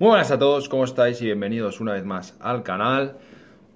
[0.00, 1.22] Muy buenas a todos, ¿cómo estáis?
[1.22, 3.16] Y bienvenidos una vez más al canal.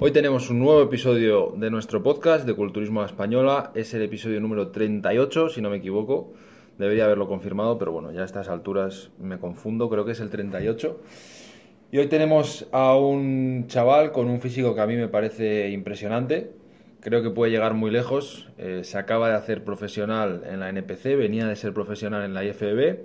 [0.00, 3.70] Hoy tenemos un nuevo episodio de nuestro podcast de Culturismo Española.
[3.76, 6.32] Es el episodio número 38, si no me equivoco.
[6.76, 10.28] Debería haberlo confirmado, pero bueno, ya a estas alturas me confundo, creo que es el
[10.28, 11.00] 38.
[11.92, 16.50] Y hoy tenemos a un chaval con un físico que a mí me parece impresionante.
[16.98, 18.48] Creo que puede llegar muy lejos.
[18.58, 22.42] Eh, se acaba de hacer profesional en la NPC, venía de ser profesional en la
[22.42, 23.04] IFBB.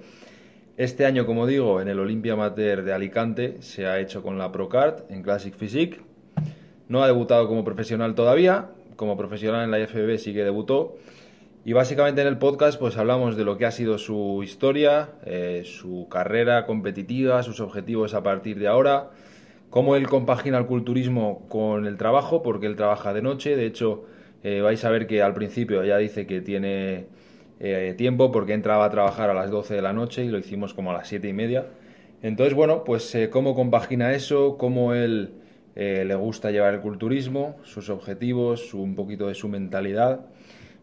[0.75, 4.51] Este año, como digo, en el Olympia Amateur de Alicante se ha hecho con la
[4.51, 6.01] Procard en Classic Physique.
[6.89, 10.97] No ha debutado como profesional todavía, como profesional en la IFBB sí que debutó.
[11.63, 15.61] Y básicamente en el podcast pues hablamos de lo que ha sido su historia, eh,
[15.63, 19.11] su carrera competitiva, sus objetivos a partir de ahora,
[19.69, 23.55] cómo él compagina el culturismo con el trabajo, porque él trabaja de noche.
[23.55, 24.05] De hecho,
[24.41, 27.05] eh, vais a ver que al principio ya dice que tiene
[27.65, 30.73] eh, tiempo porque entraba a trabajar a las 12 de la noche y lo hicimos
[30.73, 31.67] como a las 7 y media.
[32.21, 35.35] Entonces, bueno, pues eh, cómo compagina eso, cómo él
[35.77, 40.25] eh, le gusta llevar el culturismo, sus objetivos, un poquito de su mentalidad.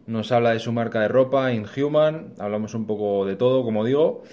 [0.07, 4.23] Nos habla de su marca de ropa, Inhuman, hablamos un poco de todo, como digo.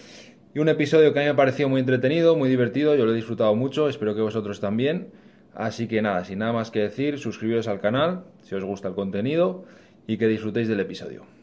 [0.54, 3.12] Y un episodio que a mí me ha parecido muy entretenido, muy divertido, yo lo
[3.12, 5.08] he disfrutado mucho, espero que vosotros también.
[5.54, 8.94] Así que nada, sin nada más que decir, suscribiros al canal si os gusta el
[8.94, 9.64] contenido
[10.06, 11.37] y que disfrutéis del episodio.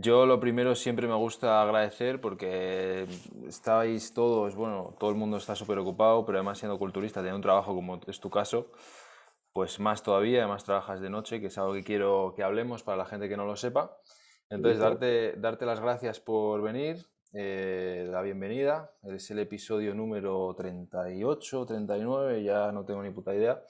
[0.00, 3.06] Yo lo primero siempre me gusta agradecer porque
[3.46, 7.42] estáis todos, bueno, todo el mundo está súper ocupado, pero además siendo culturista, teniendo un
[7.42, 8.70] trabajo como es tu caso,
[9.52, 12.96] pues más todavía, además trabajas de noche, que es algo que quiero que hablemos para
[12.96, 13.98] la gente que no lo sepa.
[14.48, 17.04] Entonces, darte, darte las gracias por venir,
[17.34, 18.92] eh, la bienvenida.
[19.02, 23.62] Es el episodio número 38, 39, ya no tengo ni puta idea.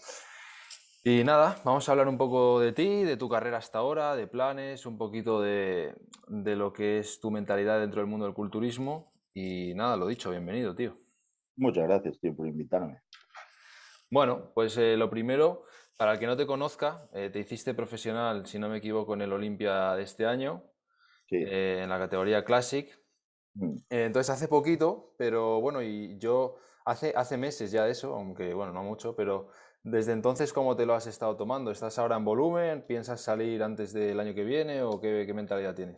[1.03, 4.27] Y nada, vamos a hablar un poco de ti, de tu carrera hasta ahora, de
[4.27, 5.95] planes, un poquito de,
[6.29, 9.13] de lo que es tu mentalidad dentro del mundo del culturismo.
[9.33, 10.99] Y nada, lo dicho, bienvenido, tío.
[11.57, 13.03] Muchas gracias, tío, por invitarme.
[14.11, 15.65] Bueno, pues eh, lo primero,
[15.97, 19.23] para el que no te conozca, eh, te hiciste profesional, si no me equivoco, en
[19.23, 20.65] el Olimpia de este año,
[21.29, 21.37] Sí.
[21.37, 22.91] eh, en la categoría Classic.
[23.55, 23.79] Mm.
[23.91, 28.73] Entonces hace poquito, pero bueno, y yo hace, hace meses ya de eso, aunque bueno,
[28.73, 29.51] no mucho, pero
[29.83, 31.71] desde entonces, ¿cómo te lo has estado tomando?
[31.71, 32.85] ¿Estás ahora en volumen?
[32.87, 35.97] ¿Piensas salir antes del año que viene o qué, qué mentalidad tienes?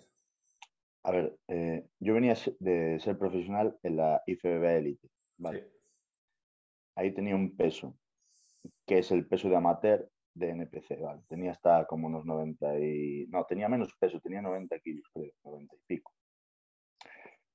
[1.05, 5.69] A ver, eh, yo venía de ser profesional en la IFBB Elite, ¿vale?
[6.95, 7.99] Ahí tenía un peso,
[8.87, 11.23] que es el peso de amateur de NPC, ¿vale?
[11.29, 13.27] Tenía hasta como unos 90 y...
[13.31, 16.13] No, tenía menos peso, tenía 90 kilos, creo, 90 y pico.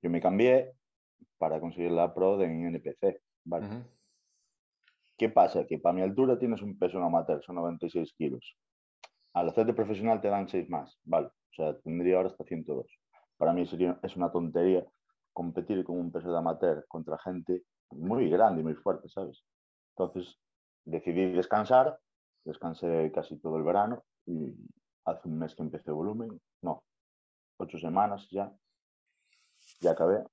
[0.02, 0.74] Yo me cambié
[1.38, 3.84] para conseguir la pro de en NPC, ¿vale?
[5.17, 5.66] ¿Qué pasa?
[5.66, 8.55] Que para mi altura tienes un peso amateur, son 96 kilos.
[9.33, 11.28] Al hacerte profesional te dan 6 más, ¿vale?
[11.28, 12.85] O sea, tendría ahora hasta 102.
[13.38, 14.85] Para mí sería, es una tontería
[15.33, 19.44] competir con un peso de amateur contra gente muy grande y muy fuerte, ¿sabes?
[19.95, 20.39] Entonces
[20.85, 21.99] decidí descansar,
[22.44, 24.53] descansé casi todo el verano y
[25.05, 26.84] hace un mes que empecé volumen, no,
[27.57, 28.51] ocho semanas ya,
[29.79, 30.23] ya acabé.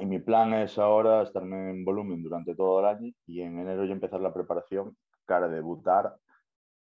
[0.00, 3.84] Y mi plan es ahora estarme en volumen durante todo el año y en enero
[3.84, 6.16] ya empezar la preparación para debutar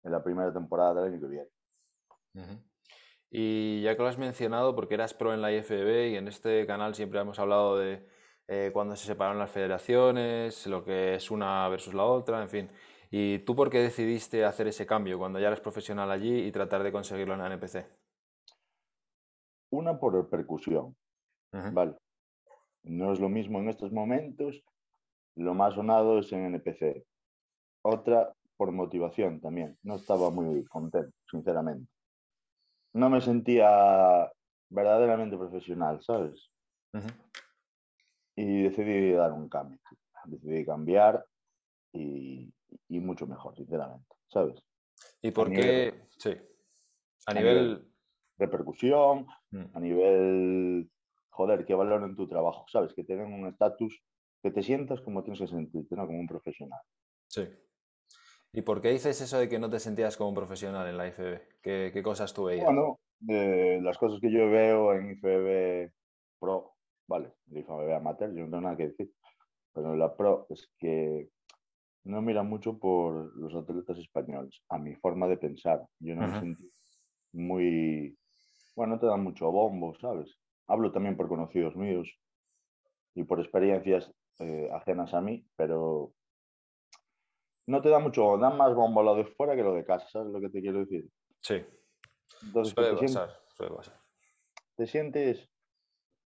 [0.04, 1.50] en la primera temporada del año que viene.
[3.32, 6.66] Y ya que lo has mencionado, porque eras pro en la IFBB y en este
[6.66, 8.08] canal siempre hemos hablado de
[8.48, 12.70] eh, cuando se separaron las federaciones, lo que es una versus la otra, en fin.
[13.10, 16.84] ¿Y tú por qué decidiste hacer ese cambio cuando ya eres profesional allí y tratar
[16.84, 17.86] de conseguirlo en la NPC?
[19.72, 20.96] Una por repercusión.
[21.52, 21.96] ¿vale?
[22.86, 24.64] No es lo mismo en estos momentos,
[25.36, 27.06] lo más sonado es en NPC.
[27.82, 29.78] Otra por motivación también.
[29.84, 31.92] No estaba muy contento, sinceramente.
[32.94, 34.32] No me sentía
[34.70, 36.50] verdaderamente profesional, ¿sabes?
[38.36, 39.80] Y decidí dar un cambio.
[40.26, 41.26] Decidí cambiar
[41.92, 42.52] y,
[42.90, 44.64] y mucho mejor, sinceramente, ¿sabes?
[45.22, 46.08] ¿Y por qué?
[46.18, 46.32] Sí.
[47.28, 47.88] A a nivel...
[48.38, 49.64] Repercusión, Mm.
[49.74, 50.90] a nivel,
[51.36, 52.94] joder, que valoren tu trabajo, ¿sabes?
[52.94, 54.02] Que tengan un estatus,
[54.42, 56.06] que te sientas como tienes que sentirte, ¿no?
[56.06, 56.80] Como un profesional.
[57.28, 57.48] Sí.
[58.54, 61.08] ¿Y por qué dices eso de que no te sentías como un profesional en la
[61.08, 61.42] IFBB?
[61.62, 62.66] ¿Qué, qué cosas tú veías?
[62.66, 65.92] Bueno, de las cosas que yo veo en IFBB
[66.40, 66.76] Pro,
[67.08, 69.12] vale, de IFBB Amateur, yo no tengo nada que decir,
[69.74, 71.30] pero en la Pro es que
[72.06, 75.86] no mira mucho por los atletas españoles, a mi forma de pensar.
[76.00, 76.72] Yo no me sentí
[77.34, 78.18] muy,
[78.76, 80.38] bueno, no te dan mucho bombo, ¿sabes?
[80.68, 82.10] Hablo también por conocidos míos
[83.14, 86.12] y por experiencias eh, ajenas a mí, pero
[87.68, 90.32] no te da mucho, da más bombo lo de fuera que lo de casa, ¿sabes
[90.32, 91.10] lo que te quiero decir?
[91.42, 91.64] Sí.
[92.44, 94.02] Entonces, Suele te, sientes, pasar, suele pasar.
[94.76, 95.50] te sientes,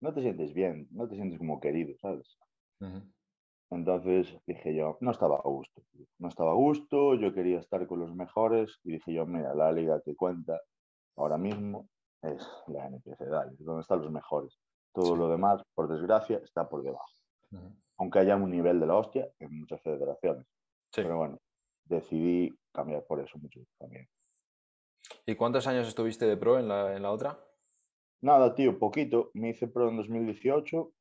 [0.02, 2.38] no te sientes bien, no te sientes como querido, ¿sabes?
[3.70, 5.82] Entonces dije yo, no estaba a gusto,
[6.20, 9.72] no estaba a gusto, yo quería estar con los mejores y dije yo, mira, la
[9.72, 10.62] liga que cuenta
[11.18, 11.90] ahora mismo
[12.22, 14.58] es la NPC, dale, es donde están los mejores.
[14.94, 15.18] Todo Sí.
[15.18, 17.06] lo demás, por desgracia, está por debajo.
[17.98, 20.46] Aunque haya un nivel de la hostia en muchas federaciones.
[20.92, 21.02] Sí.
[21.02, 21.40] Pero bueno,
[21.86, 24.08] decidí cambiar por eso mucho también.
[25.26, 27.40] ¿Y cuántos años estuviste de pro en la, en la otra?
[28.22, 29.32] Nada, tío, poquito.
[29.34, 30.92] Me hice pro en 2018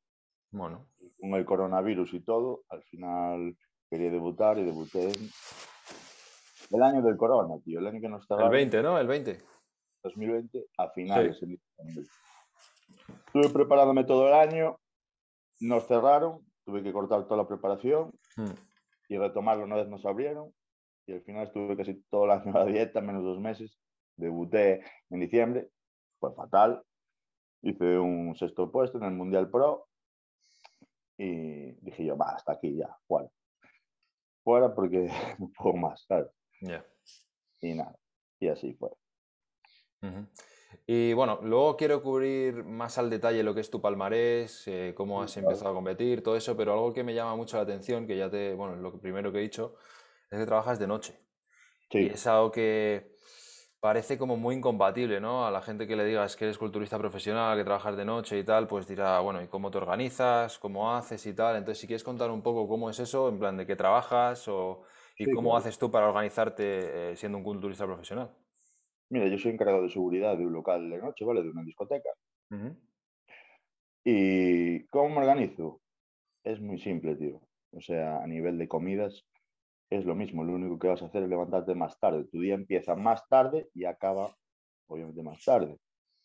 [0.51, 0.87] Bueno,
[1.19, 2.63] con el coronavirus y todo.
[2.69, 3.57] Al final
[3.89, 5.29] quería debutar y debuté en
[6.71, 7.79] el año del corona, tío.
[7.79, 8.97] El año que nos estaba el 20, ¿no?
[8.97, 9.37] El 20.
[10.03, 11.41] 2020 a finales.
[13.27, 14.79] Estuve preparándome todo el año.
[15.59, 16.45] Nos cerraron.
[16.65, 18.51] Tuve que cortar toda la preparación Mm.
[19.09, 20.53] y retomarlo una vez nos abrieron.
[21.07, 23.79] Y al final estuve casi todo el año a dieta, menos dos meses.
[24.17, 25.69] Debuté en diciembre,
[26.19, 26.83] fue fatal.
[27.61, 29.87] Hice un sexto puesto en el Mundial Pro
[31.17, 33.29] y dije yo, va, hasta aquí ya, fuera.
[34.43, 35.09] Fuera porque
[35.39, 36.27] no puedo más, ¿sabes?
[36.61, 36.85] Ya.
[37.61, 37.97] Y nada,
[38.39, 38.91] y así fue.
[40.85, 45.21] Y bueno, luego quiero cubrir más al detalle lo que es tu palmarés, eh, cómo
[45.21, 48.17] has empezado a competir, todo eso, pero algo que me llama mucho la atención, que
[48.17, 49.75] ya te, bueno, lo primero que he dicho,
[50.31, 51.19] es que trabajas de noche.
[51.97, 53.15] Y Sí, es algo que
[53.79, 55.47] parece como muy incompatible, ¿no?
[55.47, 58.43] A la gente que le digas que eres culturista profesional, que trabajas de noche y
[58.45, 60.59] tal, pues dirá, bueno, ¿y cómo te organizas?
[60.59, 61.57] ¿Cómo haces y tal?
[61.57, 64.83] Entonces, si quieres contar un poco cómo es eso, en plan de qué trabajas o,
[65.19, 65.57] y Sí, cómo claro.
[65.57, 68.35] haces tú para organizarte eh, siendo un culturista profesional.
[69.09, 71.43] Mira, yo soy encargado de seguridad de un local de noche, ¿vale?
[71.43, 72.09] De una discoteca.
[74.03, 75.81] ¿Y cómo me organizo?
[76.43, 77.41] Es muy simple, tío.
[77.71, 79.25] O sea, a nivel de comidas
[79.89, 80.43] es lo mismo.
[80.43, 82.25] Lo único que vas a hacer es levantarte más tarde.
[82.25, 84.35] Tu día empieza más tarde y acaba,
[84.87, 85.77] obviamente, más tarde.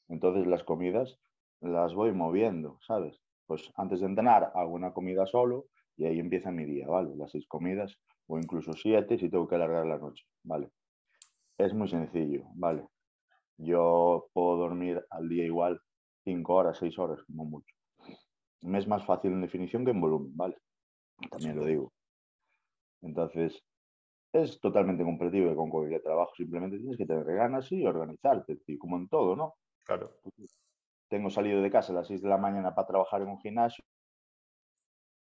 [0.09, 1.19] Entonces las comidas
[1.61, 3.21] las voy moviendo, ¿sabes?
[3.47, 7.17] Pues antes de entrenar hago una comida solo y ahí empieza mi día, ¿vale?
[7.17, 10.71] Las seis comidas o incluso siete si tengo que alargar la noche, ¿vale?
[11.59, 12.87] Es muy sencillo, ¿vale?
[13.59, 15.81] Yo puedo dormir al día igual
[16.25, 17.75] cinco horas, seis horas, como mucho.
[18.63, 20.57] Me es más fácil en definición que en volumen, ¿vale?
[21.31, 21.93] También lo digo.
[23.03, 23.63] Entonces,
[24.33, 26.33] es totalmente compatible con cualquier trabajo.
[26.35, 29.55] Simplemente tienes que tener ganas y organizarte, tío, como en todo, ¿no?
[29.85, 30.11] Claro.
[31.09, 33.85] Tengo salido de casa a las 6 de la mañana para trabajar en un gimnasio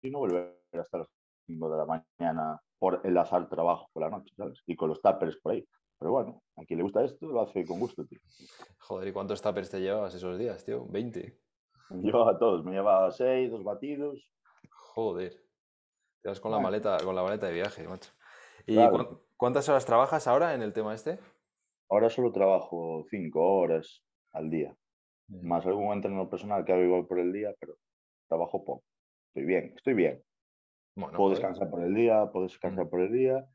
[0.03, 1.09] y no volver hasta las
[1.47, 4.63] 5 de la mañana por enlazar trabajo por la noche, ¿sabes?
[4.67, 5.67] Y con los tuppers por ahí.
[6.03, 8.19] Pero bueno, a quien le gusta esto lo hace con gusto, tío.
[8.81, 10.85] Joder, ¿y cuántos tuppers te llevabas esos días, tío?
[10.89, 11.39] 20.
[11.91, 14.29] Yo a todos, me llevaba 6, dos batidos.
[14.69, 15.45] Joder.
[16.23, 16.71] Te vas con la Bueno.
[16.71, 18.11] maleta, con la maleta de viaje, macho.
[18.67, 19.27] ¿Y Claro.
[19.37, 21.21] cuántas horas trabajas ahora en el tema este?
[21.89, 24.03] Ahora solo trabajo 5 horas
[24.33, 24.77] al día.
[25.29, 25.47] Mm.
[25.47, 27.75] Más algún entreno personal que hago igual por el día, pero
[28.29, 28.83] trabajo poco.
[29.29, 30.25] Estoy bien, estoy bien.
[30.97, 31.39] Bueno, puedo joder.
[31.39, 32.91] descansar por el día, puedo descansar Mm.
[32.91, 33.47] por el día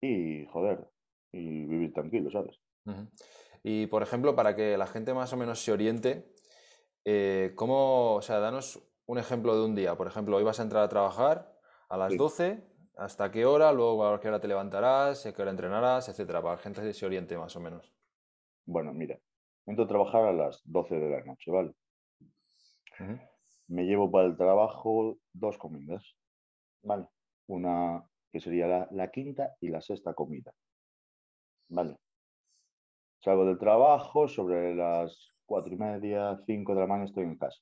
[0.00, 0.86] y, joder,
[1.32, 2.58] y vivir tranquilo, ¿sabes?
[3.62, 6.32] Y por ejemplo, para que la gente más o menos se oriente,
[7.04, 9.96] eh, ¿cómo, o sea, danos un ejemplo de un día?
[9.96, 12.18] Por ejemplo, hoy vas a entrar a trabajar a las Sí.
[12.18, 12.64] 12,
[12.96, 13.72] ¿hasta qué hora?
[13.72, 16.92] Luego a qué hora te levantarás, a qué hora entrenarás, etcétera, para que la gente
[16.92, 17.92] se oriente más o menos.
[18.66, 19.18] Bueno, mira,
[19.66, 21.74] entro a trabajar a las 12 de la noche, ¿vale?
[23.68, 26.16] Me llevo para el trabajo dos comidas,
[26.82, 27.06] ¿vale?
[27.46, 30.52] Una que sería la, la quinta y la sexta comida,
[31.70, 31.96] ¿vale?
[33.20, 37.60] Salgo del trabajo, sobre las cuatro y media, cinco de la mañana estoy en casa.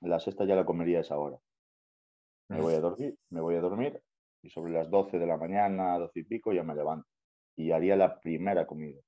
[0.00, 1.36] La sexta ya la comería esa hora.
[2.48, 4.02] Me voy a dormir, me voy a dormir
[4.42, 7.06] y sobre las 12 de la mañana, 12 y pico, ya me levanto.
[7.56, 9.00] Y haría la primera comida.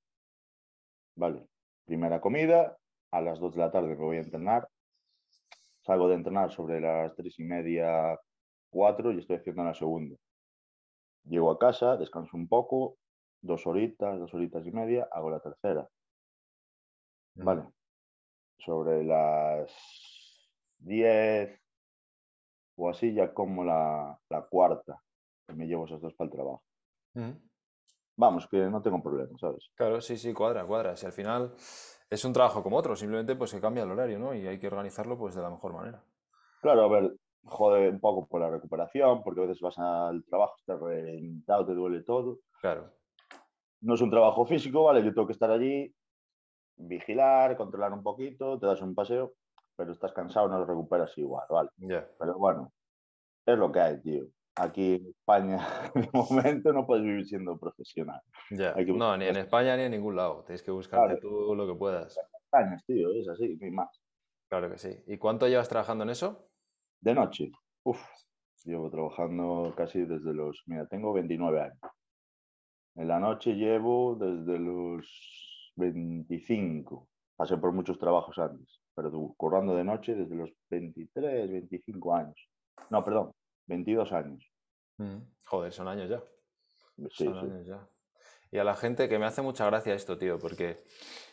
[1.17, 1.47] Vale,
[1.85, 2.79] primera comida,
[3.11, 4.69] a las 2 de la tarde me voy a entrenar.
[5.83, 8.19] Salgo de entrenar sobre las 3 y media,
[8.71, 10.17] 4 y estoy haciendo la segunda.
[11.25, 12.97] Llego a casa, descanso un poco,
[13.45, 15.89] dos horitas, dos horitas y media, hago la tercera.
[17.37, 17.45] Ujú.
[17.45, 17.63] Vale.
[18.59, 19.71] Sobre las
[20.79, 21.61] 10
[22.77, 25.01] o así ya como la, la cuarta,
[25.47, 26.63] que me llevo esas dos para el trabajo.
[27.15, 27.41] Ujú.
[28.17, 29.69] Vamos, que no tengo problema, ¿sabes?
[29.75, 30.97] Claro, sí, sí, cuadra, cuadra.
[30.97, 31.53] Si al final
[32.09, 34.35] es un trabajo como otro, simplemente pues que cambia el horario, ¿no?
[34.35, 36.03] Y hay que organizarlo pues de la mejor manera.
[36.63, 40.55] Claro, a ver, jode un poco por la recuperación, porque a veces vas al trabajo,
[40.59, 42.39] estás reventado, te duele todo.
[42.61, 42.91] Claro.
[43.85, 45.05] No es un trabajo físico, ¿vale?
[45.05, 45.95] Yo tengo que estar allí,
[46.77, 49.35] vigilar, controlar un poquito, te das un paseo,
[49.77, 51.69] pero estás cansado, no lo recuperas igual, ¿vale?
[51.77, 52.09] Ya.
[52.19, 52.73] Pero bueno,
[53.45, 54.25] es lo que hay, tío.
[54.57, 55.59] aquí en España,
[55.95, 58.23] de momento, no puedes vivir siendo profesional.
[58.51, 58.75] Ya.
[58.75, 60.45] No, ni en España ni en ningún lado.
[60.47, 62.19] Tienes que buscarte tú lo que puedas.
[62.45, 64.01] España, tío, es así, ni más.
[64.49, 64.97] Claro que sí.
[65.07, 66.49] ¿Y cuánto llevas trabajando en eso?
[67.01, 67.51] De noche.
[67.83, 68.01] Uf,
[68.65, 70.63] llevo trabajando casi desde los.
[70.67, 71.81] Mira, tengo 29 años.
[72.97, 77.09] En la noche llevo desde los 25.
[77.37, 82.49] Pasé por muchos trabajos antes, pero currando de noche desde los 23, 25 años.
[82.91, 83.33] No, perdón,
[83.67, 84.45] 22 años.
[84.99, 86.23] Mm, joder, son años ya.
[87.11, 87.89] Sí, son años ya.
[88.53, 90.85] Y a la gente que me hace mucha gracia esto, tío, porque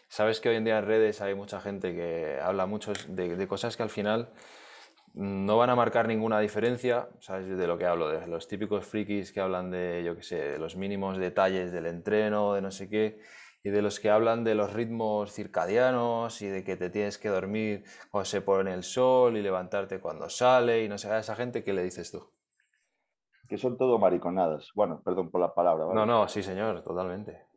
[0.08, 3.78] sabes que hoy en día en redes hay mucha gente que habla mucho de, cosas
[3.78, 4.34] que al final
[5.14, 8.10] no van a marcar ninguna diferencia, ¿sabes de lo que hablo?
[8.10, 11.86] De los típicos frikis que hablan de, yo qué sé, de los mínimos detalles del
[11.86, 13.20] entreno, de no sé qué,
[13.64, 17.30] y de los que hablan de los ritmos circadianos y de que te tienes que
[17.30, 21.36] dormir cuando se pone el sol y levantarte cuando sale y no sé, a esa
[21.36, 22.32] gente, ¿qué le dices tú?
[23.48, 24.72] Que son todo mariconadas.
[24.74, 25.86] Bueno, perdón por la palabra.
[25.94, 27.48] No, no, sí, señor, totalmente.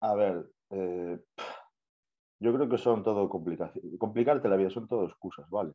[0.00, 1.18] a ver, eh,
[2.38, 3.98] yo creo que son todo complicaciones.
[3.98, 5.72] Complicarte la vida son todo excusas, ¿vale?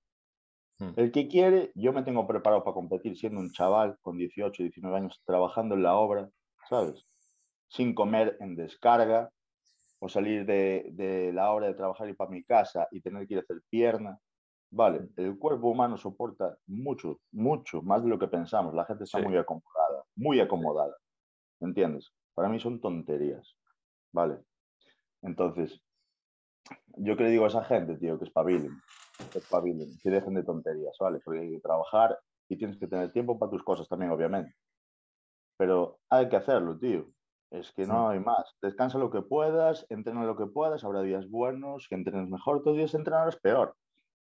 [0.80, 0.92] Hmm.
[0.96, 4.98] El que quiere, yo me tengo preparado para competir siendo un chaval con 18, 19
[4.98, 6.30] años trabajando en la obra,
[6.70, 7.06] ¿sabes?
[7.68, 9.32] Sin comer en descarga,
[10.00, 13.40] o salir de, la hora de trabajar y para mi casa y tener que ir
[13.40, 14.20] a hacer pierna.
[14.72, 18.74] Vale, el cuerpo humano soporta mucho, mucho, más de lo que pensamos.
[18.74, 20.96] La gente está muy acomodada, muy acomodada.
[21.62, 22.12] ¿Entiendes?
[22.34, 23.56] Para mí son tonterías.
[24.12, 24.40] Vale.
[25.22, 25.82] Entonces,
[26.98, 28.78] yo que le digo a esa gente, tío, que espabilen,
[29.32, 31.20] que espabilen, que dejen de tonterías, ¿vale?
[31.24, 32.18] Porque hay que trabajar
[32.50, 34.56] y tienes que tener tiempo para tus cosas también, obviamente.
[35.58, 37.08] Pero hay que hacerlo, tío.
[37.52, 38.56] Es que no hay más.
[38.62, 42.76] Descansa lo que puedas, entrena lo que puedas, habrá días buenos, que entrenes mejor, otros
[42.76, 43.76] días entrenarás peor.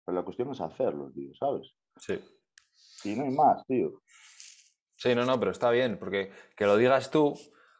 [0.05, 1.73] Pero la cuestión es hacerlo, tío, ¿sabes?
[1.97, 2.23] Sí.
[3.03, 4.01] Y no hay más, tío.
[4.95, 7.33] Sí, no, no, pero está bien, porque que lo digas tú,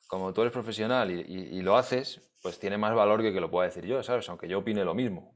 [0.08, 3.68] como tú eres profesional y, lo haces, pues tiene más valor que que lo pueda
[3.68, 4.28] decir yo, ¿sabes?
[4.30, 5.36] Aunque yo opine lo mismo.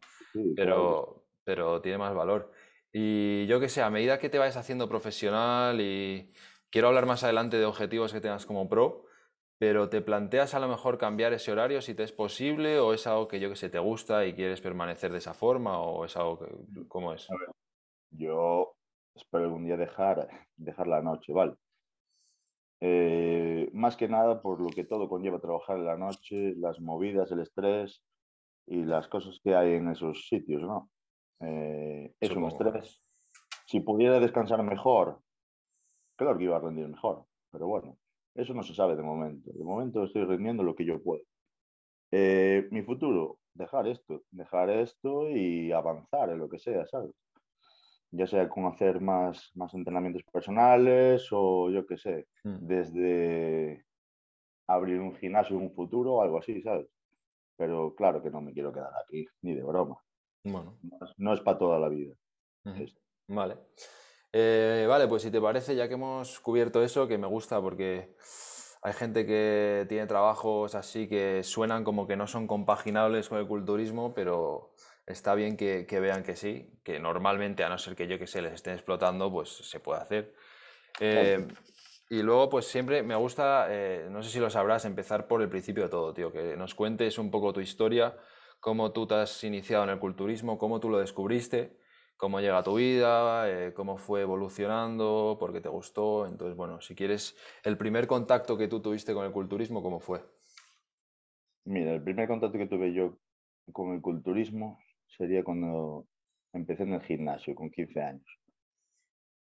[0.56, 2.52] pero, pero tiene más valor.
[2.92, 6.32] Y yo que sé, a medida que te vayas haciendo profesional y
[6.70, 9.06] quiero hablar más adelante de objetivos que tengas como pro,
[9.60, 13.06] pero ¿te planteas a lo mejor cambiar ese horario si te es posible o es
[13.06, 16.16] algo que yo que sé te gusta y quieres permanecer de esa forma o es
[16.16, 17.28] algo que cómo es?
[18.12, 18.74] yo
[19.14, 21.56] espero algún día dejar, dejar la noche, ¿vale?
[22.82, 27.30] Eh, más que nada por lo que todo conlleva trabajar en la noche, las movidas,
[27.32, 28.02] el estrés
[28.66, 30.90] y las cosas que hay en esos sitios, ¿no?
[31.42, 33.02] Eh, es un estrés.
[33.66, 35.20] Si pudiera descansar mejor,
[36.16, 37.98] claro que iba a rendir mejor, pero bueno,
[38.36, 39.52] eso no se sabe de momento.
[39.54, 41.24] De momento estoy rindiendo lo que yo puedo.
[42.12, 47.12] Eh, mi futuro, dejar esto, dejar esto y avanzar en lo que sea, ¿sabes?
[48.12, 52.66] Ya sea con hacer más, más entrenamientos personales o yo qué sé, hmm.
[52.66, 53.86] desde
[54.68, 56.88] abrir un gimnasio en un futuro o algo así, ¿sabes?
[57.56, 59.98] Pero claro que no me quiero quedar aquí, ni de broma.
[60.44, 60.80] Bueno.
[61.18, 62.16] No es, para toda la vida.
[63.28, 63.58] Vale.
[64.32, 68.16] Eh, vale, pues si te parece, ya que hemos cubierto eso, que me gusta porque
[68.82, 73.48] hay gente que tiene trabajos así que suenan como que no son compaginables con el
[73.48, 74.74] culturismo, pero
[75.06, 78.42] está bien que, vean que sí, que normalmente, a no ser que yo que sé,
[78.42, 80.36] les estén explotando, pues se puede hacer.
[81.00, 81.48] Eh,
[82.10, 85.50] y luego, pues siempre me gusta, eh, no sé si lo sabrás, empezar por el
[85.50, 88.16] principio de todo, tío, que nos cuentes un poco tu historia,
[88.60, 91.80] cómo tú te has iniciado en el culturismo, cómo tú lo descubriste
[92.20, 96.28] cómo llega a tu vida, eh, cómo fue evolucionando, por qué te gustó.
[96.28, 100.20] Entonces, bueno, si quieres, el primer contacto que tú tuviste con el culturismo, ¿cómo fue?
[101.64, 103.18] Mira, el primer contacto que tuve yo
[103.72, 106.08] con el culturismo sería cuando
[106.52, 108.28] empecé en el gimnasio, con 15 años.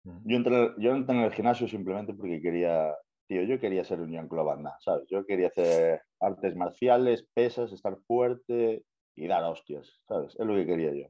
[0.02, 2.92] Yo entré, yo entré en el gimnasio simplemente porque quería,
[3.28, 5.06] tío, yo quería ser un Jean-Claude ¿sabes?
[5.08, 10.34] Yo quería hacer artes marciales, pesas, estar fuerte y dar hostias, ¿sabes?
[10.38, 11.08] Es lo que quería yo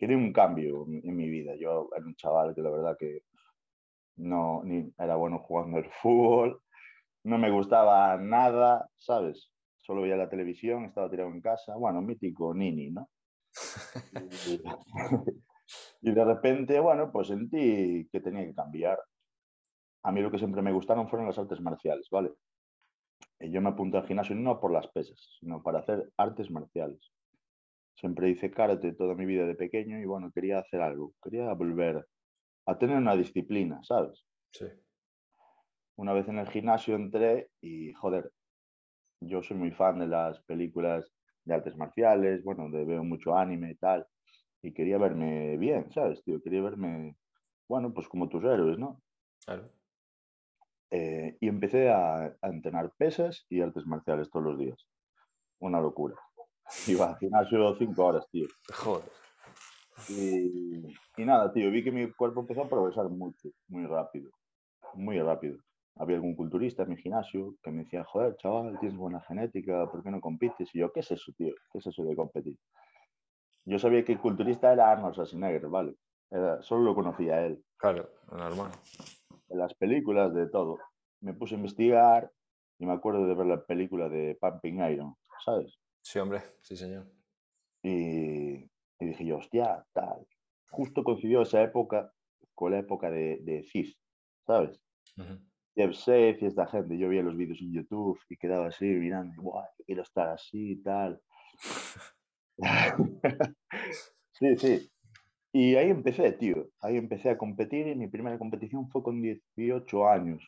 [0.00, 1.54] quería un cambio en, mi vida.
[1.56, 3.24] Yo era un chaval que la verdad que
[4.16, 6.62] no ni era bueno jugando el fútbol,
[7.24, 9.52] no me gustaba nada, ¿sabes?
[9.78, 13.10] Solo veía la televisión, estaba tirado en casa, bueno, mítico Nini, ¿no?
[16.00, 18.98] y de repente, bueno, pues sentí que tenía que cambiar.
[20.02, 22.32] A mí lo que siempre me gustaron fueron las artes marciales, ¿vale?
[23.40, 27.10] Y yo me apunté al gimnasio no por las pesas, sino para hacer artes marciales.
[27.94, 32.06] Siempre hice karate toda mi vida de pequeño y bueno, quería hacer algo, quería volver
[32.66, 34.24] a tener una disciplina, ¿sabes?
[34.52, 34.66] Sí.
[35.96, 38.30] Una vez en el gimnasio entré y, joder,
[39.20, 41.10] yo soy muy fan de las películas
[41.44, 44.06] de artes marciales, bueno, de, veo mucho anime y tal,
[44.62, 46.40] y quería verme bien, ¿sabes, tío?
[46.42, 47.16] Quería verme,
[47.68, 49.00] bueno, pues como tus héroes, ¿no?
[49.44, 49.70] Claro.
[50.90, 54.86] Eh, y empecé a, a, entrenar pesas y artes marciales todos los días.
[55.60, 56.16] Una locura.
[56.88, 58.46] Iba al gimnasio cinco horas, tío.
[58.74, 59.04] Joder.
[60.08, 64.30] Y, y, nada, tío, vi que mi cuerpo empezó a progresar mucho, muy rápido,
[64.94, 65.58] muy rápido.
[65.96, 70.02] Había algún culturista en mi gimnasio que me decía, joder, chaval, tienes buena genética, ¿por
[70.02, 70.74] qué no compites?
[70.74, 71.52] Y yo, ¿qué es eso, tío?
[71.70, 72.56] ¿Qué es eso de competir?
[73.66, 75.94] Yo sabía que el culturista era Arnold Schwarzenegger, ¿vale?
[76.30, 77.62] Era, solo lo conocía él.
[77.76, 78.70] Claro, normal.
[79.50, 80.78] De las películas, de todo.
[81.20, 82.32] Me puse a investigar
[82.78, 85.78] y me acuerdo de ver la película de Pumping Iron, ¿sabes?
[86.02, 87.06] Sí, hombre, sí, señor.
[87.82, 88.64] Y,
[89.00, 90.26] y dije yo, hostia, tal.
[90.70, 92.12] Justo coincidió esa época
[92.54, 93.98] con la época de, de CIS,
[94.46, 94.80] ¿sabes?
[95.18, 95.40] Uh -huh.
[95.74, 96.96] Jeff Safe y esta gente.
[96.98, 100.82] Yo veía los vídeos en YouTube y quedaba así mirando, guau, quiero estar así y
[100.82, 101.20] tal.
[104.32, 104.90] sí, sí.
[105.52, 106.70] Y ahí empecé, tío.
[106.80, 110.42] Ahí empecé a competir y mi primera competición fue con 18 años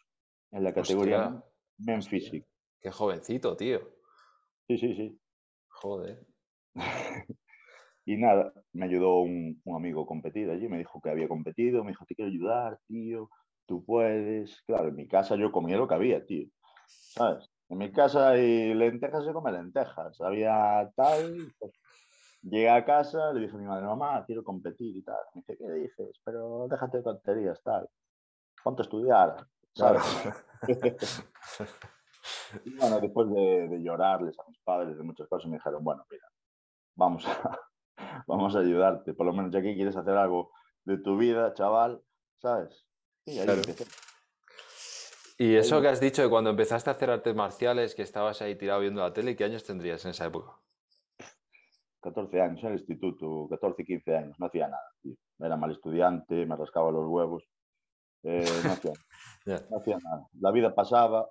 [0.53, 1.45] en la categoría Hostia,
[1.79, 2.19] Men hostia.
[2.19, 2.49] Physique.
[2.81, 3.81] Qué jovencito, tío.
[4.69, 5.21] Sí, sí, sí.
[5.69, 6.27] Joder.
[8.05, 11.85] Y nada, me ayudó un, un, amigo a competir allí, me dijo que había competido,
[11.85, 13.31] me dijo, te quiero ayudar, tío,
[13.65, 14.61] tú puedes.
[14.63, 16.49] Claro, en mi casa yo comía lo que había, tío.
[16.87, 17.49] ¿Sabes?
[17.69, 20.21] En mi casa hay lentejas, se come lentejas.
[20.21, 21.55] Había tal.
[21.59, 21.73] Pues,
[22.43, 25.19] llegué a casa, le dije a mi madre, mamá, quiero competir y tal.
[25.35, 26.21] Me dice, ¿qué dices?
[26.25, 27.89] Pero déjate de tonterías, tal.
[28.63, 30.03] Ponte a estudiar, ¿sabes?
[32.65, 36.05] y bueno, después de, de, llorarles a mis padres de muchas cosas, me dijeron, bueno,
[36.11, 36.27] mira,
[36.95, 37.59] vamos a,
[38.27, 39.15] vamos a ayudarte.
[39.15, 40.53] Por lo menos ya que quieres hacer algo
[40.85, 42.03] de tu vida, chaval,
[42.41, 42.87] ¿sabes?
[43.25, 43.61] Y ahí claro.
[43.61, 43.87] empecé.
[45.39, 48.55] Y eso que has dicho de cuando empezaste a hacer artes marciales, que estabas ahí
[48.55, 50.62] tirado viendo la tele, ¿qué años tendrías en esa época?
[52.03, 55.15] 14 años en el instituto, 14, 15 años, no hacía nada, tío.
[55.39, 57.45] Era mal estudiante, me rascaba los huevos,
[58.25, 58.93] eh, no, hacía,
[59.47, 59.67] yeah.
[59.71, 60.27] no, hacía, nada.
[60.41, 61.29] La vida pasaba,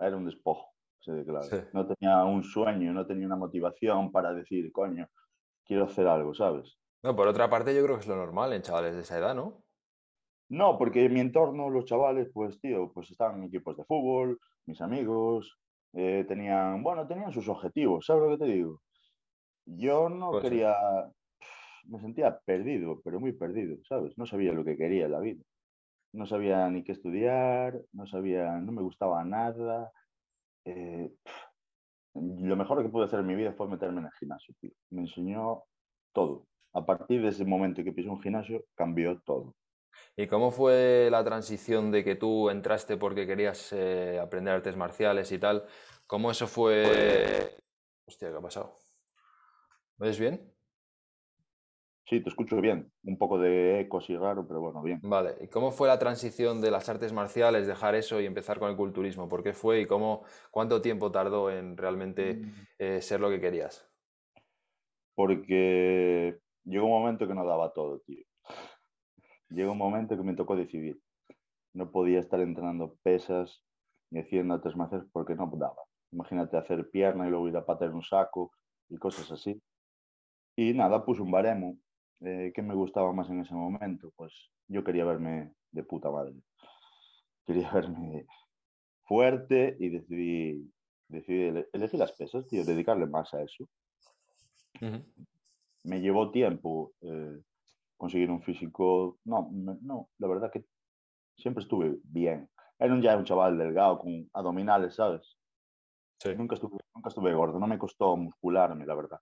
[0.00, 0.72] era un despojo,
[1.04, 1.42] claro.
[1.42, 1.56] Sí.
[1.72, 5.08] No tenía un sueño, no tenía una motivación para decir, coño,
[5.64, 6.78] quiero hacer algo, ¿sabes?
[7.02, 9.34] No, por otra parte, yo creo que es lo normal en chavales de esa edad,
[9.34, 9.62] ¿no?
[10.50, 14.40] No, porque en mi entorno, los chavales, pues, tío, pues estaban en equipos de fútbol,
[14.66, 15.58] mis amigos,
[15.92, 18.80] eh, tenían, bueno, tenían sus objetivos, ¿sabes lo que te digo?
[19.76, 20.74] Yo no quería,
[21.84, 24.16] me sentía perdido, pero muy perdido, ¿sabes?
[24.16, 25.42] No sabía lo que quería en la vida.
[26.12, 29.92] No sabía ni qué estudiar, no sabía, no me gustaba nada.
[30.64, 31.12] Eh,
[32.14, 34.70] lo mejor que pude hacer en mi vida fue meterme en el gimnasio, tío.
[34.90, 35.64] Me enseñó
[36.14, 36.46] todo.
[36.72, 39.54] A partir de ese momento que pisé un gimnasio, cambió todo.
[40.16, 45.30] ¿Y cómo fue la transición de que tú entraste porque querías eh, aprender artes marciales
[45.32, 45.64] y tal?
[46.06, 46.84] ¿Cómo eso fue...?
[46.84, 47.62] Pues...
[48.06, 48.78] Hostia, ¿qué ha pasado?
[49.98, 50.40] ¿Me ves bien?
[52.08, 52.90] Sí, te escucho bien.
[53.02, 55.00] Un poco de eco así raro, pero bueno, bien.
[55.02, 55.34] Vale.
[55.40, 58.76] ¿Y cómo fue la transición de las artes marciales, dejar eso y empezar con el
[58.76, 59.28] culturismo?
[59.28, 62.40] ¿Por qué fue y cómo, cuánto tiempo tardó en realmente
[62.78, 63.90] eh, ser lo que querías?
[65.14, 68.24] Porque llegó un momento que no daba todo, tío.
[69.50, 71.00] Llegó un momento que me tocó decidir.
[71.74, 73.62] No podía estar entrenando pesas
[74.10, 75.82] ni haciendo artes marciales porque no daba.
[76.12, 78.52] Imagínate hacer pierna y luego ir a patar un saco
[78.88, 79.60] y cosas así.
[80.58, 81.78] Y nada, puse un baremo.
[82.18, 84.12] Eh, ¿Qué me gustaba más en ese momento?
[84.16, 86.34] Pues yo quería verme de puta madre.
[87.46, 88.26] Quería verme
[89.04, 90.68] fuerte y decidí,
[91.06, 93.68] decidí elegir las pesas, tío, dedicarle más a eso.
[94.80, 95.04] Uh -huh.
[95.84, 97.40] Me llevó tiempo eh,
[97.96, 99.20] conseguir un físico.
[99.26, 100.64] No, no, la verdad que
[101.36, 102.50] siempre estuve bien.
[102.80, 105.38] Era un, ya un chaval delgado con abdominales, ¿sabes?
[106.18, 106.34] Sí.
[106.34, 109.20] Nunca, estuve, nunca estuve gordo, no me costó muscularme, la verdad.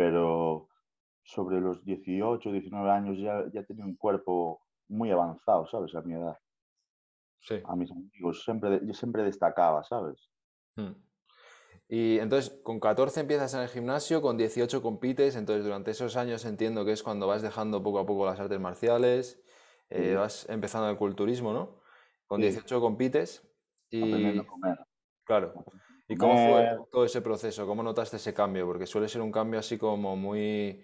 [0.00, 0.68] Pero
[1.22, 5.94] sobre los 18, 19 años ya, ya tenía un cuerpo muy avanzado, ¿sabes?
[5.94, 6.38] A mi edad.
[7.40, 7.56] Sí.
[7.66, 10.30] A mis amigos, siempre, yo siempre destacaba, ¿sabes?
[10.74, 10.92] Hmm.
[11.86, 16.46] Y entonces, con 14 empiezas en el gimnasio, con 18 compites, entonces durante esos años
[16.46, 19.42] entiendo que es cuando vas dejando poco a poco las artes marciales,
[19.90, 21.82] eh, vas empezando el culturismo, ¿no?
[22.26, 23.46] Con 18 compites
[23.90, 24.00] y...
[24.00, 24.78] Aprendiendo a comer.
[25.24, 25.52] Claro.
[26.10, 27.66] ¿Y cómo fue todo ese proceso?
[27.68, 28.66] ¿Cómo notaste ese cambio?
[28.66, 30.82] Porque suele ser un cambio así como muy,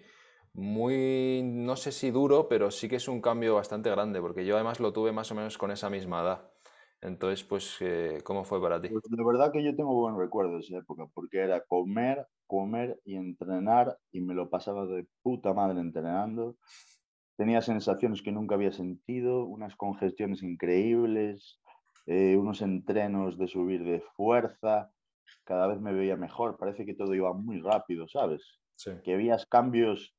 [0.53, 4.55] muy, no sé si duro, pero sí que es un cambio bastante grande, porque yo
[4.55, 6.51] además lo tuve más o menos con esa misma edad.
[7.01, 8.87] Entonces, pues, eh, ¿cómo fue para ti?
[8.87, 12.99] Pues la verdad que yo tengo buen recuerdo de esa época, porque era comer, comer
[13.03, 16.55] y entrenar, y me lo pasaba de puta madre entrenando.
[17.35, 21.59] Tenía sensaciones que nunca había sentido, unas congestiones increíbles,
[22.07, 24.89] eh, unos entrenos de subir de fuerza,
[25.47, 28.59] cada vez me veía mejor, parece que todo iba muy rápido, ¿sabes?
[28.75, 28.91] Sí.
[29.03, 30.13] Que habías cambios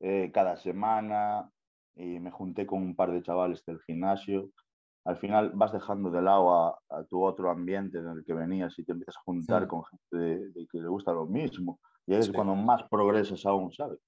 [0.00, 1.50] eh, cada semana
[1.96, 4.50] y me junté con un par de chavales del gimnasio,
[5.04, 8.84] al final vas dejando de lado a, tu otro ambiente en el que venías y
[8.84, 11.80] te empiezas a juntar con gente de, que le gusta lo mismo.
[12.06, 13.98] Y es cuando más progresas aún, ¿sabes?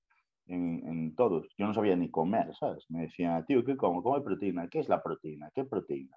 [0.47, 1.47] En, en, todos.
[1.57, 2.85] Yo no sabía ni comer, ¿sabes?
[2.91, 4.03] Me decían, tío, ¿qué como?
[4.03, 4.69] Come proteína.
[4.69, 5.51] ¿Qué es la proteína?
[5.55, 6.17] ¿Qué proteína?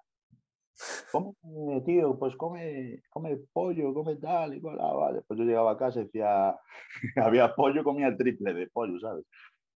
[1.14, 4.78] Come, tío, pues come, come pollo, come tal, y cual.
[4.80, 5.22] Ah, vale.
[5.22, 6.58] Pues yo llegaba a casa y decía,
[7.16, 9.24] había pollo, comía el triple de pollo, ¿sabes?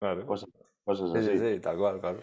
[0.01, 0.27] Claro.
[0.27, 0.51] Cosas,
[0.85, 1.39] cosas sí, así.
[1.39, 2.19] Sí, sí, tal cual, claro.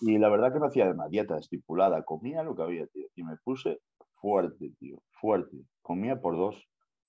[0.00, 3.06] Y la verdad que no hacía una dieta estipulada, comía lo que había, tío.
[3.14, 3.80] Y me puse
[4.14, 5.58] fuerte, tío, fuerte.
[5.82, 6.56] Comía por dos.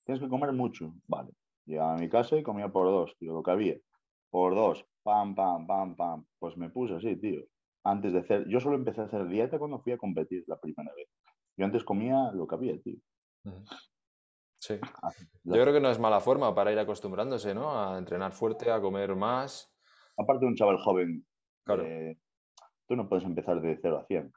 [0.04, 1.32] Tienes que comer mucho, vale.
[1.66, 3.78] Llegaba a mi casa y comía por dos, tío, lo que había.
[4.30, 6.26] Por dos, pam, pam, pam, pam.
[6.40, 7.42] Pues me puse así, tío.
[7.86, 10.94] Antes de hacer, yo solo empecé a hacer dieta cuando fui a competir la primera
[10.94, 11.08] vez.
[11.58, 12.98] Yo antes comía lo que había, tío.
[14.60, 14.80] Sí.
[15.44, 17.78] Yo creo que no es mala forma para ir acostumbrándose, ¿no?
[17.78, 19.74] A entrenar fuerte, a comer más.
[20.18, 21.26] Aparte de un chaval joven,
[21.64, 21.84] claro.
[21.86, 22.18] Eh,
[22.88, 24.32] tú no puedes empezar de 0 a 100.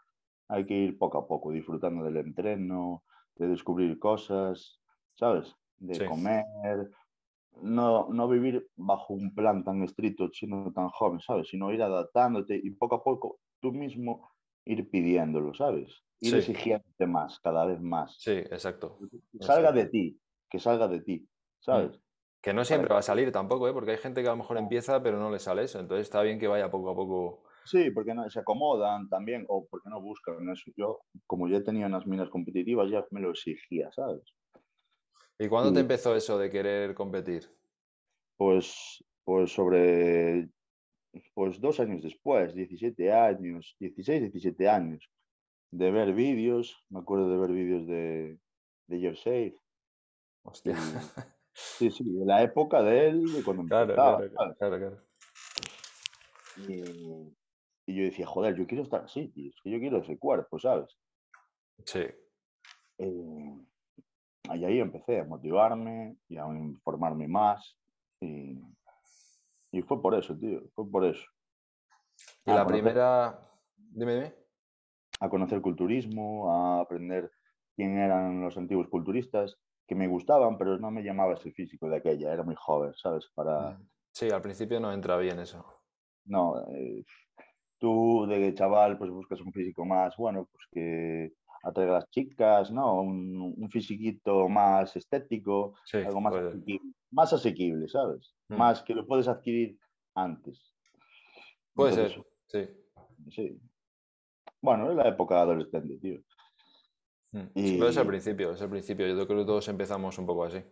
[0.49, 3.05] Hay que ir poco a poco, disfrutando del entreno,
[3.37, 4.81] de descubrir cosas,
[5.15, 5.55] ¿sabes?
[5.79, 6.45] De comer,
[7.63, 11.49] no, no vivir bajo un plan tan estricto siendo tan joven, ¿sabes?
[11.49, 14.31] Sino ir adaptándote y poco a poco tú mismo
[14.65, 16.03] ir pidiéndolo, ¿sabes?
[16.21, 18.17] Ir exigiéndote más, cada vez más.
[18.19, 18.99] Sí, exacto.
[19.33, 21.29] Que salga de ti, que salga de ti,
[21.61, 21.97] ¿sabes?
[21.97, 22.03] Mm.
[22.43, 23.73] Que no siempre va a salir tampoco, ¿eh?
[23.73, 25.79] porque hay gente que a lo mejor empieza pero no le sale eso.
[25.79, 29.67] Entonces está bien que vaya poco a poco Sí, porque no, se acomodan también o
[29.69, 30.71] porque no buscan eso.
[30.77, 34.23] Yo, como ya tenía unas minas competitivas, ya me lo exigía, ¿sabes?
[35.39, 37.51] ¿Y cuándo te empezó eso de querer competir?
[38.37, 40.49] Pues, pues sobre
[41.35, 45.09] pues dos años después, 17 años, 16, 17 años,
[45.71, 48.39] de ver vídeos, me acuerdo de ver vídeos de,
[48.87, 49.57] de.
[50.43, 50.77] Hostia.
[51.53, 54.19] sí, sí, de la época de él, de cuando claro, empezaba.
[54.29, 55.03] Claro, claro, claro.
[56.69, 57.35] Y,
[57.87, 59.51] y yo decía, joder, yo quiero estar así, tío.
[59.51, 60.97] Es que yo quiero ese cuerpo, ¿sabes?
[61.85, 62.07] Sí.
[62.99, 63.67] Eh,
[64.55, 67.77] y ahí empecé a motivarme y a informarme más.
[68.21, 68.61] Y,
[69.73, 70.63] y fue por eso, tío.
[70.75, 71.25] Fue por eso.
[72.45, 73.39] Y la primera.
[73.77, 74.40] Dime, dime.
[75.21, 77.31] A conocer culturismo, a aprender
[77.77, 79.57] quién eran los antiguos culturistas,
[79.87, 82.33] que me gustaban, pero no me llamaba ese físico de aquella.
[82.33, 83.31] Era muy joven, ¿sabes?
[83.35, 83.73] Para...
[83.73, 83.89] Mm.
[84.13, 85.65] Sí, al principio no entra bien eso.
[86.25, 87.05] No, eh,
[87.79, 92.71] tú de chaval pues buscas un físico más, bueno, pues que atraiga a las chicas,
[92.71, 93.01] ¿no?
[93.01, 98.35] Un, un fisiquito más estético, algo más, asequible, más asequible, ¿sabes?
[98.49, 98.57] Mm.
[98.57, 99.79] Más que lo puedes adquirir
[100.15, 100.75] antes.
[101.75, 102.69] Puede ser, sí.
[103.31, 103.61] Sí.
[104.63, 106.21] Bueno, es la época adolescente, tío.
[107.33, 107.47] Mm.
[107.55, 107.79] Y...
[107.79, 109.07] Pero es el principio, es el principio.
[109.07, 110.63] Yo creo que todos empezamos un poco así.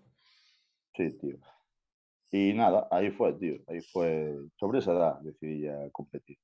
[0.95, 1.39] Sí, tío.
[2.31, 3.57] Y nada, ahí fue, tío.
[3.67, 4.37] Ahí fue.
[4.57, 6.39] Sobre esa edad decidí ya competir.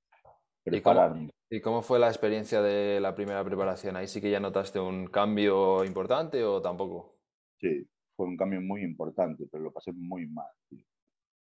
[1.51, 3.97] ¿Y cómo, fue la experiencia de la primera preparación?
[3.97, 7.19] ¿Ahí sí que ya notaste un cambio importante o tampoco?
[7.61, 10.85] Sí, fue un cambio muy importante, pero lo pasé muy mal, tío.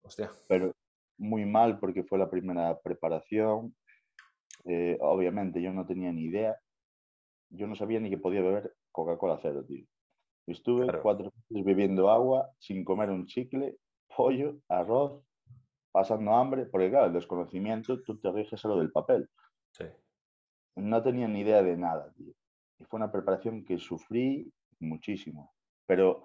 [0.03, 0.31] Hostia.
[0.47, 0.73] Pero
[1.19, 3.75] muy mal porque fue la primera preparación.
[4.65, 6.57] Eh, obviamente yo no tenía ni idea.
[7.51, 9.87] Yo no sabía ni que podía beber Coca-Cola cero, tío.
[10.47, 13.77] Estuve cuatro meses bebiendo agua sin comer un chicle,
[14.15, 15.23] pollo, arroz
[15.93, 19.29] pasando hambre, porque claro, el desconocimiento, tú te riges a lo del papel.
[19.73, 19.85] Sí.
[20.77, 22.33] No tenía ni idea de nada, tío.
[22.79, 25.53] Y fue una preparación que sufrí muchísimo.
[25.87, 26.23] Pero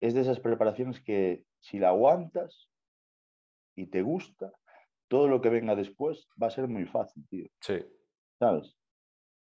[0.00, 2.70] es de esas preparaciones que si la aguantas
[3.74, 4.52] y te gusta,
[5.08, 7.46] todo lo que venga después va a ser muy fácil, tío.
[7.60, 7.84] Sí.
[8.38, 8.76] ¿Sabes?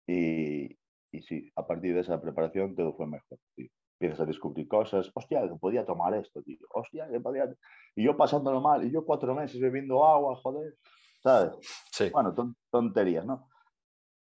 [0.07, 0.79] Y,
[1.13, 3.69] y sí, a partir de esa preparación todo fue mejor, tío
[4.01, 7.53] empiezas a descubrir cosas, hostia, que podía tomar esto, tío, hostia, que podía...
[7.97, 10.77] Y yo pasándolo mal, y yo cuatro meses bebiendo agua, joder,
[11.21, 11.53] ¿sabes?
[11.91, 12.09] Sí.
[12.11, 12.35] Bueno,
[12.71, 13.49] tonterías, ¿no?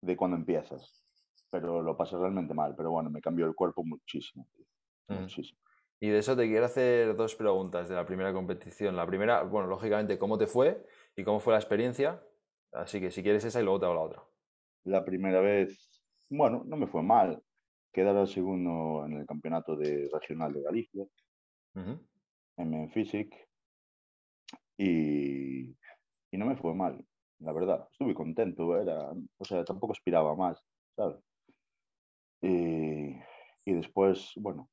[0.00, 1.04] De cuando empiezas.
[1.50, 4.66] Pero lo pasé realmente mal, pero bueno, me cambió el cuerpo muchísimo, tío.
[5.08, 5.58] Muchísimo.
[6.00, 8.94] Y de eso te quiero hacer dos preguntas de la primera competición.
[8.94, 10.84] La primera, bueno, lógicamente, ¿cómo te fue
[11.16, 12.22] y cómo fue la experiencia?
[12.72, 14.22] Así que si quieres esa y luego te hago la otra.
[14.84, 17.42] La primera vez, bueno, no me fue mal
[17.94, 21.06] quedara segundo en el campeonato de regional de Galicia,
[21.76, 23.32] en Menfisic,
[24.76, 27.02] y, y, no me fue mal,
[27.38, 27.88] la verdad.
[27.92, 30.60] Estuve contento, era, o sea, tampoco aspiraba más,
[30.96, 31.22] ¿sabes?
[32.42, 33.14] Y,
[33.64, 34.68] y después, bueno,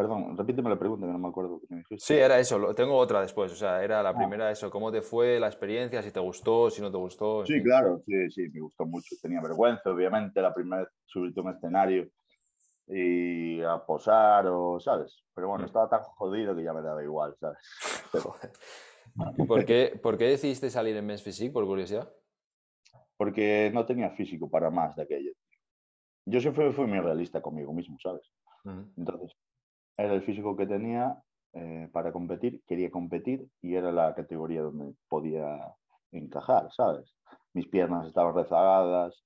[0.00, 2.02] Perdón, repíteme la pregunta que no me acuerdo que me dijiste.
[2.02, 4.16] Sí, era eso, tengo otra después, o sea, era la ah.
[4.16, 6.00] primera eso, ¿cómo te fue la experiencia?
[6.00, 7.44] Si te gustó, si no te gustó.
[7.44, 9.14] Sí, claro, sí, sí, me gustó mucho.
[9.20, 12.08] Tenía vergüenza, obviamente, la primera vez subí a un escenario
[12.86, 15.22] y a posar o, ¿sabes?
[15.34, 15.66] Pero bueno, mm.
[15.66, 17.58] estaba tan jodido que ya me daba igual, ¿sabes?
[19.46, 22.10] ¿Por, qué, ¿Por qué decidiste salir en Men's Physique, por curiosidad?
[23.18, 25.32] Porque no tenía físico para más de aquello.
[26.24, 28.22] yo siempre fui muy realista conmigo mismo, ¿sabes?
[28.96, 29.36] Entonces,
[30.02, 31.16] era el físico que tenía
[31.52, 35.74] eh, para competir, quería competir y era la categoría donde podía
[36.12, 37.14] encajar, ¿sabes?
[37.52, 39.24] Mis piernas estaban rezagadas.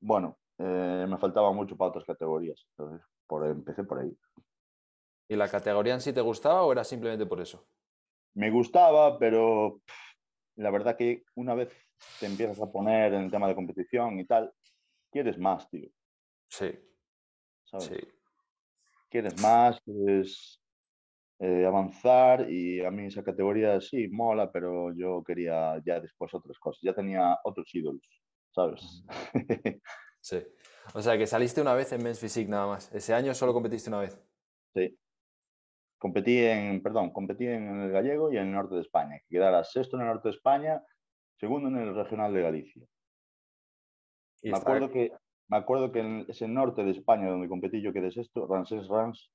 [0.00, 4.16] Bueno, eh, me faltaba mucho para otras categorías, entonces por, empecé por ahí.
[5.28, 7.66] ¿Y la categoría en sí te gustaba o era simplemente por eso?
[8.34, 9.80] Me gustaba, pero
[10.56, 11.70] la verdad que una vez
[12.18, 14.52] te empiezas a poner en el tema de competición y tal,
[15.10, 15.88] quieres más, tío.
[16.48, 16.78] Sí.
[17.78, 18.17] Sí.
[19.10, 20.60] Quieres más, quieres
[21.40, 26.58] eh, avanzar y a mí esa categoría sí mola, pero yo quería ya después otras
[26.58, 26.80] cosas.
[26.82, 28.02] Ya tenía otros ídolos,
[28.50, 29.04] ¿sabes?
[30.20, 30.42] sí.
[30.94, 32.92] O sea, que saliste una vez en Men's Physique nada más.
[32.92, 34.20] Ese año solo competiste una vez.
[34.74, 34.98] Sí.
[35.98, 39.18] Competí en, perdón, competí en el gallego y en el norte de España.
[39.20, 40.82] Que quedara sexto en el norte de España,
[41.38, 42.86] segundo en el regional de Galicia.
[44.42, 45.12] me acuerdo, que,
[45.48, 49.30] me acuerdo que en ese norte de España donde competí yo quedé sexto, Ramsés Rans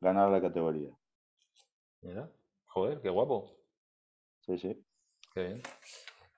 [0.00, 0.90] ganara la categoría.
[2.02, 2.30] Mira,
[2.66, 3.50] joder, qué guapo.
[4.40, 4.84] Sí, sí.
[5.32, 5.62] Qué bien.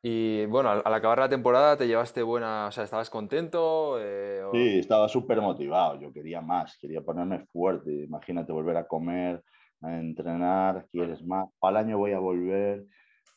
[0.09, 3.99] Y bueno, al, acabar la temporada te llevaste buena, o sea, ¿estabas contento?
[4.01, 9.43] Eh, sí, estaba súper motivado, yo quería más, quería ponerme fuerte, imagínate volver a comer,
[9.81, 12.85] a entrenar, quieres más, al año voy a volver,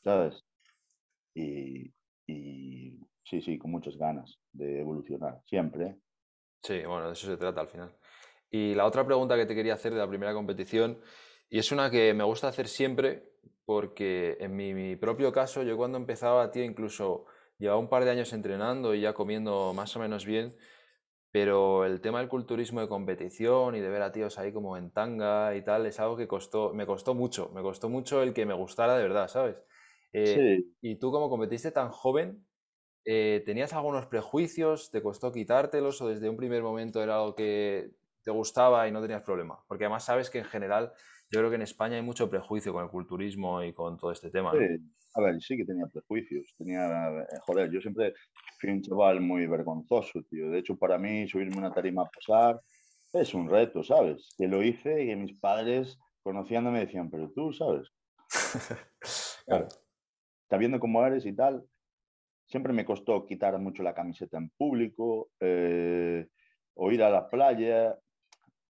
[0.03, 0.45] ¿sabes?
[1.33, 1.91] Y,
[3.29, 5.97] sí, sí, con muchas ganas de evolucionar, siempre.
[6.63, 7.95] Sí, bueno, de eso se trata al final.
[8.49, 10.99] Y la otra pregunta que te quería hacer de la primera competición,
[11.49, 13.31] y es una que me gusta hacer siempre,
[13.65, 17.25] porque en mi, propio caso, yo cuando empezaba, tío, incluso
[17.59, 20.55] llevaba un par de años entrenando y ya comiendo más o menos bien,
[21.31, 24.91] pero el tema del culturismo de competición y de ver a tíos ahí como en
[24.91, 28.47] tanga y tal, es algo que costó, me costó mucho, me costó mucho el que
[28.47, 29.57] me gustara de verdad, ¿sabes?
[30.11, 32.43] Eh, y tú como competiste tan joven,
[33.05, 34.91] eh, ¿tenías algunos prejuicios?
[34.91, 37.91] ¿Te costó quitártelos o desde un primer momento era algo que
[38.23, 39.59] te gustaba y no tenías problema?
[39.67, 40.93] Porque además sabes que en general
[41.31, 44.31] yo creo que en España hay mucho prejuicio con el culturismo y con todo este
[44.31, 44.51] tema.
[44.51, 44.83] Sí,
[45.15, 46.53] a ver, sí que tenía prejuicios.
[46.57, 48.13] Tenía, eh, joder, yo siempre
[48.59, 50.49] fui un chaval muy vergonzoso, tío.
[50.49, 52.61] De hecho, para mí subirme una tarima a pasar
[53.13, 54.29] es un reto, ¿sabes?
[54.37, 57.91] Que lo hice y que mis padres, conociéndome, decían, pero tú, ¿sabes?
[59.45, 59.67] claro.
[60.49, 61.63] Sabiendo cómo eres y tal,
[62.49, 66.27] siempre me costó quitar mucho la camiseta en público, eh,
[66.73, 67.97] o ir a la playa,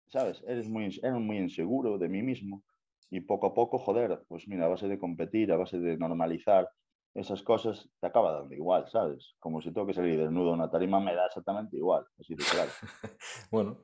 [0.07, 0.43] ¿sabes?
[0.47, 2.63] Eres muy, era muy inseguro de mí mismo
[3.09, 6.69] y poco a poco, joder, pues mira, a base de competir, a base de normalizar
[7.13, 9.35] esas cosas, te acaba dando igual, ¿sabes?
[9.39, 12.43] Como si tengo que salir desnudo a una tarima, me da exactamente igual, así de
[12.43, 12.71] claro.
[13.51, 13.77] bueno,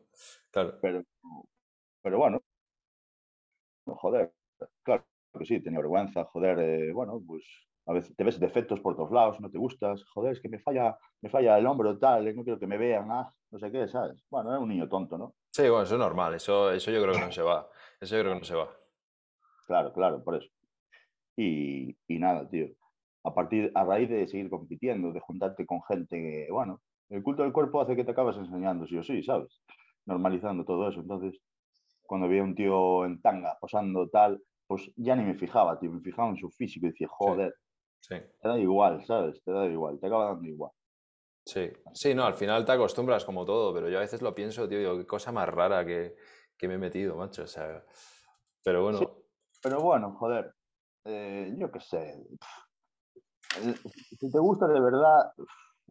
[0.51, 0.77] claro.
[0.81, 1.03] Pero,
[2.01, 2.41] pero bueno,
[3.85, 4.33] joder,
[4.83, 5.05] claro
[5.37, 7.43] que sí, tenía vergüenza, joder, eh, bueno, pues
[7.85, 10.59] a veces te ves defectos por todos lados, no te gustas, joder, es que me
[10.59, 13.71] falla, me falla el hombro tal, eh, no quiero que me vean, ah, no sé
[13.71, 14.23] qué, ¿sabes?
[14.29, 15.35] Bueno, era un niño tonto, ¿no?
[15.51, 17.67] Sí, bueno, eso es normal, eso, eso yo creo que no se va,
[17.99, 18.69] eso yo creo que no se va.
[19.65, 20.49] Claro, claro, por eso.
[21.35, 22.67] Y, y nada, tío,
[23.23, 27.43] a partir, a raíz de seguir compitiendo, de juntarte con gente que, bueno, el culto
[27.43, 29.61] del cuerpo hace que te acabes enseñando sí o sí, ¿sabes?
[30.05, 31.39] Normalizando todo eso, entonces,
[32.03, 36.01] cuando veía un tío en tanga posando tal, pues ya ni me fijaba, tío, me
[36.01, 37.70] fijaba en su físico y decía, joder, sí.
[38.07, 39.41] Te da igual, ¿sabes?
[39.43, 40.71] Te da igual, te acaba dando igual.
[41.45, 44.67] Sí, sí, no, al final te acostumbras como todo, pero yo a veces lo pienso,
[44.67, 46.15] tío, digo, qué cosa más rara que,
[46.61, 47.83] me he metido, macho, o sea,
[48.63, 48.99] pero bueno.
[49.61, 50.53] pero bueno, joder,
[51.05, 52.23] eh, yo qué sé,
[54.19, 55.33] si te gusta de verdad,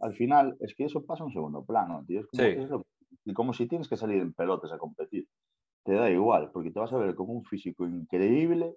[0.00, 2.84] al final es que eso pasa en segundo plano, tío, es como,
[3.24, 5.26] y como si tienes que salir en pelotas a competir,
[5.84, 8.76] te da igual, porque te vas a ver como un físico increíble,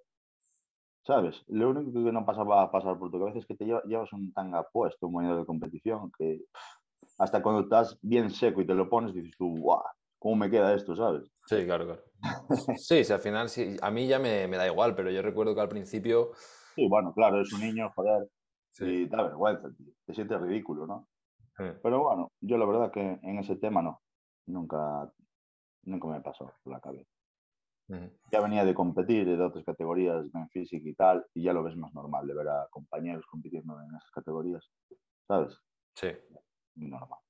[1.04, 1.42] ¿sabes?
[1.48, 4.12] Lo único que no pasa va a pasar por tu cabeza es que te llevas
[4.12, 6.40] un tanga puesto, un modelo de competición, que
[7.18, 9.82] hasta cuando estás bien seco y te lo pones, dices tú, guau,
[10.18, 11.30] ¿cómo me queda esto, sabes?
[11.46, 12.02] Sí, claro, claro.
[12.76, 15.60] sí, sí, al final sí, a mí ya me, da igual, pero yo recuerdo que
[15.60, 16.30] al principio...
[16.74, 18.28] Sí, bueno, claro, es un niño, joder,
[18.80, 19.92] y te da vergüenza, tío.
[20.06, 21.06] te sientes ridículo, ¿no?
[21.56, 24.02] Pero bueno, yo la verdad que en ese tema no,
[24.46, 25.08] nunca,
[25.84, 27.13] nunca me pasó por la cabeza.
[27.88, 31.76] Ya venía de competir de otras categorías en física y tal, y ya lo ves
[31.76, 34.70] más normal de ver a compañeros compitiendo en esas categorías,
[35.28, 35.58] ¿sabes?
[35.94, 36.08] Sí.
[36.76, 37.20] Normal.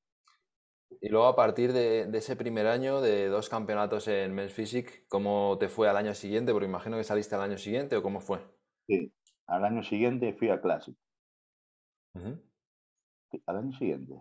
[1.01, 5.57] Y luego a partir de, ese primer año, de dos campeonatos en Men's Physique, ¿cómo
[5.59, 6.53] te fue al año siguiente?
[6.53, 8.41] Porque imagino que saliste al año siguiente, ¿o cómo fue?
[8.87, 9.13] Sí,
[9.47, 10.97] al año siguiente fui a Classic.
[13.47, 14.15] ¿Al año siguiente?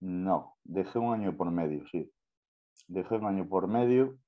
[0.00, 2.12] No, dejé un año por medio, sí.
[2.86, 4.18] Dejé un año por medio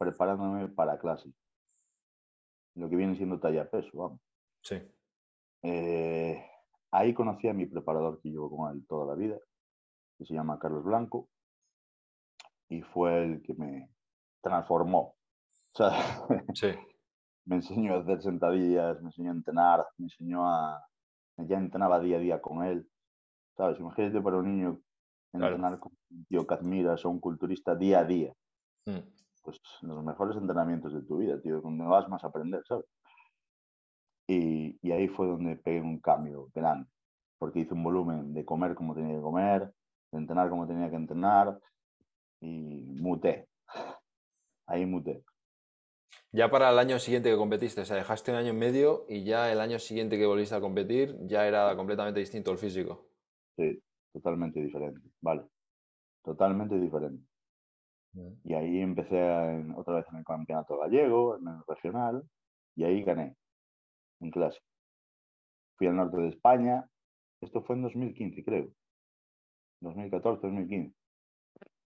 [0.00, 1.30] preparándome para clase.
[2.74, 4.20] Lo que viene siendo talla peso, vamos.
[4.62, 4.76] Sí.
[5.62, 6.42] Eh,
[6.90, 9.38] ahí conocí a mi preparador que llevo con él toda la vida.
[10.18, 11.28] que se llama Carlos Blanco,
[12.68, 13.90] y fue el que me
[14.42, 15.16] transformó.
[15.72, 15.90] O sea,
[16.54, 16.72] Sí,
[17.46, 20.82] me enseñó a hacer sentadillas, me enseñó a entrenar, me enseñó a...
[21.38, 22.86] Ya entrenaba día a día con él.
[23.56, 23.80] ¿Sabes?
[23.80, 24.80] Imagínate para un niño
[25.32, 25.54] Claro.
[25.54, 28.34] entrenar con un tío que admiras o un culturista día a día.
[28.86, 28.98] mm,
[29.42, 32.84] Pues los mejores entrenamientos de tu vida, tío, donde vas más a aprender, ¿sabes?
[34.26, 36.88] Y, y ahí fue donde pegué un cambio grande,
[37.38, 39.72] porque hice un volumen de comer como tenía que comer,
[40.12, 41.58] de entrenar como tenía que entrenar
[42.40, 43.48] y muté.
[44.66, 45.24] Ahí muté.
[46.32, 49.24] Ya para el año siguiente que competiste, o sea, dejaste un año y medio y
[49.24, 53.08] ya el año siguiente que volviste a competir ya era completamente distinto el físico.
[53.56, 55.42] Sí, totalmente diferente, ¿vale?
[56.22, 57.29] Totalmente diferente.
[58.44, 62.22] Y ahí empecé en- otra vez en el campeonato gallego, en el regional,
[62.74, 63.36] y ahí gané
[64.20, 64.60] en clase.
[65.76, 66.88] Fui al norte de España,
[67.40, 68.68] esto fue en 2015, creo.
[69.80, 70.94] 2014, 2015.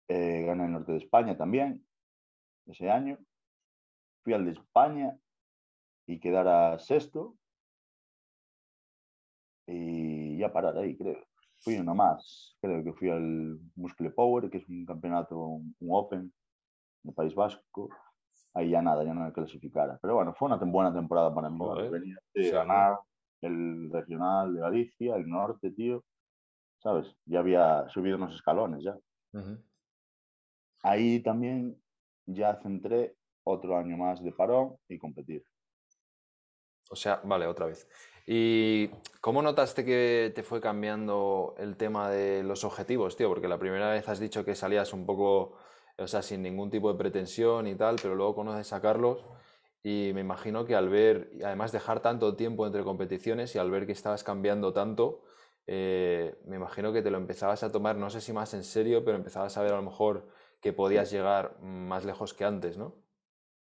[0.08, 1.86] Eh, gané el norte de España también,
[2.66, 3.18] ese año.
[4.22, 5.18] Fui al de España
[6.06, 7.36] y quedara sexto.
[9.68, 11.24] Y ya parar ahí, creo.
[11.60, 16.32] Fui uno más, creo que fui al Muscle Power, que es un campeonato, un Open
[17.02, 17.88] de País Vasco.
[18.54, 19.98] Ahí ya nada, ya no me clasificara.
[20.00, 21.58] Pero bueno, fue una buena temporada para mí.
[21.58, 22.98] Joder, Venía de ganar
[23.42, 26.04] el regional de Galicia, el norte, tío.
[26.78, 27.14] ¿Sabes?
[27.24, 28.96] Ya había subido unos escalones ya.
[29.32, 29.58] Ujú.
[30.82, 31.80] Ahí también
[32.26, 35.44] ya centré otro año más de parón y competir.
[36.90, 37.88] O sea, vale, otra vez.
[38.26, 38.88] ¿Y
[39.20, 43.28] cómo notaste que te fue cambiando el tema de los objetivos, tío?
[43.28, 45.56] Porque la primera vez has dicho que salías un poco,
[45.96, 49.24] o sea, sin ningún tipo de pretensión y tal, pero luego conoces a Carlos
[49.84, 53.70] y me imagino que al ver, y además dejar tanto tiempo entre competiciones y al
[53.70, 55.22] ver que estabas cambiando tanto,
[55.68, 59.04] eh, me imagino que te lo empezabas a tomar, no sé si más en serio,
[59.04, 60.28] pero empezabas a ver a lo mejor
[60.60, 62.96] que podías llegar más lejos que antes, ¿no?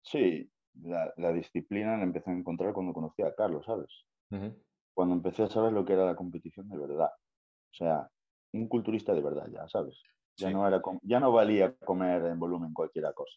[0.03, 0.50] Sí,
[0.83, 3.90] la, la disciplina la empecé a encontrar cuando conocí a Carlos, ¿sabes?
[4.94, 7.11] Cuando empecé a saber lo que era la competición de verdad.
[7.11, 8.09] O sea,
[8.53, 10.01] un culturista de verdad ya, ¿sabes?
[10.37, 10.55] Ya, Sí.
[10.55, 13.37] no, era ya no valía comer en volumen cualquier cosa.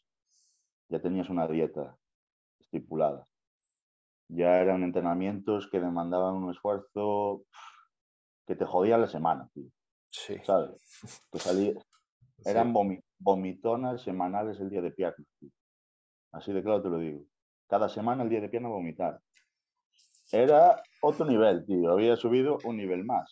[0.90, 1.98] Ya tenías una dieta
[2.60, 3.28] estipulada.
[4.30, 7.44] Ya eran entrenamientos que demandaban un esfuerzo
[8.46, 9.70] que te jodía la semana, tío,
[10.12, 10.38] Sí.
[10.44, 11.26] ¿sabes?
[11.32, 11.74] Que salía,
[12.40, 12.50] Sí.
[12.50, 15.28] eran vomi- vomitonas semanales el día de piernas.
[15.40, 15.50] tío.
[16.32, 17.24] Así de claro te lo digo.
[17.68, 19.20] Cada semana el día de pierna vomitar.
[20.32, 21.92] Era otro nivel, tío.
[21.92, 23.32] Había subido un nivel más.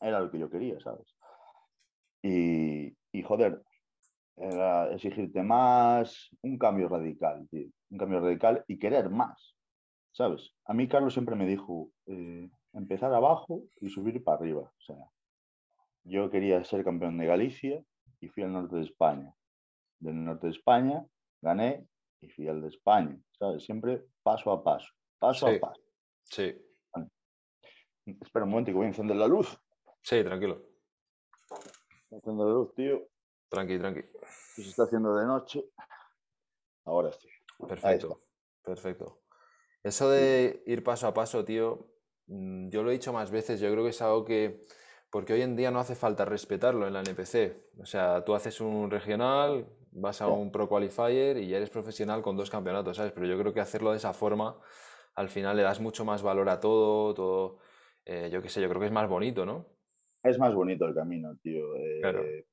[0.00, 1.16] Era lo que yo quería, ¿sabes?
[2.22, 3.62] Y, y joder,
[4.36, 7.68] era exigirte más, un cambio radical, tío.
[7.90, 9.56] Un cambio radical y querer más,
[10.12, 10.52] ¿sabes?
[10.66, 14.62] A mí Carlos siempre me dijo, eh, empezar abajo y subir para arriba.
[14.62, 14.96] O sea,
[16.04, 17.82] yo quería ser campeón de Galicia
[18.20, 19.34] y fui al norte de España.
[19.98, 21.06] Del norte de España
[21.40, 21.86] gané
[22.20, 23.64] y fui al de España, ¿sabes?
[23.64, 25.56] Siempre paso a paso, paso Sí.
[25.56, 25.80] a paso.
[26.30, 26.62] Sí,
[28.20, 29.58] Espera un momento que voy a encender la luz.
[30.02, 30.62] sí, tranquilo.
[32.10, 33.08] Enciendo la luz, tío,
[33.48, 34.02] Tranqui, tranqui.
[34.54, 35.64] se está haciendo de noche.
[36.84, 37.28] Ahora sí.
[37.66, 38.22] Perfecto,
[38.62, 39.22] perfecto.
[39.82, 41.88] Eso de ir paso a paso, tío,
[42.26, 44.66] mm, yo lo he dicho más veces, yo creo que es algo que,
[45.10, 47.70] porque hoy en día no hace falta respetarlo en la NPC.
[47.80, 52.22] O sea, tú haces un regional, vas a un Pro Qualifier y ya eres profesional
[52.22, 53.12] con dos campeonatos, ¿sabes?
[53.12, 54.60] Pero yo creo que hacerlo de esa forma,
[55.16, 57.58] al final le das mucho más valor a todo, todo,
[58.04, 59.66] eh, yo qué sé, yo creo que es más bonito, ¿no?
[60.22, 61.76] Es más bonito el camino, tío.
[62.00, 62.34] Claro.
[62.36, 62.46] eh,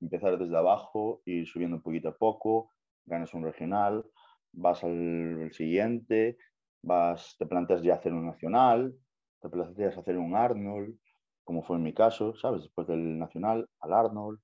[0.00, 2.70] Empezar desde abajo, ir subiendo poquito a poco,
[3.06, 4.04] ganas un regional,
[4.52, 6.38] vas al, al siguiente,
[6.82, 8.94] vas, te planteas ya hacer un nacional,
[9.40, 10.98] te planteas hacer un Arnold,
[11.44, 12.62] como fue en mi caso, ¿sabes?
[12.64, 14.40] Después del nacional, al Arnold,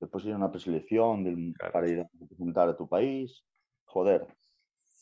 [0.00, 1.72] después ir a una preselección del- Claro.
[1.72, 3.44] para ir a representar a tu país.
[3.84, 4.26] Joder,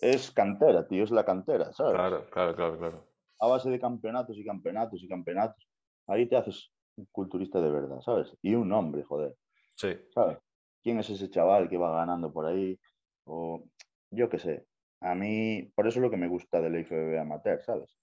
[0.00, 1.94] es cantera, tío, es la cantera, ¿sabes?
[1.94, 3.06] Claro, claro, claro, claro.
[3.38, 5.68] a base de campeonatos y campeonatos y campeonatos,
[6.06, 8.36] ahí te haces un culturista de verdad, ¿sabes?
[8.42, 9.34] Y un hombre, joder,
[9.74, 10.38] Sí, ¿sabes?
[10.82, 12.78] ¿Quién es ese chaval que va ganando por ahí?
[13.24, 13.64] O
[14.10, 14.66] yo qué sé.
[15.00, 17.96] A mí, por eso es lo que me gusta del IFBB amateur, ¿sabes?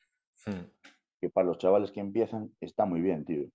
[0.48, 0.66] Mm,
[1.22, 3.48] Que para los chavales que empiezan está muy bien, tío.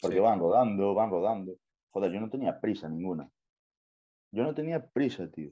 [0.00, 0.22] Porque Sí.
[0.22, 1.52] van rodando, van rodando.
[1.90, 3.28] Joder, yo no tenía prisa ninguna.
[4.30, 5.50] Yo no tenía prisa, tío.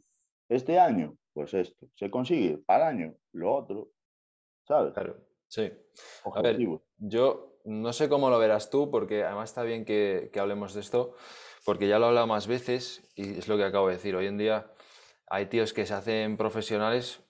[0.48, 1.86] Este año, pues esto.
[1.94, 3.90] Se consigue para año, lo otro.
[4.66, 4.92] ¿Sabes?
[4.94, 5.16] claro,
[5.48, 5.72] sí.
[6.34, 6.58] A ver,
[6.98, 10.80] yo no sé cómo lo verás tú, porque además está bien que, que hablemos de
[10.80, 11.14] esto,
[11.64, 14.14] porque ya lo he hablado más veces y es lo que acabo de decir.
[14.16, 14.70] Hoy en día
[15.26, 17.22] hay tíos que se hacen profesionales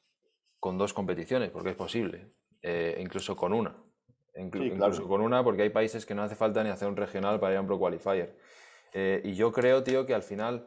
[0.59, 2.33] con dos competiciones, porque es posible,
[2.63, 3.75] eh, incluso con una.
[4.37, 7.53] incluso con una, porque hay países que no hace falta ni hacer un regional para
[7.53, 8.37] ir a un Pro Qualifier.
[8.93, 10.67] Eh, y yo creo, tío, que al final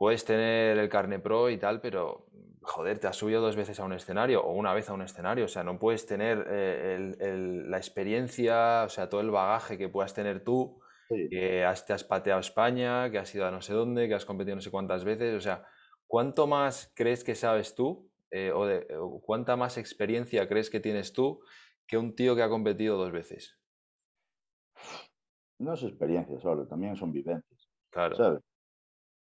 [0.00, 2.26] puedes tener el carne pro y tal, pero
[2.62, 5.44] joder, te has subido dos veces a un escenario o una vez a un escenario,
[5.44, 10.14] o sea, no puedes tener eh, la experiencia, o sea, todo el bagaje que puedas
[10.14, 14.08] tener tú, que has, te has pateado España, que has ido a no sé dónde,
[14.08, 15.66] que has competido no sé cuántas veces, o sea,
[16.06, 18.86] ¿cuánto más crees que sabes tú eh, o, de,
[19.22, 21.42] cuánta más experiencia crees que tienes tú
[21.86, 23.60] que un tío que ha competido dos veces?
[25.58, 27.68] No es experiencia solo, también son vivencias.
[27.90, 28.16] Claro.
[28.16, 28.49] ¿Sabes?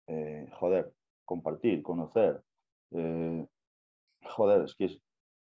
[0.08, 0.93] Eh, joder,
[1.26, 2.43] compartir, conocer.
[2.91, 3.45] Eh,
[4.24, 4.86] joder, es que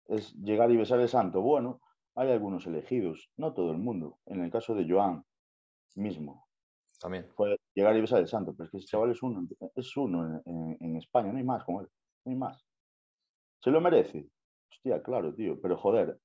[0.09, 1.41] es, llegar y besar el santo.
[1.41, 1.81] Bueno,
[2.15, 4.19] hay algunos elegidos, no todo el mundo.
[4.27, 5.25] En el caso de Joan
[5.95, 6.47] mismo.
[7.01, 7.29] También.
[7.37, 9.47] Fue llegar y besar el santo, pero es que ese chaval es uno,
[9.77, 11.89] es uno en, España, no hay más como él,
[12.25, 12.65] no hay más.
[13.63, 14.29] ¿Se lo merece?
[14.71, 16.19] Hostia, claro, tío, pero joder,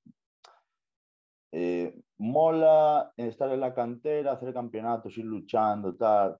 [1.52, 6.36] eh, mola estar en la cantera, hacer campeonatos, ir luchando, tal.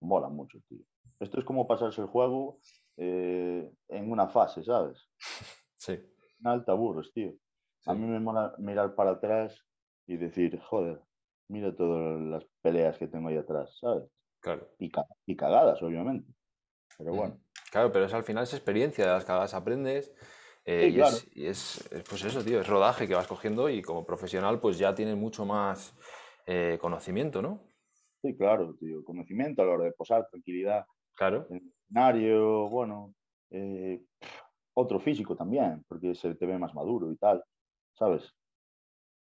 [0.00, 0.84] Mola mucho, tío.
[1.20, 2.60] Esto es como pasarse el juego
[2.96, 5.08] eh, en una fase, ¿sabes?
[5.80, 5.92] Sí.
[5.92, 7.34] En alta burros, tío.
[7.86, 9.64] A mí me mola mirar para atrás
[10.08, 11.00] y decir, joder,
[11.46, 14.10] mira todas las peleas que tengo ahí atrás, ¿sabes?
[14.40, 14.68] Claro.
[14.80, 16.32] Y, cagadas, obviamente.
[16.96, 17.40] Pero bueno.
[17.70, 20.12] Claro, pero es al final es experiencia, de las cagadas aprendes.
[20.64, 20.92] Eh,
[21.34, 24.94] y, es, pues eso, tío, es rodaje que vas cogiendo y como profesional pues ya
[24.96, 25.96] tienes mucho más
[26.44, 27.62] eh, conocimiento, ¿no?
[28.20, 30.84] Sí, claro, tío, conocimiento a la hora de posar, tranquilidad.
[31.18, 31.48] Claro.
[31.50, 33.14] Escenario, bueno,
[33.50, 34.00] eh,
[34.74, 37.42] otro físico también, porque se te ve más maduro y tal,
[37.92, 38.32] ¿sabes?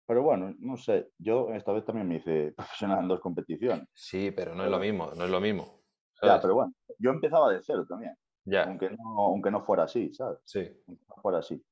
[0.06, 3.88] Pero bueno, no sé, yo esta vez también me hice profesional en dos competiciones.
[3.92, 5.82] Sí, pero no es lo mismo, no es lo mismo.
[6.22, 8.14] Ya, pero bueno, yo empezaba de cero también.
[8.44, 8.64] Ya.
[8.64, 10.38] Aunque no, aunque no fuera así, ¿sabes?
[10.44, 10.60] Sí.
[10.86, 11.62] Aunque no fuera así.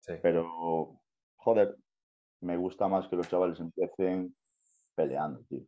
[0.00, 0.14] Sí.
[0.22, 1.00] Pero,
[1.36, 1.76] joder,
[2.40, 4.34] me gusta más que los chavales empiecen
[4.94, 5.64] peleando, tío.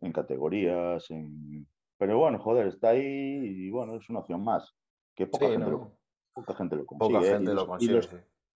[0.00, 1.66] En categorías, en...
[2.02, 4.74] Pero bueno, joder, está ahí y bueno, es una opción más.
[5.14, 5.96] Que poca, gente, lo,
[6.34, 7.14] poca gente lo consigue.
[7.16, 8.00] Poca gente lo consigue,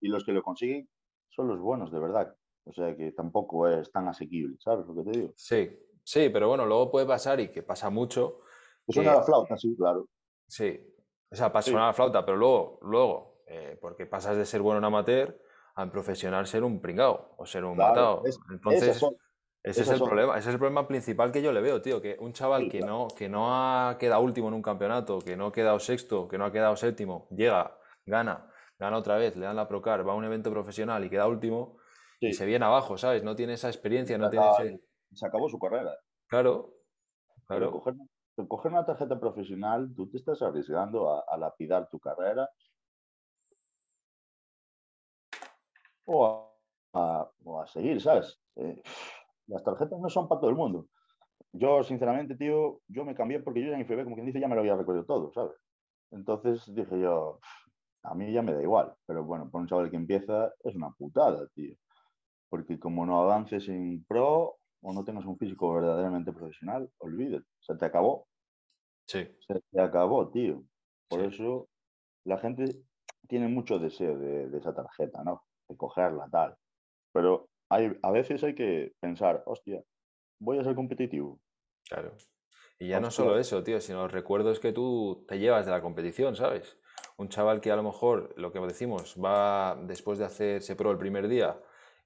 [0.01, 0.89] y los que lo consiguen
[1.29, 2.35] son los buenos, de verdad.
[2.63, 5.33] O sea que tampoco es tan asequible, ¿sabes lo que te digo?
[5.35, 5.69] Sí,
[6.03, 8.39] sí, pero bueno, luego puede pasar y que pasa mucho.
[8.87, 10.07] Es una flauta, sí, claro.
[10.47, 10.79] Sí,
[11.29, 14.85] o sea, pasa una flauta, pero luego, luego eh, porque pasas de ser bueno en
[14.85, 15.39] amateur
[15.75, 18.23] a en profesional ser un pringao o ser un matado.
[18.49, 19.05] Entonces,
[19.65, 22.17] ese es el problema, ese es el problema principal que yo le veo, tío, que
[22.19, 25.51] un chaval que, no, que no ha quedado último en un campeonato, que no ha
[25.51, 28.47] quedado sexto, que no ha quedado séptimo, llega, gana,
[28.77, 31.77] gana otra vez, le dan la Procar, va a un evento profesional y queda último,
[32.19, 33.23] y se viene abajo, ¿sabes?
[33.23, 34.79] No tiene esa experiencia, no tiene
[35.11, 35.97] Se acabó su carrera.
[36.27, 36.75] Claro,
[37.47, 37.71] claro.
[38.47, 42.47] Coger, una tarjeta profesional, tú te estás arriesgando a, lapidar tu carrera
[46.05, 46.51] o
[46.93, 47.31] a,
[47.65, 48.39] seguir, ¿sabes?
[48.57, 48.79] Eh,
[49.47, 50.87] las tarjetas no son para todo el mundo.
[51.53, 54.47] Yo, sinceramente, tío, yo me cambié porque yo ya en IFB, como quien dice, ya
[54.47, 55.55] me lo había recorrido todo, ¿sabes?
[56.11, 57.39] Entonces dije yo,
[58.03, 60.91] a mí ya me da igual, pero bueno, por un chaval que empieza es una
[60.91, 61.75] putada, tío
[62.49, 67.75] porque como no avances en pro o no tengas un físico verdaderamente profesional, olvídate, se
[67.75, 68.27] te acabó.
[69.07, 69.27] Sí.
[69.45, 70.63] Se te acabó, tío.
[71.09, 71.67] Por eso
[72.23, 72.65] la gente
[73.27, 75.43] tiene mucho deseo de, esa tarjeta, ¿no?
[75.67, 76.55] De cogerla, tal.
[77.11, 79.83] Pero hay, a veces hay que pensar, hostia,
[80.39, 81.39] voy a ser competitivo.
[81.87, 82.15] Claro.
[82.79, 85.81] Y ya no solo eso, tío, sino los recuerdos que tú te llevas de la
[85.81, 86.77] competición, ¿sabes?
[87.17, 90.97] Un chaval que a lo mejor, lo que decimos, va después de hacerse pro el
[90.97, 91.57] primer día,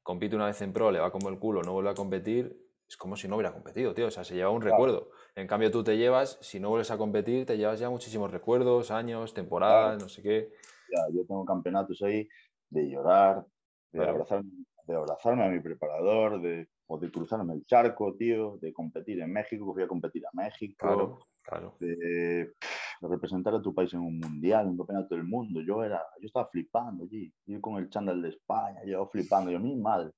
[0.04, 2.98] compite una vez en pro, le va como el culo, no vuelve a competir, es
[2.98, 4.08] como si no hubiera competido, tío.
[4.08, 5.12] O sea, se lleva un recuerdo.
[5.36, 8.90] En cambio, tú te llevas, si no vuelves a competir, te llevas ya muchísimos recuerdos,
[8.90, 10.52] años, temporadas, no sé qué.
[10.92, 12.28] Ya, yo tengo campeonatos ahí
[12.70, 13.46] de llorar,
[13.92, 14.59] de, abrazarme,
[14.90, 19.32] de abrazarme a mi preparador, de, o de cruzarme el charco, tío, de competir en
[19.32, 20.76] México, fui a competir a México.
[20.80, 21.78] Claro, claro.
[21.80, 22.56] De,
[23.02, 25.62] representar a tu país en un mundial, un campeonato del mundo.
[25.62, 29.60] Yo era, yo estaba flipando allí, yo con el chándal de España, yo flipando, yo
[29.60, 30.12] mi madre,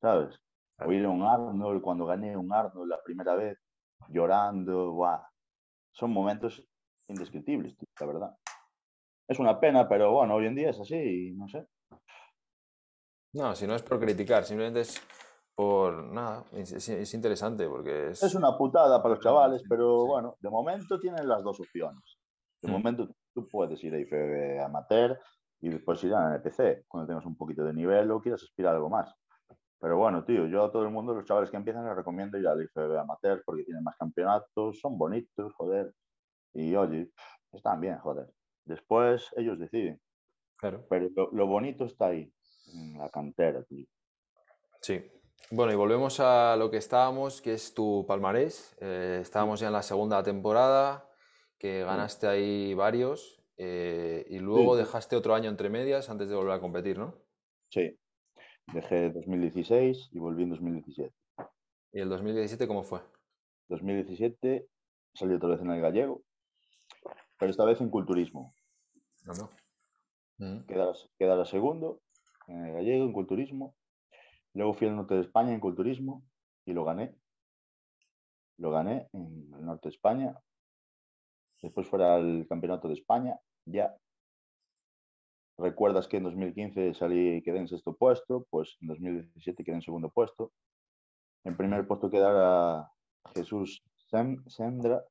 [0.00, 0.40] ¿sabes?
[0.78, 3.58] O ir a un Arnold, cuando gané un Arnold la primera vez,
[4.08, 5.20] llorando, guau.
[5.92, 6.66] Son momentos
[7.08, 8.36] indescriptibles, la verdad.
[9.26, 11.66] Es una pena, pero bueno, hoy en día es así, no sé.
[13.34, 15.02] No, si no es por criticar, simplemente es
[15.56, 18.22] por nada, es, interesante porque es...
[18.22, 22.18] Es una putada para los chavales, pero bueno, de momento tienen las dos opciones.
[22.62, 22.72] De mm.
[22.72, 25.18] momento tú puedes ir a IFB amateur
[25.60, 28.76] y después ir a NPC cuando tengas un poquito de nivel o quieras aspirar a
[28.76, 29.12] algo más.
[29.80, 32.46] Pero bueno, tío, yo a todo el mundo, los chavales que empiezan, les recomiendo ir
[32.46, 35.92] al IFB amateur porque tienen más campeonatos, son bonitos, joder.
[36.52, 37.10] Y oye,
[37.52, 38.32] están bien, joder.
[38.64, 40.00] Después ellos deciden.
[40.56, 40.86] Claro.
[40.88, 42.32] Pero lo, lo bonito está ahí,
[42.74, 43.86] en la cantera, tío.
[44.80, 45.02] Sí.
[45.50, 48.76] Bueno, y volvemos a lo que estábamos, que es tu palmarés.
[48.80, 51.08] Eh, estábamos ya en la segunda temporada,
[51.58, 56.54] que ganaste ahí varios, eh, y luego dejaste otro año entre medias antes de volver
[56.54, 57.14] a competir, ¿no?
[57.68, 57.96] Sí.
[58.72, 61.14] Dejé 2016 y volví en 2017.
[61.92, 63.00] ¿Y el 2017 cómo fue?
[63.68, 64.66] 2017
[65.14, 66.22] salí otra vez en el gallego,
[67.38, 68.54] pero esta vez en culturismo.
[69.24, 70.66] No, no.
[71.16, 72.00] Quedara, segundo
[72.46, 73.74] en el gallego, en culturismo.
[74.54, 76.24] Luego fui al norte de España en culturismo
[76.64, 77.14] y lo gané.
[78.58, 80.36] Lo gané en el norte de España.
[81.60, 83.96] Después fuera al campeonato de España, ya.
[85.56, 89.82] Recuerdas que en 2015 salí y quedé en sexto puesto, pues en 2017 quedé en
[89.82, 90.52] segundo puesto.
[91.44, 92.90] En primer puesto quedara
[93.34, 93.82] Jesús
[94.46, 95.04] Sendra,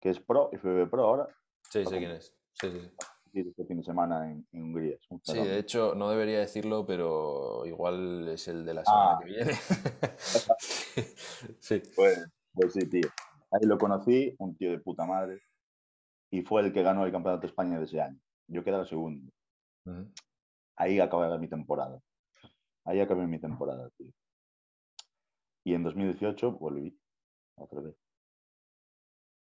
[0.00, 1.28] que es pro y FB Pro ahora.
[1.70, 2.36] Sí, sé quién es.
[2.52, 2.90] Sí, sí,
[3.32, 4.98] sí este fin de semana en, Hungría.
[5.22, 9.18] Sí, de hecho, no debería decirlo, pero igual es el de la semana ah.
[9.18, 9.52] que viene.
[11.60, 11.82] sí.
[11.94, 13.08] Pues, pues, sí, tío.
[13.50, 15.40] Ahí lo conocí, un tío de puta madre,
[16.30, 18.18] y fue el que ganó el Campeonato de España de ese año.
[18.48, 19.30] Yo quedé el segundo.
[20.76, 22.00] Ahí acabé mi temporada.
[22.84, 24.12] Ahí acabé mi temporada, tío.
[25.64, 26.96] Y en 2018 volví
[27.56, 27.96] otra vez.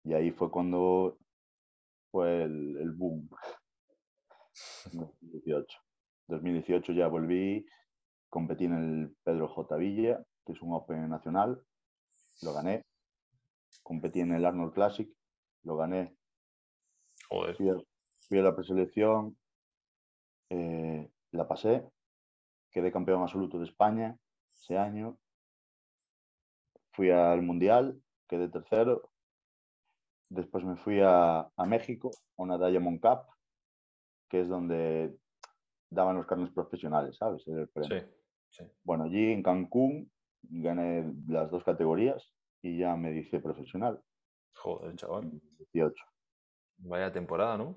[0.04, 1.18] Y ahí fue cuando
[2.10, 3.28] fue el, el boom.
[4.92, 5.78] 2018.
[6.28, 7.66] 2018 ya volví,
[8.28, 9.76] competí en el Pedro J.
[9.76, 11.62] Villa, que es un Open nacional,
[12.42, 12.84] lo gané.
[13.82, 15.10] Competí en el Arnold Classic,
[15.62, 16.16] lo gané.
[17.28, 17.56] Joder.
[17.56, 19.36] Fui a, la preselección,
[20.50, 21.86] eh, la pasé,
[22.70, 24.16] quedé campeón absoluto de España
[24.54, 25.18] ese año.
[26.92, 29.10] Fui al Mundial, quedé tercero.
[30.28, 33.33] Después me fui a, a México, a una Diamond Cup,
[34.34, 35.16] que es donde
[35.88, 37.44] daban los carnes profesionales, ¿sabes?
[37.44, 40.10] Sí, Bueno, allí en Cancún
[40.42, 44.02] gané las dos categorías y ya me dice profesional.
[44.56, 45.30] Joder, chaval.
[45.72, 45.94] 18.
[46.78, 47.76] Vaya temporada, ¿no?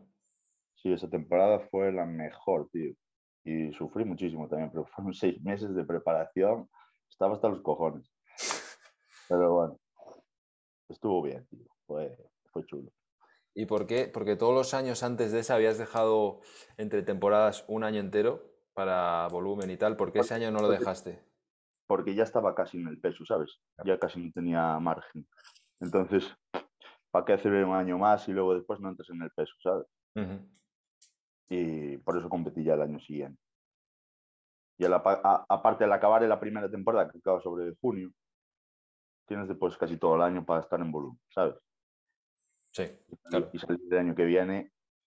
[0.73, 2.95] Sí, esa temporada fue la mejor, tío.
[3.43, 6.67] Y sufrí muchísimo también, pero fueron seis meses de preparación.
[7.07, 8.11] Estaba hasta los cojones.
[9.29, 9.79] Pero bueno,
[10.89, 11.67] estuvo bien, tío.
[11.85, 12.17] Fue,
[12.51, 12.91] fue chulo.
[13.57, 14.07] ¿Y por qué?
[14.07, 16.41] Porque todos los años antes de esa habías dejado
[16.77, 19.97] entre temporadas un año entero para volumen y tal.
[19.97, 21.23] ¿Por qué ese año no lo dejaste?
[21.87, 23.59] Porque ya estaba casi en el peso, ¿sabes?
[23.83, 25.27] Ya casi no tenía margen.
[25.79, 26.31] Entonces,
[27.09, 29.87] ¿para qué hacer un año más y luego después no entras en el peso, ¿sabes?
[31.49, 33.41] Y por eso competí ya el año siguiente.
[34.77, 38.11] Y aparte al acabar en la primera temporada, que acaba sobre junio,
[39.25, 41.55] tienes después casi todo el año para estar en volumen, ¿sabes?
[42.77, 42.83] Sí,
[43.53, 44.71] Y salí el año que viene,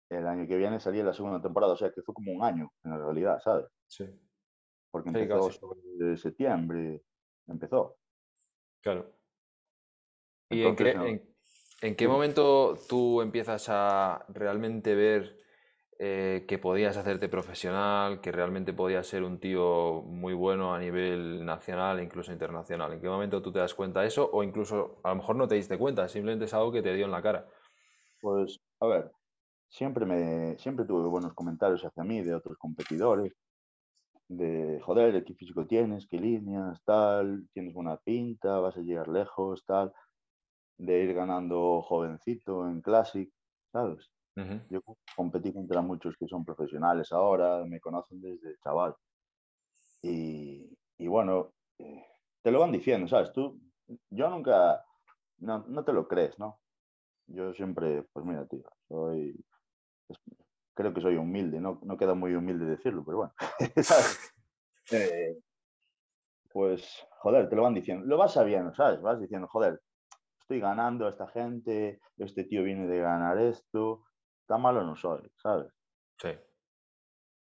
[0.09, 2.44] el año que viene salí en la segunda temporada, o sea que fue como un
[2.44, 3.66] año en realidad, ¿sabes?
[3.88, 4.04] Sí.
[4.92, 7.02] Porque empezó sobre septiembre,
[7.48, 7.98] empezó.
[8.80, 9.12] Claro.
[10.50, 11.20] ¿Y en, qué,
[11.82, 15.36] en, qué momento tú empiezas a realmente ver
[16.01, 21.44] eh, que podías hacerte profesional, que realmente podías ser un tío muy bueno a nivel
[21.44, 22.92] nacional e incluso internacional.
[22.92, 24.30] ¿En qué momento tú te das cuenta de eso?
[24.32, 27.07] O incluso a lo mejor no te diste cuenta, simplemente es algo que te dio
[27.07, 27.49] en la cara.
[28.20, 29.11] Pues, a ver,
[29.68, 33.32] siempre, me, siempre tuve buenos comentarios hacia mí de otros competidores,
[34.28, 39.64] de, joder, qué físico tienes, qué líneas, tal, tienes buena pinta, vas a llegar lejos,
[39.64, 39.92] tal,
[40.76, 43.28] de ir ganando jovencito en Classic,
[43.72, 44.12] ¿sabes?
[44.70, 44.80] Yo
[45.16, 48.95] competí contra muchos que son profesionales ahora, me conocen desde chaval.
[50.03, 52.07] Y, bueno, eh,
[52.43, 53.32] te lo van diciendo, ¿sabes?
[53.32, 53.61] Tú,
[54.11, 54.84] yo nunca,
[55.39, 56.61] no, no, te lo crees, ¿no?
[57.26, 59.45] Yo siempre, pues mira, tío, soy,
[60.74, 63.32] creo que soy humilde, no, no queda muy humilde decirlo, pero bueno,
[63.82, 64.32] ¿sabes?
[64.93, 65.36] Eh,
[66.51, 69.01] pues, joder, te lo van diciendo, lo vas sabiendo, ¿sabes?
[69.03, 69.80] Vas diciendo, joder,
[70.41, 74.05] estoy ganando a esta gente, este tío viene de ganar esto,
[74.49, 75.72] tan malo no soy, ¿sabes?
[76.20, 76.30] Sí.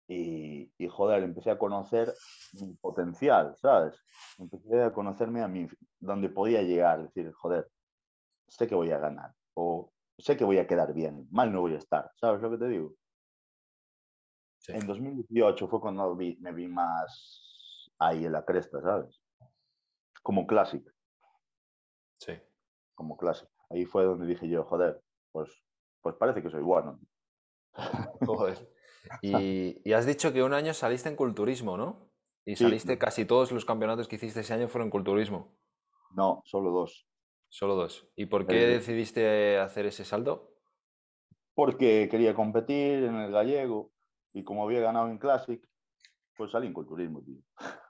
[0.09, 2.13] Y, y, joder, empecé a conocer
[2.61, 3.95] mi potencial, ¿sabes?
[4.39, 5.69] Empecé a conocerme a mí,
[6.01, 7.71] donde podía llegar, decir, joder,
[8.49, 11.75] sé que voy a ganar, o sé que voy a quedar bien, mal no voy
[11.75, 12.95] a estar, ¿sabes lo que te digo?
[14.69, 19.23] En 2018 fue cuando me vi más ahí en la cresta, ¿sabes?
[20.23, 20.91] Como clásico.
[22.21, 22.33] Sí.
[22.95, 23.51] Como clásico.
[23.71, 25.01] Ahí fue donde dije yo, joder,
[25.33, 25.51] pues
[26.03, 27.01] pues parece que soy bueno.
[28.27, 28.69] Joder.
[29.23, 32.11] Y, has dicho que un año saliste en culturismo, ¿no?
[32.45, 35.55] Y saliste casi todos los campeonatos que hiciste ese año fueron en culturismo.
[36.15, 37.07] No, solo dos.
[37.51, 38.11] Solo dos.
[38.17, 40.55] ¿Y por qué decidiste hacer ese salto?
[41.55, 43.93] Porque quería competir en el gallego
[44.33, 45.63] y como había ganado en Classic,
[46.37, 47.41] pues salí en culturismo, tío.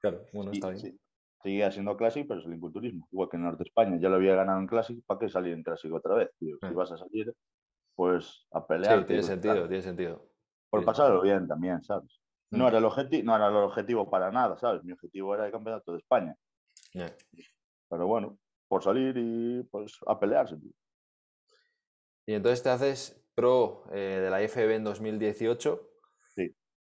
[0.00, 0.80] Claro, bueno, está bien.
[0.80, 1.00] Sí.
[1.44, 3.06] Seguía siendo Classic, pero es el inculturismo.
[3.12, 5.52] Igual que en Norte de España ya lo había ganado en Classic, ¿para qué salir
[5.52, 6.56] en Classic otra vez, tío?
[6.58, 6.74] Si Sí.
[6.74, 7.34] vas a salir,
[7.94, 9.00] pues a pelear.
[9.00, 10.26] Sí, tiene sentido, tiene sentido.
[10.70, 12.18] Por pasarlo bien también, ¿sabes?
[12.50, 12.68] No Mm.
[12.68, 14.82] era, el objeti- no era el objetivo para nada, ¿sabes?
[14.84, 16.34] Mi objetivo era el campeonato de España.
[17.90, 20.72] Pero bueno, por salir y pues a pelearse, tío.
[22.24, 25.90] Y entonces te haces pro eh, de la IFB en 2018.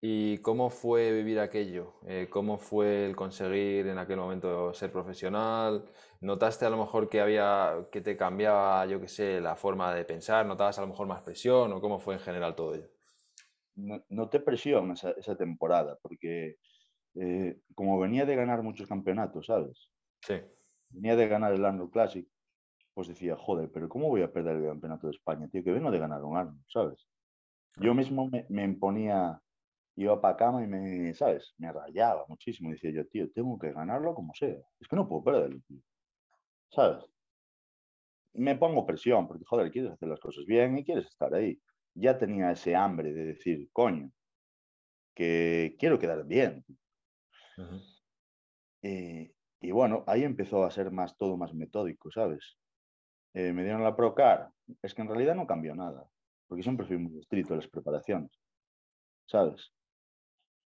[0.04, 1.94] ¿Y cómo fue vivir aquello?
[2.06, 5.84] Eh, ¿cómo fue el conseguir en aquel momento ser profesional?
[6.20, 10.04] ¿Notaste a lo mejor que había, que te cambiaba, yo qué sé, la forma de
[10.04, 10.44] pensar?
[10.44, 11.72] ¿Notabas a lo mejor más presión?
[11.72, 12.88] ¿O cómo fue en general todo ello?
[13.74, 16.56] no- noté presión esa, esa temporada, porque
[17.14, 19.90] eh, como venía de ganar muchos campeonatos, ¿sabes?
[20.26, 20.34] Sí.
[20.90, 22.28] Venía de ganar el Arnold Classic,
[22.94, 25.64] pues decía, joder, pero ¿cómo voy a perder el campeonato de España, tío?
[25.64, 27.08] Que vengo de ganar un Arnold, ¿sabes?
[27.76, 29.42] Yo mismo me, me imponía,
[29.96, 31.54] iba para cama y me, ¿sabes?
[31.58, 32.70] Me rayaba muchísimo.
[32.70, 34.56] Decía yo, tío, tengo que ganarlo como sea.
[34.80, 35.80] Es que no puedo perderlo, tío.
[36.70, 37.04] ¿Sabes?
[38.34, 41.60] Me pongo presión, porque, joder, quieres hacer las cosas bien y quieres estar ahí.
[41.94, 44.10] Ya tenía ese hambre de decir, coño,
[45.14, 46.62] que quiero quedar bien.
[46.62, 46.76] tío.
[47.58, 47.80] Ujú.
[48.82, 52.58] Eh, y bueno, ahí empezó a ser más todo más metódico, ¿sabes?
[53.34, 54.50] Eh, me dieron la Procar.
[54.82, 56.08] Es que en realidad no cambió nada,
[56.48, 58.30] porque siempre fui muy estricto en las preparaciones,
[59.26, 59.72] ¿sabes?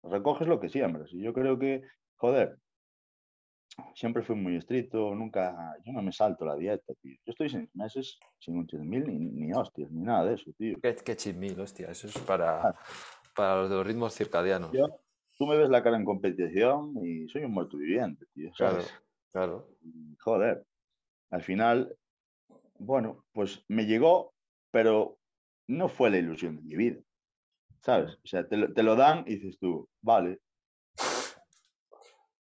[0.04, 1.12] Recoges lo que siembras.
[1.14, 1.84] Y yo creo que,
[2.16, 2.58] joder,
[3.94, 7.16] siempre fui muy estricto, nunca, yo no me salto la dieta, tío.
[7.26, 10.78] Yo estoy seis meses sin un mil ni, ni hostias, ni nada de eso, tío.
[10.82, 11.90] Qué, qué chismil, hostia.
[11.90, 12.76] Eso es para,
[13.36, 14.72] para los de los ritmos circadianos.
[14.72, 14.88] Yo,
[15.38, 18.52] tú me ves la cara en competición y soy un muerto viviente, tío.
[18.58, 18.84] Claro,
[19.32, 19.68] claro.
[19.82, 20.66] Y, joder,
[21.30, 21.96] al final,
[22.78, 24.34] bueno, pues me llegó,
[24.72, 25.18] pero
[25.68, 27.02] no fue la ilusión de mi vida,
[27.82, 28.16] ¿sabes?
[28.24, 30.40] O sea, te lo, te lo dan y dices tú, vale.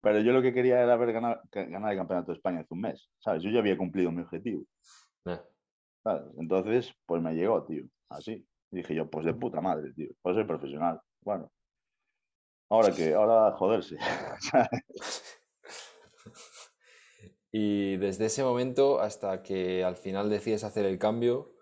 [0.02, 2.80] Pero yo lo que quería era ganar, ca- ganar el campeonato de España hace un
[2.80, 3.42] mes, ¿sabes?
[3.42, 4.64] Yo ya había cumplido mi objetivo.
[6.38, 8.46] Entonces, pues me llegó, tío, así.
[8.70, 11.00] Y dije yo, pues de puta madre, tío, pues soy profesional.
[11.20, 11.50] Bueno,
[12.70, 13.96] ahora que, ahora joderse.
[14.40, 14.68] ¿sabes?
[17.52, 21.52] Y desde ese momento hasta que al final decides hacer el cambio,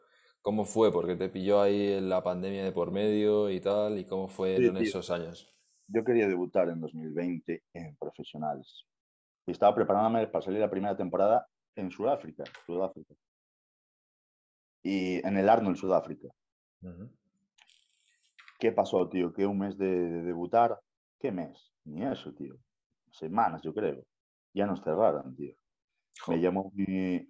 [0.45, 0.93] ¿cómo fue?
[0.93, 4.83] Porque te pilló ahí la pandemia de por medio y tal, ¿y cómo fueron tío.
[4.83, 5.51] esos años?
[5.89, 8.85] yo quería debutar en 2020 en profesionales.
[9.47, 13.15] Y estaba preparándome para salir la primera temporada en Sudáfrica, Sudáfrica.
[14.83, 16.29] Y en el Arnold, Sudáfrica.
[18.59, 19.33] ¿Qué pasó, tío?
[19.33, 20.79] Que un mes de, de debutar,
[21.19, 21.73] ¿qué mes?
[21.85, 22.57] Ni eso, tío.
[23.11, 24.05] Semanas, yo creo.
[24.53, 25.55] Ya nos cerraron, tío.
[26.29, 27.27] Me llamó mi,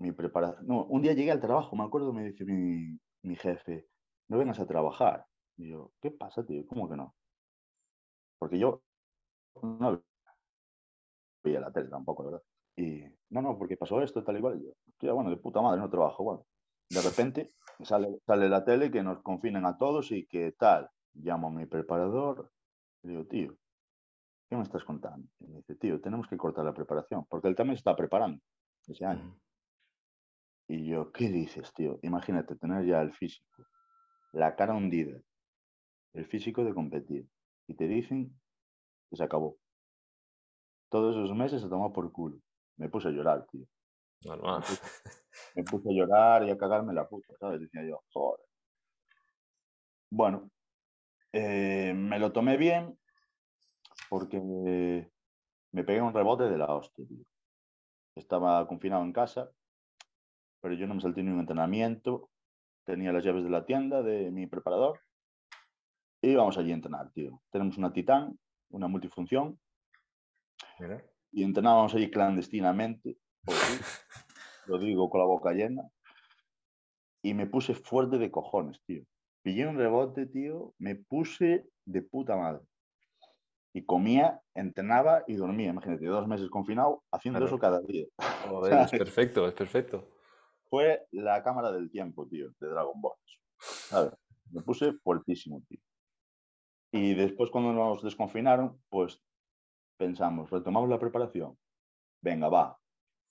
[0.00, 0.66] mi preparación.
[0.66, 3.86] No, un día llegué al trabajo, me acuerdo, me dice mi, jefe,
[4.28, 5.26] no vengas a trabajar.
[5.56, 6.66] Y yo, ¿qué pasa, tío?
[6.66, 7.14] ¿Cómo que no?
[8.38, 8.82] Porque yo
[9.62, 10.02] no
[11.44, 12.42] veía la tele tampoco, ¿verdad?
[12.76, 14.62] Y no, no, porque pasó esto, tal y cual.
[14.62, 16.24] Yo, "Hostia, bueno, de puta madre, no trabajo.
[16.24, 16.46] Bueno,
[16.88, 17.48] de repente
[17.82, 20.88] sale, la tele que nos confinan a todos y que tal.
[21.14, 22.50] Llamo a mi preparador
[23.02, 23.56] y digo, tío,
[24.48, 25.28] ¿qué me estás contando?
[25.40, 28.40] Y me dice, tío, tenemos que cortar la preparación, porque él también está preparando
[28.86, 29.36] ese año.
[30.70, 31.98] Y yo, ¿qué dices, tío?
[32.02, 33.64] Imagínate tener ya el físico,
[34.30, 35.20] la cara hundida,
[36.12, 37.26] el físico de competir,
[37.66, 38.32] y te dicen
[39.10, 39.56] que se acabó.
[40.88, 42.38] Todos esos meses se tomó por culo.
[42.76, 43.66] Me puse a llorar, tío.
[44.24, 44.62] Normal.
[45.56, 47.60] Me puse a llorar y a cagarme la puta, ¿sabes?
[47.62, 48.46] Decía yo, joder.
[50.08, 50.52] Bueno,
[51.32, 52.96] eh, me lo tomé bien
[54.08, 54.38] porque
[55.72, 57.24] me pegué un rebote de la hostia, tío.
[58.14, 59.50] Estaba confinado en casa,
[60.60, 62.30] pero yo no me salté ni un entrenamiento.
[62.84, 65.00] Tenía las llaves de la tienda de mi preparador
[66.22, 67.40] y íbamos allí a entrenar, tío.
[67.50, 68.38] Tenemos una Titán,
[68.70, 69.58] una multifunción,
[70.78, 71.02] Mira.
[71.32, 73.16] y entrenábamos allí clandestinamente,
[74.66, 75.82] lo digo con la boca llena,
[77.22, 79.04] y me puse fuerte de cojones, tío.
[79.42, 82.62] Pillé un rebote, tío, me puse de puta madre.
[83.72, 85.70] Y comía, entrenaba y dormía.
[85.70, 87.46] Imagínate, dos meses confinado, haciendo Claro.
[87.46, 88.06] eso cada día.
[88.48, 90.08] Joder, es perfecto, es perfecto.
[90.70, 93.16] Fue la cámara del tiempo, tío, de Dragon Ball.
[94.52, 95.80] Me puse fuertísimo, tío.
[96.92, 99.20] Y después cuando nos desconfinaron, pues
[99.96, 101.58] pensamos, retomamos la preparación.
[102.22, 102.78] Venga, va.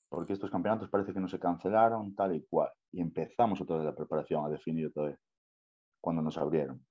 [0.09, 2.71] Porque estos campeonatos parece que no se cancelaron, tal y cual.
[2.91, 5.19] Y empezamos otra vez la preparación a definir otra vez.
[6.01, 6.85] Cuando nos abrieron.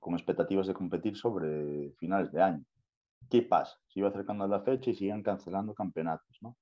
[0.00, 2.64] Con expectativas de competir sobre finales de año.
[3.30, 3.76] ¿Qué pasa?
[3.88, 6.56] Se iba acercando a la fecha y siguen cancelando campeonatos, ¿no?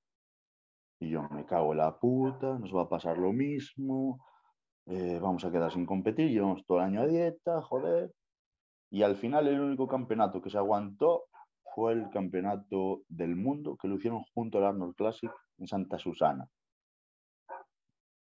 [1.03, 4.25] Y yo me cago en la puta, nos va a pasar lo mismo,
[4.85, 8.13] eh, vamos a quedar sin competir, llevamos todo el año a dieta, joder.
[8.89, 11.25] Y al final el único campeonato que se aguantó
[11.75, 16.47] fue el campeonato del mundo que lo hicieron junto al Arnold Classic en Santa Susana.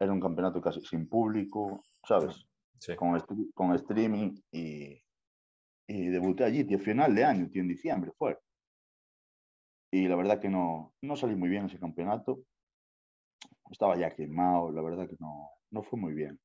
[0.00, 2.46] Era un campeonato casi sin público, ¿sabes?
[2.78, 2.96] Sí.
[2.96, 3.20] Con,
[3.52, 4.98] con streaming y,
[5.86, 8.38] y debuté allí, tío, final de año, tío, en diciembre fue.
[9.92, 12.40] Y la verdad que no, no salí muy bien ese campeonato.
[13.72, 16.38] Estaba ya quemado, la verdad que no, no fue muy bien.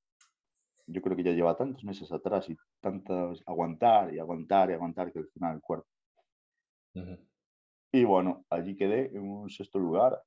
[0.88, 5.12] Yo creo que ya lleva tantos meses atrás y tantas aguantar y aguantar y aguantar
[5.12, 5.88] que al final el cuerpo.
[6.96, 7.18] Ujú.
[7.92, 10.22] Y bueno, allí quedé en un sexto lugar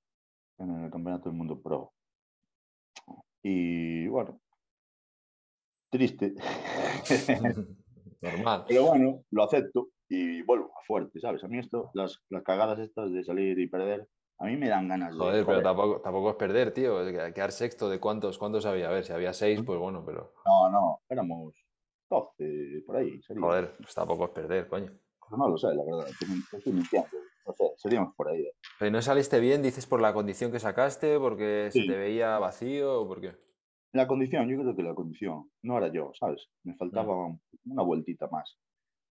[0.58, 1.94] en el Campeonato del Mundo Pro.
[3.42, 4.38] Y bueno,
[5.90, 6.34] triste.
[8.20, 8.66] Normal.
[8.68, 11.42] Pero bueno, lo acepto y vuelvo a fuerte, ¿sabes?
[11.44, 14.06] A mí esto, las, las cagadas estas de salir y perder,
[14.40, 15.18] a mí me dan ganas de...
[15.18, 15.62] Joder, pero joder.
[15.62, 17.04] tampoco, tampoco es perder, tío.
[17.06, 18.88] Quedar sexto de cuántos, cuántos había.
[18.88, 20.32] A ver, si había seis, pues bueno, pero.
[20.46, 21.54] No, no, éramos
[22.08, 23.20] 12 por ahí.
[23.22, 23.42] sería.
[23.42, 24.90] Joder, pues tampoco es perder, coño.
[25.36, 27.08] No lo sé, la verdad, estoy, min- estoy mintiendo.
[27.46, 28.50] No sé, seríamos por ahí.
[28.78, 33.02] Pero no saliste bien, dices por la condición que sacaste, porque se te veía vacío
[33.02, 33.36] o por qué.
[33.92, 36.48] La condición, yo creo que la condición, no era yo, ¿sabes?
[36.64, 38.56] Me faltaba un- una vueltita más.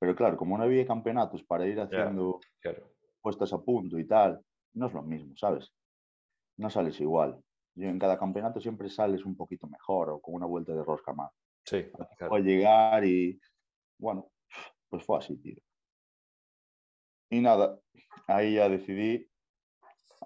[0.00, 2.90] Pero claro, como no había campeonatos para ir haciendo Claro.
[3.20, 4.40] puestas a punto y tal,
[4.78, 5.72] no es lo mismo, ¿sabes?
[6.56, 7.42] No sales igual.
[7.74, 11.12] Yo en cada campeonato siempre sales un poquito mejor o con una vuelta de rosca
[11.12, 11.32] más.
[11.64, 12.30] Sí, claro.
[12.30, 13.40] Puede llegar y,
[13.98, 14.30] bueno,
[14.88, 15.60] pues fue así, tío.
[17.30, 17.78] Y nada,
[18.26, 19.28] ahí ya decidí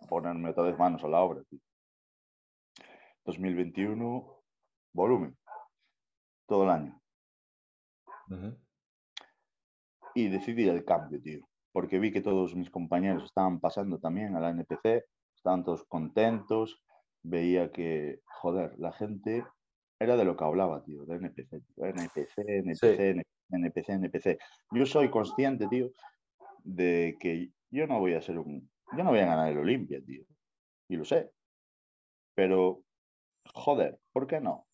[0.08, 1.60] ponerme otra vez manos a la obra, tío.
[3.24, 4.42] 2021,
[4.92, 5.36] volumen,
[6.46, 7.02] todo el año.
[10.14, 14.40] Y decidí el cambio, tío, porque vi que todos mis compañeros estaban pasando también a
[14.40, 15.04] la NPC,
[15.34, 16.82] estaban todos contentos,
[17.22, 19.44] veía que, joder, la gente
[19.98, 24.38] era de lo que hablaba, tío, de NPC, tío, NPC, NPC, NPC, NPC.
[24.72, 25.90] Yo soy consciente, tío,
[26.64, 30.00] de que yo no voy a ser un, yo no voy a ganar el Olimpia,
[30.04, 30.24] tío,
[30.88, 31.30] y lo sé,
[32.34, 32.82] pero,
[33.54, 34.66] joder, ¿por qué no?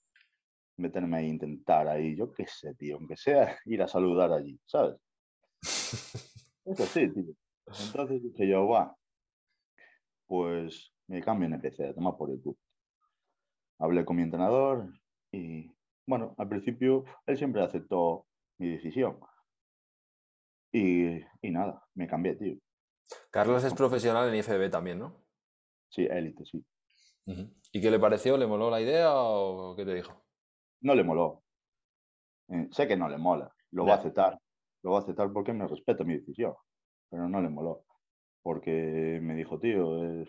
[0.76, 4.96] Meterme ahí, intentar ahí, yo qué sé, tío, aunque sea ir a saludar allí, ¿sabes?
[6.68, 7.34] Eso sí, tío.
[7.86, 8.96] Entonces dije yo, va,
[10.26, 12.58] pues me cambio en NPC, a tomar por el culo.
[13.78, 14.92] Hablé con mi entrenador
[15.32, 15.70] y,
[16.06, 18.26] bueno, al principio él siempre aceptó
[18.58, 19.18] mi decisión.
[20.72, 22.58] Y, y nada, me cambié, tío.
[23.30, 25.24] Carlos es profesional en IFB también, ¿no?
[25.88, 26.62] Sí, élite, sí.
[27.72, 28.36] ¿Y qué le pareció?
[28.36, 30.24] ¿Le moló la idea o qué te dijo?
[30.80, 31.44] No le moló.
[32.48, 33.54] Eh, sé que no le mola.
[33.70, 34.00] Lo va a Ya.
[34.00, 34.40] aceptar.
[34.82, 36.54] Lo va a aceptar porque me respeta mi decisión.
[37.10, 37.84] Pero no le moló.
[38.42, 40.28] Porque me dijo, tío, es...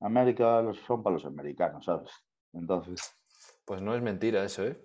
[0.00, 2.10] América son para los americanos, ¿sabes?
[2.52, 3.16] Entonces,
[3.64, 4.80] Pues no es mentira eso, ¿eh?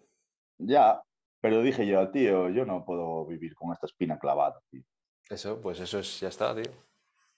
[0.58, 1.02] ya.
[1.42, 4.82] Pero dije yo, tío, yo no puedo vivir con esta espina clavada, tío.
[5.30, 6.72] Eso, pues eso es, ya está, tío.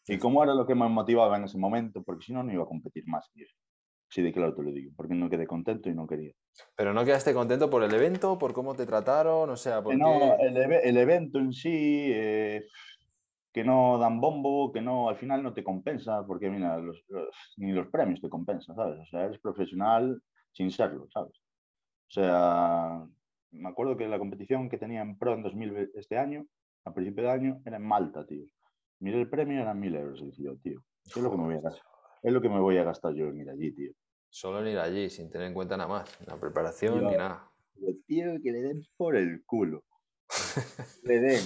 [0.07, 2.63] Y como era lo que me motivaba en ese momento, porque si no, no iba
[2.63, 3.45] a competir más, tío.
[4.09, 6.33] Sí, de claro te lo digo, porque no quedé contento y no quería.
[6.75, 9.99] Pero no quedaste contento por el evento, por cómo te trataron, o sea, por Que
[9.99, 12.65] no, el, el evento en sí, eh,
[13.53, 17.53] que no dan bombo, que no, al final no te compensa, porque mira, los- los-
[17.57, 18.99] ni los premios te compensan, ¿sabes?
[18.99, 20.21] O sea, eres profesional
[20.53, 21.33] sin serlo, ¿sabes?
[22.09, 23.05] O sea,
[23.51, 26.45] me acuerdo que la competición que tenía en Pro en 2000 este año,
[26.85, 28.45] a principio de año, era en Malta, tío.
[28.99, 30.81] Miré el premio, eran 1000 euros, y yo, tío,
[31.13, 31.83] ¿qué es lo que me voy a gastar?
[32.27, 33.93] Es lo que me voy a gastar yo en ir allí, tío.
[34.29, 37.49] Solo en ir allí, sin tener en cuenta nada más, la preparación ni nada.
[37.73, 39.85] Digo, tío, que le den por el culo.
[41.03, 41.41] le den.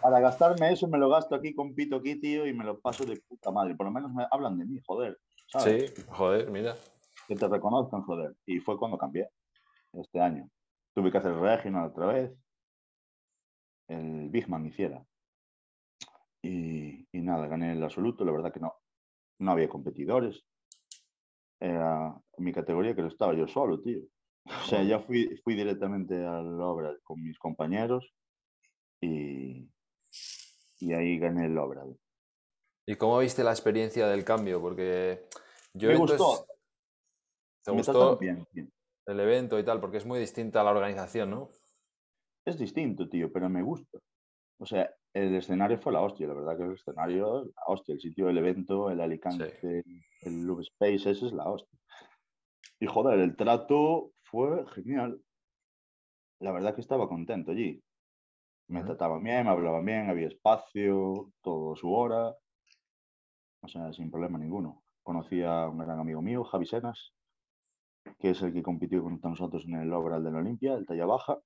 [0.00, 3.04] Para gastarme eso me lo gasto aquí con Pito aquí, tío, y me lo paso
[3.04, 3.74] de puta madre.
[3.74, 5.18] Por lo menos me hablan de mí, joder.
[5.48, 5.92] ¿sabes?
[5.92, 6.76] Sí, joder, mira.
[7.26, 8.36] Que te reconozcan, joder.
[8.46, 9.28] Y fue cuando cambié,
[9.94, 10.48] este año.
[10.94, 12.32] Tuve que hacer regional otra vez.
[13.88, 15.04] El Big Man hiciera.
[16.40, 18.24] Y, y nada, gané el absoluto.
[18.24, 18.77] La verdad que no,
[19.38, 20.44] no había competidores.
[21.60, 24.00] Era mi categoría que lo estaba yo solo, tío.
[24.46, 28.14] O sea, ya fui, fui directamente a la obra con mis compañeros
[29.00, 29.68] y,
[30.80, 31.84] y ahí gané el obra.
[32.86, 34.60] ¿Y cómo viste la experiencia del cambio?
[34.60, 35.26] Porque
[35.74, 36.46] yo Me entonces- gustó.
[37.64, 38.46] ¿Te Me gustó bien,
[39.06, 39.80] el evento y tal?
[39.80, 41.50] Porque es muy distinta a la organización, ¿no?
[42.46, 43.98] Es distinto, tío, pero me gusta.
[44.58, 48.00] O sea, el escenario fue la hostia, la verdad que el escenario, la hostia, el
[48.00, 49.84] sitio del evento, el Alicante,
[50.22, 51.78] el Loop Space, ese es la hostia.
[52.80, 55.20] Y joder, el trato fue genial.
[56.40, 57.82] La verdad que estaba contento allí.
[58.68, 58.88] Me Ujú.
[58.88, 62.36] trataban bien, me hablaban bien, había espacio, todo su hora.
[63.62, 64.82] O sea, sin problema ninguno.
[65.02, 67.12] Conocí a un gran amigo mío, Javi Senas,
[68.18, 71.06] que es el que compitió contra nosotros en el overall de la Olimpia, el talla
[71.06, 71.38] baja,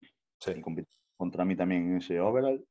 [0.00, 0.06] y
[0.40, 0.60] Sí.
[0.60, 2.64] compitió contra mí también en ese overall.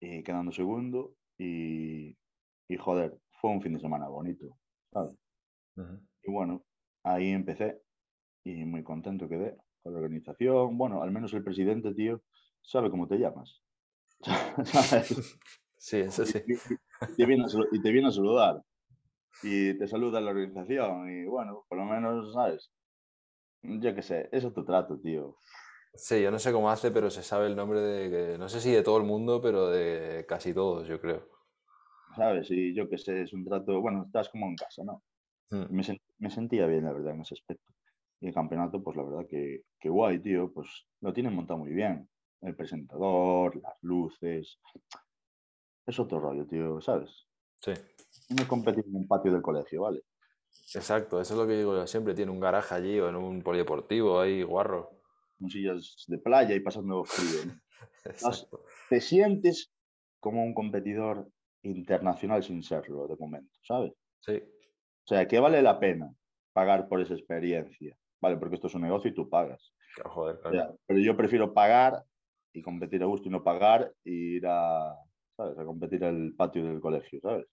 [0.00, 2.16] y quedando segundo y,
[2.68, 4.56] y joder, fue un fin de semana bonito,
[4.92, 5.14] ¿sabes?
[6.22, 6.64] Y bueno,
[7.04, 7.80] ahí empecé
[8.44, 10.76] y muy contento quedé con la organización.
[10.78, 12.22] Bueno, al menos el presidente, tío,
[12.62, 13.62] sabe cómo te llamas.
[14.64, 15.38] ¿Sabes?
[15.80, 16.42] Sí, eso sí.
[16.48, 17.44] Y te, viene
[18.08, 18.60] a, saludar.
[19.44, 21.08] Y te saluda la organización.
[21.08, 22.68] Y bueno, por lo menos, ¿sabes?
[23.62, 25.36] Yo qué sé, eso te trato, tío.
[25.94, 28.70] Sí, yo no sé cómo hace, pero se sabe el nombre de, no sé si
[28.70, 31.28] de todo el mundo, pero de casi todos, yo creo.
[32.16, 32.50] ¿Sabes?
[32.50, 35.02] Y yo qué sé, es un trato, bueno, estás como en casa, ¿no?
[35.50, 35.66] Hmm.
[35.70, 35.82] Me,
[36.18, 37.72] me, sentía bien, la verdad, en ese aspecto.
[38.20, 41.72] Y el campeonato, pues la verdad que, que guay, tío, pues lo tienen montado muy
[41.72, 42.08] bien.
[42.40, 44.58] El presentador, las luces.
[45.86, 47.26] Es otro rollo, tío, ¿sabes?
[47.60, 47.72] Sí.
[48.30, 50.02] No competir en un patio del colegio, ¿vale?
[50.74, 52.14] Exacto, eso es lo que digo yo siempre.
[52.14, 54.97] Tiene un garaje allí o en un polideportivo ahí, guarro.
[55.38, 57.52] Con sillas de playa y pasando frío.
[58.90, 59.70] Te sientes
[60.20, 61.28] como un competidor
[61.62, 63.92] internacional sin serlo de momento, ¿sabes?
[64.20, 64.36] Sí.
[64.36, 66.12] O sea, que vale la pena
[66.52, 67.96] pagar por esa experiencia.
[68.20, 69.72] Vale, porque esto es un negocio y tú pagas.
[70.04, 70.38] Joder,
[70.86, 72.04] pero yo prefiero pagar
[72.52, 74.94] y competir a gusto y no pagar e ir a,
[75.36, 75.58] ¿sabes?
[75.58, 77.46] a competir al patio del colegio, ¿sabes?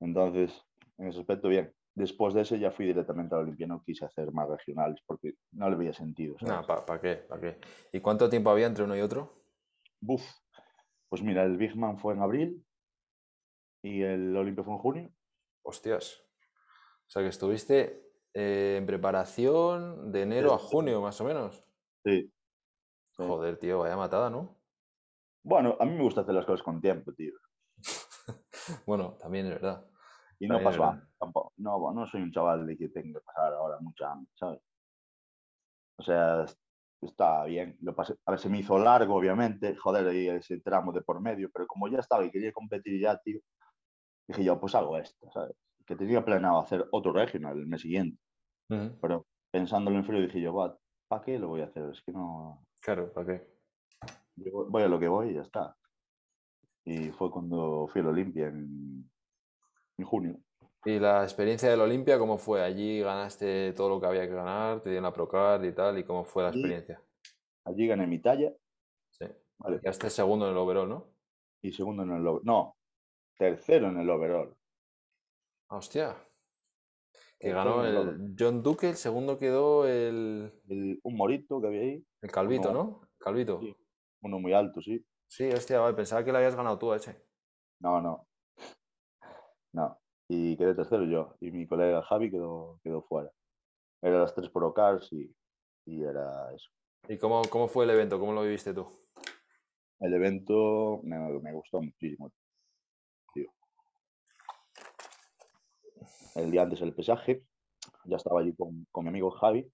[0.00, 0.52] Entonces,
[0.98, 1.72] en ese aspecto, bien.
[1.96, 5.36] Después de ese ya fui directamente a la Olimpia, no quise hacer más regionales porque
[5.52, 6.36] no le veía sentido.
[6.86, 7.14] ¿para qué?
[7.16, 7.58] ¿Para qué?
[7.90, 9.42] ¿Y cuánto tiempo había entre uno y otro?
[9.98, 10.22] Buf.
[11.08, 12.66] Pues mira, el Big Man fue en abril
[13.82, 15.10] y el Olimpia fue en junio.
[15.62, 16.22] Hostias.
[17.06, 21.64] O sea que estuviste eh, en preparación de enero a junio, más o menos.
[22.04, 22.30] Sí.
[23.16, 24.60] Joder, tío, vaya matada, ¿no?
[25.42, 27.32] Bueno, a mí me gusta hacer las cosas con tiempo, tío.
[28.86, 29.86] bueno, también es verdad.
[30.38, 31.52] Y no pasó hambre, tampoco.
[31.56, 34.60] No, no soy un chaval de que tenga que pasar ahora mucha hambre, ¿sabes?
[35.98, 36.44] O sea,
[37.00, 37.76] está bien.
[37.80, 41.20] Lo pasé, a ver, se me hizo largo, obviamente, joder, ahí ese tramo de por
[41.20, 43.40] medio, pero como ya estaba y quería competir ya, tío,
[44.28, 45.56] dije yo, pues hago esto, ¿sabes?
[45.86, 48.20] Que tenía planeado hacer otro regional el mes siguiente.
[48.68, 50.78] Pero pensándolo en frío dije yo,
[51.08, 51.88] ¿para qué lo voy a hacer?
[51.90, 52.66] Es que no...
[52.80, 53.56] Claro, ¿para qué?
[54.36, 55.76] voy a lo que voy y ya está.
[56.84, 59.08] Y fue cuando fui al Olimpia en,
[59.98, 60.40] en junio.
[60.84, 62.62] ¿Y la experiencia del Olimpia cómo fue?
[62.62, 66.04] Allí ganaste todo lo que había que ganar, te dieron la Procard y tal, ¿y
[66.04, 67.02] cómo fue la experiencia?
[67.64, 68.52] Allí gané mi talla.
[69.10, 69.26] Sí.
[69.58, 69.80] Vale.
[69.82, 71.12] Y segundo en el overall, ¿no?
[71.62, 72.42] Y segundo en el overall.
[72.44, 72.76] No,
[73.36, 74.56] tercero en el overall.
[75.68, 76.16] Hostia.
[77.38, 80.52] Que ganó el John Duque, el segundo quedó el...
[81.02, 82.06] Un morito que había ahí.
[82.22, 83.02] El Calvito, ¿no?
[83.18, 83.60] Calvito.
[84.22, 85.04] Uno muy alto, sí.
[85.26, 87.20] Sí, hostia, vale, pensaba que le habías ganado tú a ese.
[87.80, 88.26] No, no.
[90.28, 91.36] Y quedé tercero yo.
[91.40, 93.30] Y mi colega Javi quedó, quedó fuera.
[94.02, 95.34] Era las tres por Ocars y,
[95.86, 96.70] y era eso.
[97.08, 98.18] ¿Y cómo, cómo fue el evento?
[98.18, 98.86] ¿Cómo lo viviste tú?
[100.00, 102.30] El evento me, me gustó muchísimo.
[106.36, 107.42] el día antes del pesaje,
[108.04, 109.70] ya estaba allí con, con, mi amigo Javi,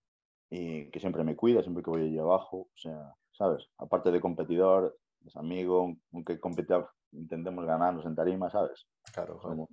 [0.51, 3.69] y que siempre me cuida, siempre que voy allí abajo, o sea, ¿sabes?
[3.79, 4.97] Aparte de competidor,
[5.27, 8.87] es amigo, aunque competidor, intentemos ganarnos en tarima, ¿sabes?
[9.13, 9.69] Claro, somos,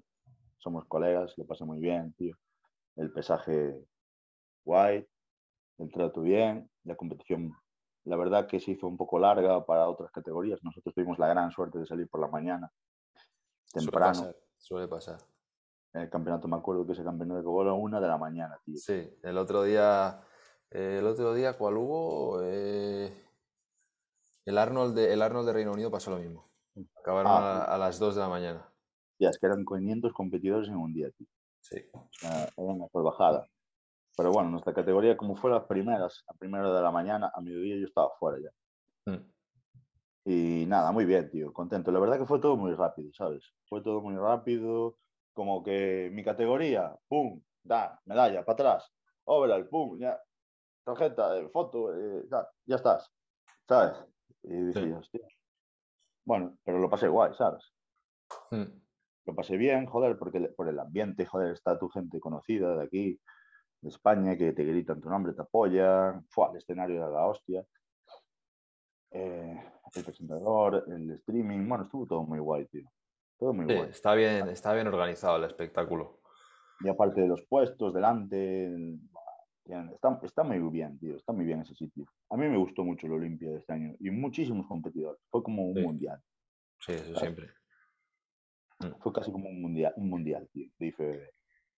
[0.59, 2.35] somos, colegas, lo pasé muy bien, tío.
[2.95, 3.75] El pesaje
[4.63, 5.07] guay,
[5.77, 7.53] el trato bien, la competición,
[8.03, 10.63] la verdad que se hizo un poco larga para otras categorías.
[10.63, 12.71] Nosotros tuvimos la gran suerte de salir por la mañana,
[13.73, 14.13] temprano.
[14.15, 14.43] Suele pasar.
[14.57, 15.19] Suele pasar
[15.93, 18.77] el campeonato, me acuerdo que ese campeonato de a una de la mañana, tío.
[18.77, 20.21] Sí, el otro día,
[20.69, 22.41] el otro día, ¿cuál hubo?
[22.43, 23.11] Eh,
[24.45, 26.47] el, Arnold de, el Arnold de Reino Unido pasó lo mismo.
[26.99, 28.68] Acabaron ah, a, las 2 de la mañana.
[29.19, 31.27] Ya, es que eran 500 competidores en un día, tío.
[31.59, 31.77] Sí.
[32.21, 33.47] era una bajada.
[34.15, 37.77] Pero bueno, nuestra categoría, como fue las primeras, a primera de la mañana, a mediodía
[37.77, 39.11] yo estaba fuera ya.
[39.11, 39.31] Mm.
[40.25, 41.91] Y nada, muy bien, tío, contento.
[41.91, 43.43] La verdad que fue todo muy rápido, ¿sabes?
[43.67, 44.97] Fue todo muy rápido
[45.33, 48.91] como que mi categoría, pum, da, medalla, para atrás,
[49.23, 50.19] overall, pum, ya,
[50.83, 52.25] tarjeta, eh, foto, eh,
[52.65, 53.09] ya, estás,
[53.67, 54.05] ¿sabes?
[54.43, 55.25] Y dije, hostia.
[56.25, 57.63] Bueno, pero lo pasé guay, ¿sabes?
[58.51, 58.65] Hmm.
[59.29, 63.21] Lo pasé bien, joder, porque por el ambiente, joder, está tu gente conocida de aquí,
[63.79, 67.63] de España, que te gritan tu nombre, te apoyan, fue al escenario de la hostia.
[69.11, 69.63] Eh,
[69.95, 72.89] el presentador, el streaming, bueno, estuvo todo muy guay, tío.
[73.37, 73.83] Todo muy bueno.
[73.83, 76.21] Está bien, está bien organizado el espectáculo.
[76.79, 78.97] Y aparte de los puestos delante,
[79.93, 81.17] está, está, muy bien, tío.
[81.17, 82.07] Está muy bien ese sitio.
[82.31, 85.21] A mí me gustó mucho el Olimpia de este año y muchísimos competidores.
[85.29, 86.19] Fue como un mundial.
[86.79, 87.58] Sí, eso siempre.
[88.79, 88.99] Mm.
[88.99, 91.31] Fue casi como un mundial, un mundial, tío, de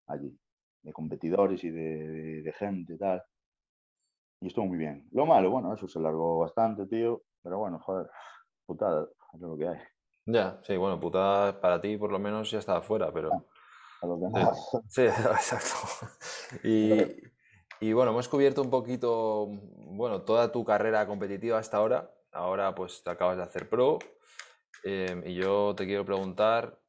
[0.07, 0.37] allí.
[0.83, 3.21] De competidores y de, de gente y tal.
[4.41, 5.07] Y estuvo muy bien.
[5.11, 7.21] Lo malo, bueno, eso se alargó bastante, tío.
[7.43, 8.09] Pero bueno, joder,
[8.65, 9.79] putada, es lo que hay.
[10.25, 13.31] Ya, sí, bueno, putada para ti por lo menos ya estaba fuera, pero...
[14.01, 14.69] A los demás.
[14.89, 15.75] Sí, exacto.
[16.63, 16.91] Y,
[17.79, 22.11] y bueno, hemos cubierto un poquito, bueno, toda tu carrera competitiva hasta ahora.
[22.31, 23.99] Ahora pues te acabas de hacer pro.
[24.83, 26.80] em, y yo te quiero preguntar,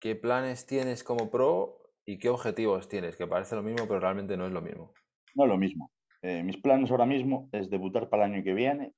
[0.00, 3.16] ¿qué planes tienes como pro y qué objetivos tienes?
[3.16, 4.92] Que parece lo mismo, pero realmente no es lo mismo.
[5.34, 5.90] No es lo mismo.
[6.22, 8.92] Eh, mis planes ahora mismo es debutar para el año que viene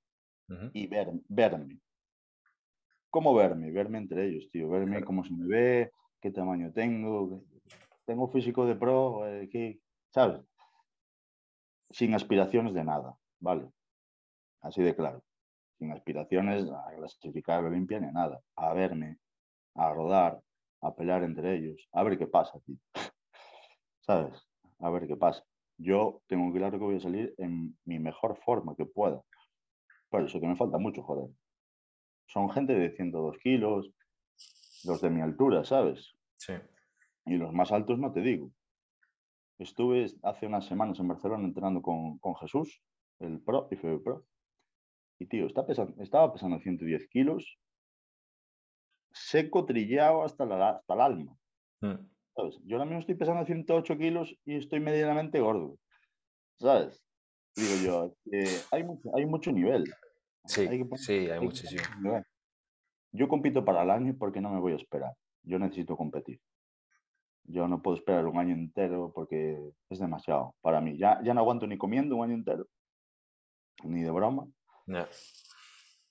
[0.73, 1.79] y ver, verme.
[3.11, 3.71] ¿Cómo verme?
[3.71, 4.69] Verme entre ellos, tío.
[4.69, 5.07] Verme Claro.
[5.07, 5.91] cómo se me ve,
[6.21, 7.43] qué tamaño tengo.
[8.07, 9.81] Tengo físico de pro, eh, qué-
[10.11, 10.41] ¿sabes?
[11.91, 13.71] Sin aspiraciones de nada, ¿vale?
[14.61, 15.23] Así de claro.
[15.79, 18.41] Sin aspiraciones a clasificar a Olimpia ni a nada.
[18.57, 19.19] A verme,
[19.75, 20.41] a rodar,
[20.81, 21.89] a pelear entre ellos.
[21.93, 22.77] A ver qué pasa, tío.
[24.01, 24.49] ¿Sabes?
[24.81, 25.45] A ver qué pasa.
[25.77, 29.23] Yo tengo claro que voy a salir en mi mejor forma que pueda.
[30.11, 31.31] Pero eso que me falta mucho, joder.
[32.27, 33.91] Son gente de 102 kilos,
[34.85, 36.15] los de mi altura, ¿sabes?
[36.37, 36.55] Sí.
[37.27, 38.51] Y los más altos no te digo.
[39.59, 42.81] Estuve hace unas semanas en Barcelona entrenando con, con Jesús,
[43.19, 44.25] el pro, IFB Pro.
[45.19, 47.59] Y tío, está pesando, estaba pesando 110 kilos,
[49.13, 51.37] seco, trillado hasta, la, hasta el alma.
[51.81, 51.95] Mm.
[52.35, 52.59] ¿sabes?
[52.65, 55.79] Yo ahora mismo estoy pesando 108 kilos y estoy medianamente gordo,
[56.59, 57.03] ¿sabes?
[57.57, 59.85] Digo yo, eh, hay, mucho, hay mucho nivel.
[60.45, 61.83] Sí, Hay que sí, hay hay muchísimo.
[62.01, 62.25] nivel.
[63.13, 65.13] Yo compito para el año porque no me voy a esperar.
[65.43, 66.41] Yo necesito competir.
[67.45, 70.97] Yo no puedo esperar un año entero porque es demasiado para mí.
[70.99, 72.67] Ya, ya no aguanto ni comiendo un año entero,
[73.83, 74.47] ni de broma.
[74.87, 75.09] Ya.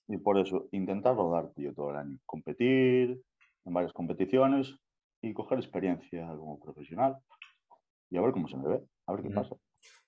[0.07, 2.17] Y por eso intentar rodar, tío, todo el año.
[2.25, 3.21] Competir
[3.65, 4.75] en varias competiciones
[5.21, 7.17] y coger experiencia como profesional.
[8.09, 9.55] Y a ver cómo se me ve, a ver qué pasa.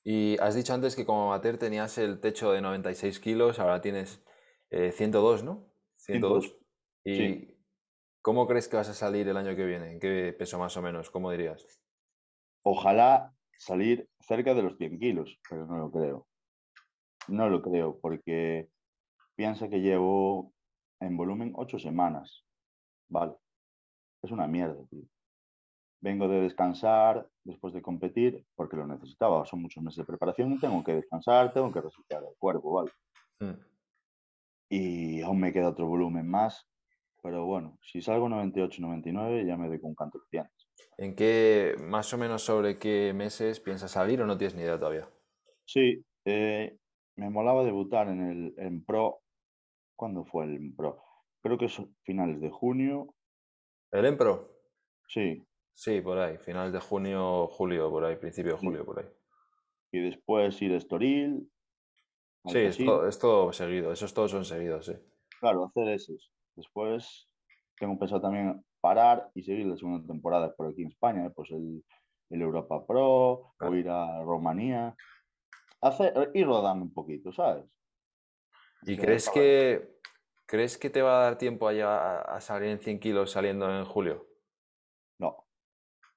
[0.04, 4.24] Y has dicho antes que como amateur tenías el techo de 96 kilos, ahora tienes
[4.70, 5.68] eh, 102, ¿no?
[5.98, 6.58] 102.
[7.04, 7.58] ¿Y sí.
[8.22, 9.92] cómo crees que vas a salir el año que viene?
[9.92, 11.10] ¿En qué peso más o menos?
[11.10, 11.66] ¿Cómo dirías?
[12.64, 16.28] Ojalá salir cerca de los 100 kilos, pero no lo creo.
[17.28, 18.70] No lo creo porque
[19.40, 20.52] piensa que llevo
[21.00, 22.44] en volumen ocho semanas.
[23.08, 23.36] Vale.
[24.22, 25.06] Es una mierda, tío.
[26.02, 29.46] Vengo de descansar después de competir porque lo necesitaba.
[29.46, 32.92] Son muchos meses de preparación y tengo que descansar, tengo que resetear el cuerpo, ¿vale?
[33.40, 33.64] Mm.
[34.72, 36.68] Y aún me queda otro volumen más.
[37.24, 40.44] Pero bueno, si salgo 98, 99, ya me doy con un canto de.
[40.98, 44.78] ¿En qué, más o menos sobre qué meses piensas salir o no tienes ni idea
[44.78, 45.08] todavía?
[45.64, 46.78] Sí, eh,
[47.16, 49.22] me molaba debutar en el en Pro.
[50.00, 51.04] ¿Cuándo fue el Pro?
[51.42, 53.16] Creo que son finales de junio.
[53.92, 54.50] ¿El Empro?
[55.10, 58.66] Sí, Sí, por ahí, finales de junio, julio, por ahí, principio de Sí.
[58.66, 59.06] julio, por ahí.
[59.92, 61.52] y después ir a Estoril.
[62.46, 64.94] Sí, es todo, es todo seguido, esos todos son seguidos, sí.
[65.42, 66.32] Claro, hacer esos.
[66.56, 67.28] Después
[67.78, 71.32] tengo pensado también parar y seguir la segunda temporada por aquí en España, ¿eh?
[71.36, 71.84] pues el,
[72.30, 73.74] el Europa Pro Claro.
[73.74, 74.96] o ir a Rumanía.
[75.82, 77.66] Hacer, ir rodando un poquito, ¿sabes?
[78.84, 80.00] ¿Y crees que,
[80.46, 83.32] crees que te va a dar tiempo a, llegar a- a salir en 100 kilos
[83.32, 84.28] saliendo en julio?
[85.20, 85.46] No,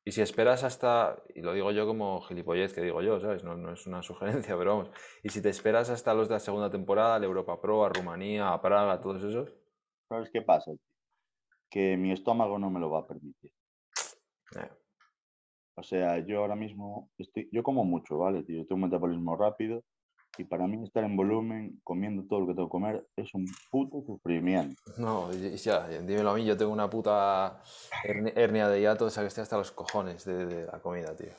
[0.05, 3.45] Y si esperas hasta, y lo digo yo como gilipollez que digo yo, ¿sabes?
[3.45, 4.91] No, no es una sugerencia, pero vamos.
[5.23, 8.53] Y si te esperas hasta los de la segunda temporada, al Europa Pro, a Rumanía,
[8.53, 9.55] a Praga, a todos esos,
[10.09, 10.73] ¿sabes qué pasa?
[11.71, 13.53] Que mi estómago no me lo va a permitir.
[14.57, 14.71] eh,
[15.77, 18.43] O sea, yo ahora mismo estoy, yo como mucho, ¿vale?
[18.43, 18.59] Tío?
[18.59, 19.83] Yo tengo un metabolismo rápido
[20.39, 23.45] y para mí estar en volumen, comiendo todo lo que tengo que comer, es un
[23.71, 24.81] puto sufrimiento.
[24.99, 27.61] no, ya, dímelo a mí, yo tengo una puta
[28.05, 31.33] hernia de hiato, o sea que estoy hasta los cojones de, de la comida, tío.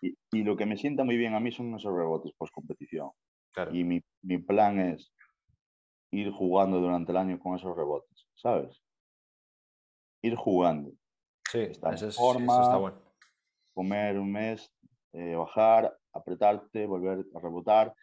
[0.00, 3.10] Y, y lo que me sienta muy bien a mí son esos rebotes post competición.
[3.52, 3.74] Claro.
[3.74, 5.12] Y mi, mi plan es
[6.12, 8.80] ir jugando durante el año con esos rebotes, ¿sabes?
[10.22, 10.92] Ir jugando,
[11.50, 12.78] Sí, estar en eso, es- eso está forma.
[12.78, 13.02] bueno.
[13.74, 14.72] comer un mes,
[15.12, 17.94] eh, bajar, apretarte, volver a rebotar.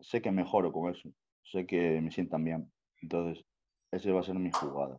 [0.00, 1.10] Sé que mejoro con eso,
[1.42, 2.72] sé que me sientan bien.
[3.02, 3.44] Entonces,
[3.90, 4.98] ese va a ser mi jugada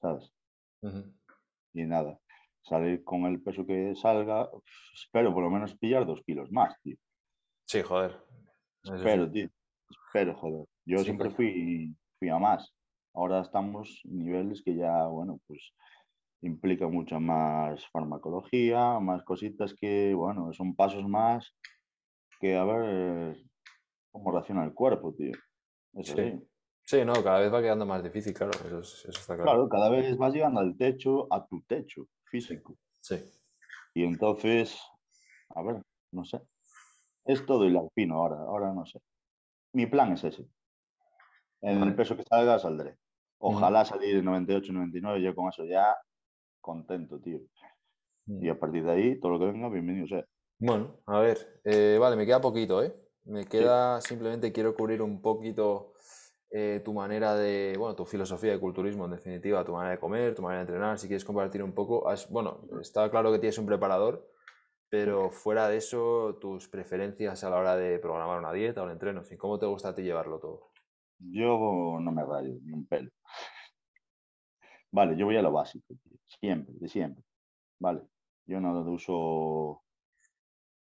[0.00, 0.32] ¿sabes?
[0.82, 1.12] Ujú.
[1.72, 2.18] Y nada,
[2.62, 4.50] salir con el peso que salga,
[4.94, 6.96] espero por lo menos pillar dos kilos más, tío.
[7.66, 8.10] Sí, joder.
[8.82, 8.98] Eso sí.
[8.98, 9.48] Espero, tío.
[10.06, 10.66] Espero, joder.
[10.84, 12.74] Yo Sí, siempre fui, fui a más.
[13.14, 15.72] Ahora estamos en niveles que ya, bueno, pues
[16.42, 21.54] implica mucha más farmacología, más cositas que, bueno, son pasos más
[22.44, 23.36] que a ver
[24.10, 25.32] cómo reacciona el cuerpo, tío.
[26.02, 26.38] Sí.
[26.86, 29.44] Sí, no, cada vez va quedando más difícil, claro, eso, es- eso está claro.
[29.50, 32.76] Claro, cada vez vas llegando al techo, a tu techo físico.
[33.00, 33.16] Sí.
[33.94, 34.78] Y entonces,
[35.54, 35.80] a ver,
[36.12, 36.42] no sé.
[37.24, 39.00] Es todo hilar fino ahora, ahora no sé.
[39.72, 40.46] Mi plan es ese.
[41.62, 42.98] En el peso que salga, saldré.
[43.38, 45.96] Ojalá salir en 98, 99, yo con eso ya
[46.60, 47.40] contento, tío.
[48.26, 50.24] Y a partir de ahí, todo lo que venga, bienvenido sea.
[50.58, 52.94] Bueno, a ver, eh, vale, me queda poquito, ¿eh?
[53.24, 55.94] Me queda, simplemente quiero cubrir un poquito
[56.50, 60.34] eh, tu manera de, bueno, tu filosofía de culturismo, en definitiva, tu manera de comer,
[60.34, 62.04] tu manera de entrenar, si quieres compartir un poco.
[62.30, 64.30] bueno, está claro que tienes un preparador,
[64.88, 68.92] pero fuera de eso, tus preferencias a la hora de programar una dieta o un
[68.92, 70.70] entreno, en fin, ¿cómo te gusta a ti llevarlo todo?
[71.18, 73.10] Yo no me rayo ni un pelo.
[74.92, 75.94] Vale, yo voy a lo básico,
[76.40, 77.24] siempre, de siempre.
[77.80, 78.02] Vale,
[78.46, 79.83] yo no uso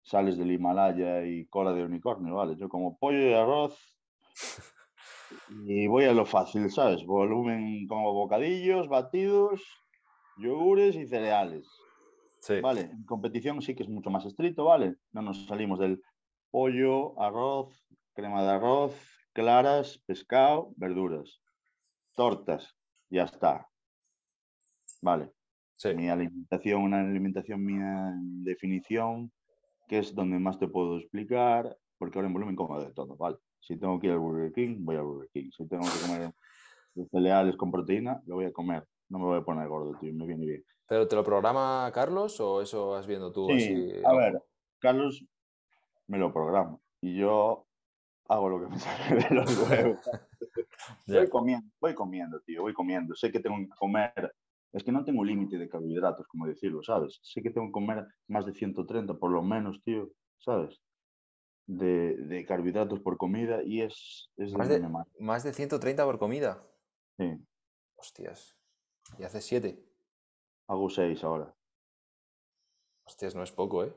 [0.07, 2.55] sales del Himalaya y cola de unicornio, ¿vale?
[2.55, 3.77] Yo como pollo y arroz
[5.65, 7.05] y voy a lo fácil, ¿sabes?
[7.05, 9.61] Volumen como bocadillos, batidos,
[10.37, 11.67] yogures y cereales.
[12.39, 12.61] Sí.
[12.61, 14.95] Vale, en competición sí que es mucho más estricto, ¿vale?
[15.11, 16.01] No nos salimos del
[16.51, 18.93] pollo, arroz, crema de arroz,
[19.33, 21.41] claras, pescado, verduras,
[22.15, 22.77] tortas,
[23.09, 23.67] ya está.
[25.01, 25.33] Vale.
[25.75, 25.93] Sí.
[25.93, 29.33] Mi alimentación, una alimentación mía en definición,
[29.87, 33.37] que es donde más te puedo explicar, porque ahora en volumen como de todo, ¿vale?
[33.59, 35.49] Si tengo que ir al Burger King, voy al Burger King.
[35.55, 36.33] Si tengo que comer
[37.11, 38.85] cereales con proteína, lo voy a comer.
[39.09, 40.65] No me voy a poner gordo, tío, me viene bien.
[40.87, 43.47] ¿Pero te lo programa Carlos o eso vas viendo tú?
[43.57, 44.41] Sí, a ver,
[44.79, 45.25] Carlos
[46.07, 47.67] me lo programa y yo
[48.29, 49.99] hago lo que me sale de los huevos.
[51.07, 53.15] voy, comiendo, voy comiendo, tío, voy comiendo.
[53.15, 54.33] Sé que tengo que comer
[54.73, 57.19] es que no tengo límite de carbohidratos, como decirlo, ¿sabes?
[57.21, 60.81] Sé que tengo que comer más de 130 por lo menos, tío, ¿sabes?
[61.65, 64.29] De, carbohidratos por comida y es...
[64.37, 64.87] es ¿Más, de,
[65.19, 66.63] ¿Más de 130 por comida?
[67.17, 67.33] Sí.
[67.95, 68.57] Hostias.
[69.17, 69.83] ¿Y hace 7?
[70.67, 71.53] Hago 6 ahora.
[73.05, 73.93] Hostias, no es poco, ¿eh?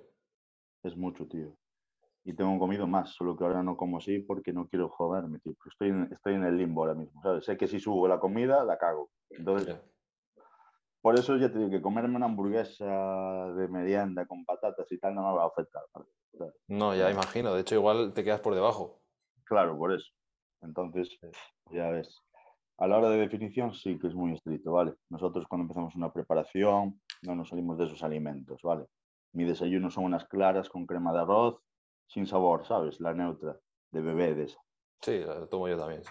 [0.82, 1.56] Es mucho, tío.
[2.24, 5.54] Y tengo comido más, solo que ahora no como así porque no quiero joderme, tío.
[5.66, 7.44] Estoy en, estoy en el limbo ahora mismo, ¿sabes?
[7.44, 9.10] Sé que si subo la comida, la cago.
[9.30, 9.76] Entonces...
[11.00, 15.14] Por eso ya te digo que comerme una hamburguesa de merienda con patatas y tal
[15.14, 15.82] no me va a afectar.
[16.68, 17.54] No, ya imagino.
[17.54, 19.00] De hecho, igual te quedas por debajo.
[19.44, 20.10] Claro, por eso.
[20.60, 21.18] Entonces,
[21.70, 22.14] ya ves.
[22.76, 24.94] A la hora de definición sí que es muy estricto, ¿vale?
[25.08, 28.86] Nosotros cuando empezamos una preparación no nos salimos de esos alimentos, ¿vale?
[29.32, 31.60] Mi desayuno son unas claras con crema de arroz,
[32.06, 33.00] sin sabor, ¿sabes?
[33.00, 33.58] La neutra,
[33.90, 34.58] de bebé de esa.
[35.02, 36.02] Sí, la tomo yo también.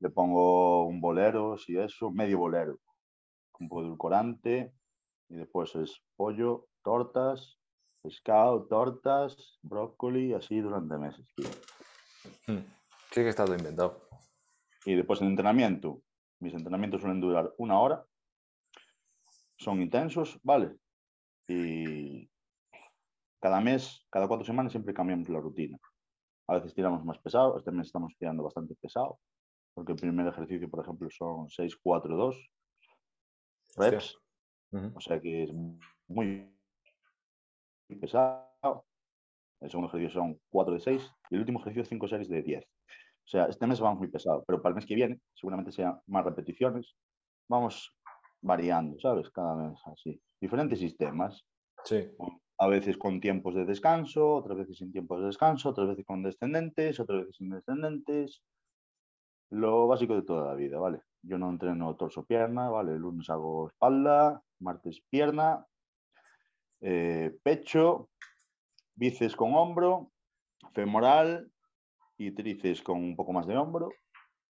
[0.00, 2.78] Le pongo un bolero, si eso, medio bolero
[3.60, 4.74] un poco de edulcorante
[5.28, 7.58] y después es pollo, tortas,
[8.02, 11.26] pescado, tortas, brócoli, así durante meses.
[12.46, 12.64] Hmm.
[13.10, 14.08] Sí que está todo inventado.
[14.84, 16.02] Y después en entrenamiento,
[16.40, 18.04] mis entrenamientos suelen durar una hora,
[19.58, 20.76] son intensos, ¿vale?
[21.46, 22.30] Y
[23.40, 25.78] cada mes, cada cuatro semanas siempre cambiamos la rutina.
[26.48, 29.20] A veces tiramos más pesado, este mes estamos tirando bastante pesado,
[29.74, 32.36] porque el primer ejercicio, por ejemplo, son 6-4-2,
[33.76, 34.18] reps.
[34.94, 35.50] O sea que es
[36.08, 36.48] muy
[38.00, 38.86] pesado.
[39.60, 42.64] El segundo ejercicio son 4 de 6 y el último ejercicio 5 series de 10.
[42.64, 46.00] O sea, este mes vamos muy pesado, pero para el mes que viene seguramente sea
[46.06, 46.96] más repeticiones.
[47.48, 47.94] Vamos
[48.40, 49.30] variando, ¿sabes?
[49.30, 50.20] Cada mes así.
[50.40, 51.44] Diferentes sistemas.
[51.84, 52.10] Sí.
[52.58, 56.22] A veces con tiempos de descanso, otras veces sin tiempos de descanso, otras veces con
[56.22, 58.42] descendentes, otras veces sin descendentes.
[59.50, 61.02] Lo básico de toda la vida, ¿vale?
[61.22, 62.92] Yo no entreno torso-pierna, ¿vale?
[62.92, 65.66] El lunes hago espalda, martes pierna,
[66.80, 68.08] eh, pecho,
[68.94, 70.12] bíceps con hombro,
[70.72, 71.50] femoral
[72.16, 73.90] y tríceps con un poco más de hombro.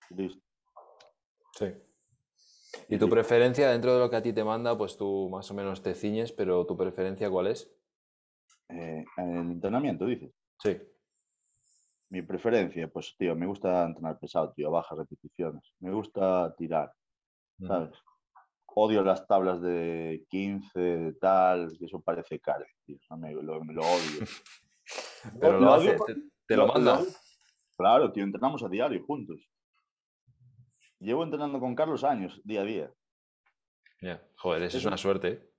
[0.10, 0.42] Listo.
[1.54, 1.68] Sí.
[2.90, 5.54] ¿Y tu preferencia dentro de lo que a ti te manda, pues tú más o
[5.54, 7.72] menos te ciñes, pero tu preferencia cuál es?
[8.70, 10.32] Eh, el entrenamiento, dices.
[10.60, 10.78] Sí.
[12.10, 15.74] Mi preferencia, pues, tío, me gusta entrenar pesado, tío, bajas repeticiones.
[15.80, 16.92] Me gusta tirar,
[17.66, 17.92] ¿sabes?
[18.78, 22.98] Odio las tablas de 15, de tal, que eso parece caro, tío.
[23.18, 24.26] me, lo, odio.
[25.40, 25.98] Pero lo, hace,
[26.46, 27.00] te, lo, manda.
[27.78, 29.50] Claro, tío, entrenamos a diario juntos.
[31.00, 32.94] Llevo entrenando con Carlos años, día a día.
[34.02, 35.28] Ya, Joder, eso es, una suerte.
[35.30, 35.52] ¿eh?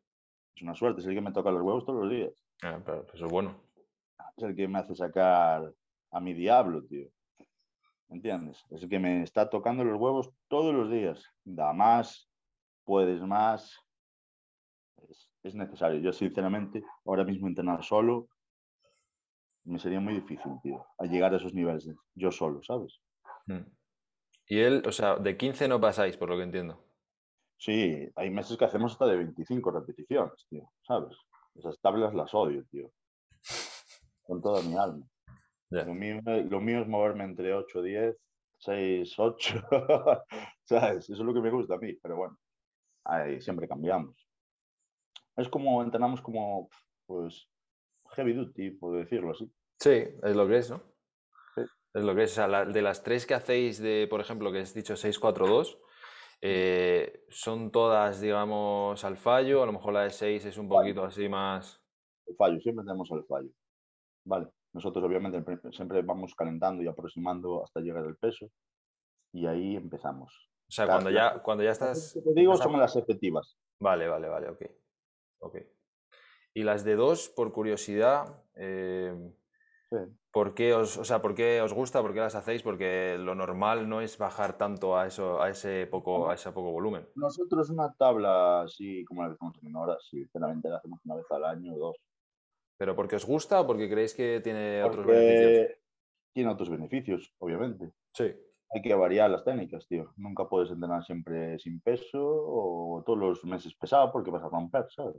[0.54, 2.32] Es una suerte, es el que me toca los huevos todos los días.
[2.62, 3.60] Ah, pero eso es bueno.
[4.36, 5.72] Es el que me hace sacar
[6.16, 7.08] a mi diablo, tío.
[8.08, 8.64] ¿Entiendes?
[8.70, 11.22] Es el que me está tocando los huevos todos los días.
[11.44, 12.30] Da más,
[12.84, 13.78] puedes más.
[15.42, 16.00] Es, necesario.
[16.00, 18.28] Yo, sinceramente, ahora mismo entrenar solo
[19.64, 23.00] me sería muy difícil, tío, a llegar a esos niveles yo solo, ¿sabes?
[23.46, 23.66] Hmm.
[24.46, 26.82] Y él, o sea, de 15 no pasáis, por lo que entiendo.
[27.58, 31.16] Sí, hay meses que hacemos hasta de 25 repeticiones, tío, ¿sabes?
[31.54, 32.90] Esas tablas las odio, tío.
[34.22, 35.04] Con toda mi alma.
[35.70, 38.16] Lo, mío, es moverme entre 8 y 10
[38.58, 39.54] 6, 8,
[40.64, 41.10] ¿sabes?
[41.10, 42.38] Eso es lo que me gusta a mí, pero bueno,
[43.04, 44.16] ahí siempre cambiamos.
[45.36, 46.70] Es como entrenamos como,
[47.06, 47.48] pues,
[48.12, 49.52] heavy duty, puedo decirlo así.
[49.78, 50.82] Sí, es lo que es, ¿no?
[51.92, 52.32] Es lo que es.
[52.32, 55.78] O sea, de las tres que hacéis, de, por ejemplo, que has dicho 6-4-2,
[56.40, 59.62] eh, son todas, digamos, al fallo.
[59.62, 61.82] A lo mejor la de 6 es un poquito así más.
[62.26, 63.50] El fallo, siempre tenemos el fallo.
[64.24, 64.48] Vale.
[64.76, 65.42] Nosotros, obviamente,
[65.72, 68.50] siempre vamos calentando y aproximando hasta llegar al peso.
[69.32, 70.50] Y ahí empezamos.
[70.68, 72.12] O sea, cuando ya, cuando ya estás.
[72.22, 73.56] Te digo, son las efectivas.
[73.80, 74.62] Vale, vale, vale, ok.
[75.38, 75.56] Ok.
[76.52, 79.14] Y las de dos, por curiosidad, eh,
[80.30, 82.02] ¿por, qué os, o sea, ¿por qué os gusta?
[82.02, 82.62] ¿Por qué las hacéis?
[82.62, 86.70] Porque lo normal no es bajar tanto a, eso, a, ese, poco, a ese poco
[86.72, 87.08] volumen.
[87.14, 91.30] Nosotros una tabla así como la que estamos haciendo ahora, sinceramente la hacemos una vez
[91.30, 91.96] al año o dos.
[92.78, 95.78] ¿Pero porque os gusta o porque creéis que tiene otros beneficios?
[96.34, 97.92] Tiene otros beneficios, obviamente.
[98.12, 98.34] Sí.
[98.70, 100.12] Hay que variar las técnicas, tío.
[100.16, 104.86] Nunca puedes entrenar siempre sin peso o todos los meses pesado porque vas a romper,
[104.90, 105.16] ¿sabes?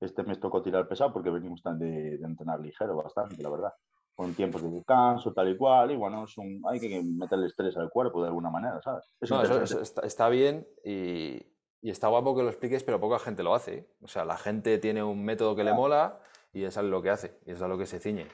[0.00, 3.72] Este mes tocó tirar pesado porque venimos tan de, entrenar ligero bastante, la verdad.
[4.14, 6.26] Con tiempos de descanso, tal y cual, y bueno,
[6.70, 9.04] hay que meterle estrés al cuerpo de alguna manera, ¿sabes?
[9.28, 11.42] no, eso, está, bien y,
[11.82, 13.88] está guapo que lo expliques, pero poca gente lo hace.
[14.02, 16.20] O sea, la gente tiene un método que le mola
[16.54, 18.28] y es lo que hace, y es a lo que se ciñe.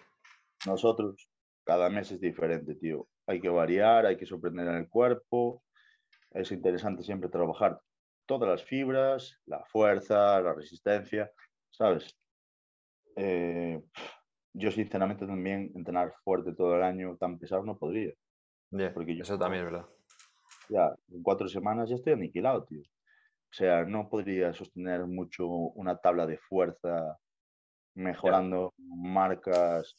[0.67, 1.31] Nosotros,
[1.65, 3.09] cada mes es diferente, tío.
[3.27, 5.65] Hay que variar, hay que sorprender en el cuerpo.
[6.31, 7.81] Es interesante siempre trabajar
[8.27, 11.33] todas las fibras, la fuerza, la resistencia,
[11.71, 12.15] ¿sabes?
[13.17, 13.83] Eh,
[14.53, 18.13] yo sinceramente también entrenar fuerte todo el año tan pesado no podría.
[18.93, 19.89] porque eso también es verdad.
[20.69, 22.83] Ya, en cuatro semanas ya estoy aniquilado, tío.
[22.83, 27.19] O sea, no podría sostener mucho una tabla de fuerza
[27.95, 29.97] mejorando marcas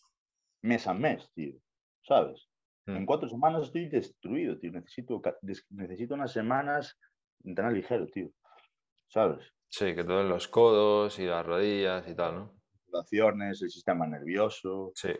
[0.62, 1.56] mes a mes, tío.
[2.04, 2.48] ¿Sabes?
[2.88, 3.06] En mm.
[3.06, 4.72] cuatro semanas estoy destruido, tío.
[4.72, 5.22] Necesito,
[5.70, 6.98] necesito unas semanas
[7.44, 8.30] entrenar ligero, tío.
[9.08, 9.54] ¿Sabes?
[9.70, 12.62] Sí, que todos los codos y las rodillas y tal, ¿no?
[12.92, 14.92] el sistema nervioso.
[14.96, 15.14] Sí.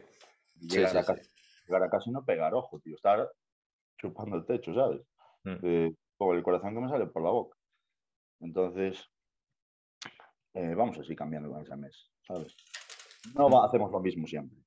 [0.56, 1.02] Llegar, a
[1.66, 2.96] llegar, y no pegar ojo, tío.
[2.96, 3.30] Estar
[3.98, 5.02] chupando el techo, ¿sabes?
[5.44, 5.90] Mm.
[6.18, 7.58] con el corazón que me sale por la boca.
[8.42, 9.08] Entonces,
[10.54, 12.56] eh, vamos así cambiando con ese mes, ¿sabes?
[13.36, 14.58] No hacemos lo mismo siempre.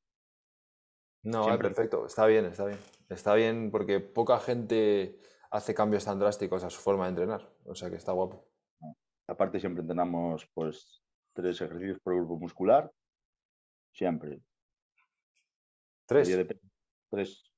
[1.25, 2.07] No, eh, perfecto.
[2.07, 2.79] Está bien, está bien.
[3.09, 5.19] Está bien porque poca gente
[5.51, 7.51] hace cambios tan drásticos a su forma de entrenar.
[7.65, 8.47] O sea que está guapo.
[9.27, 11.03] Aparte siempre entrenamos pues
[11.33, 12.93] tres ejercicios por grupo muscular.
[13.93, 14.41] Siempre.
[16.07, 16.29] ¿Tres?
[17.11, 17.51] tres.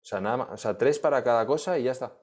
[0.00, 2.16] O sea, nada más, o sea, tres para cada cosa y ya está.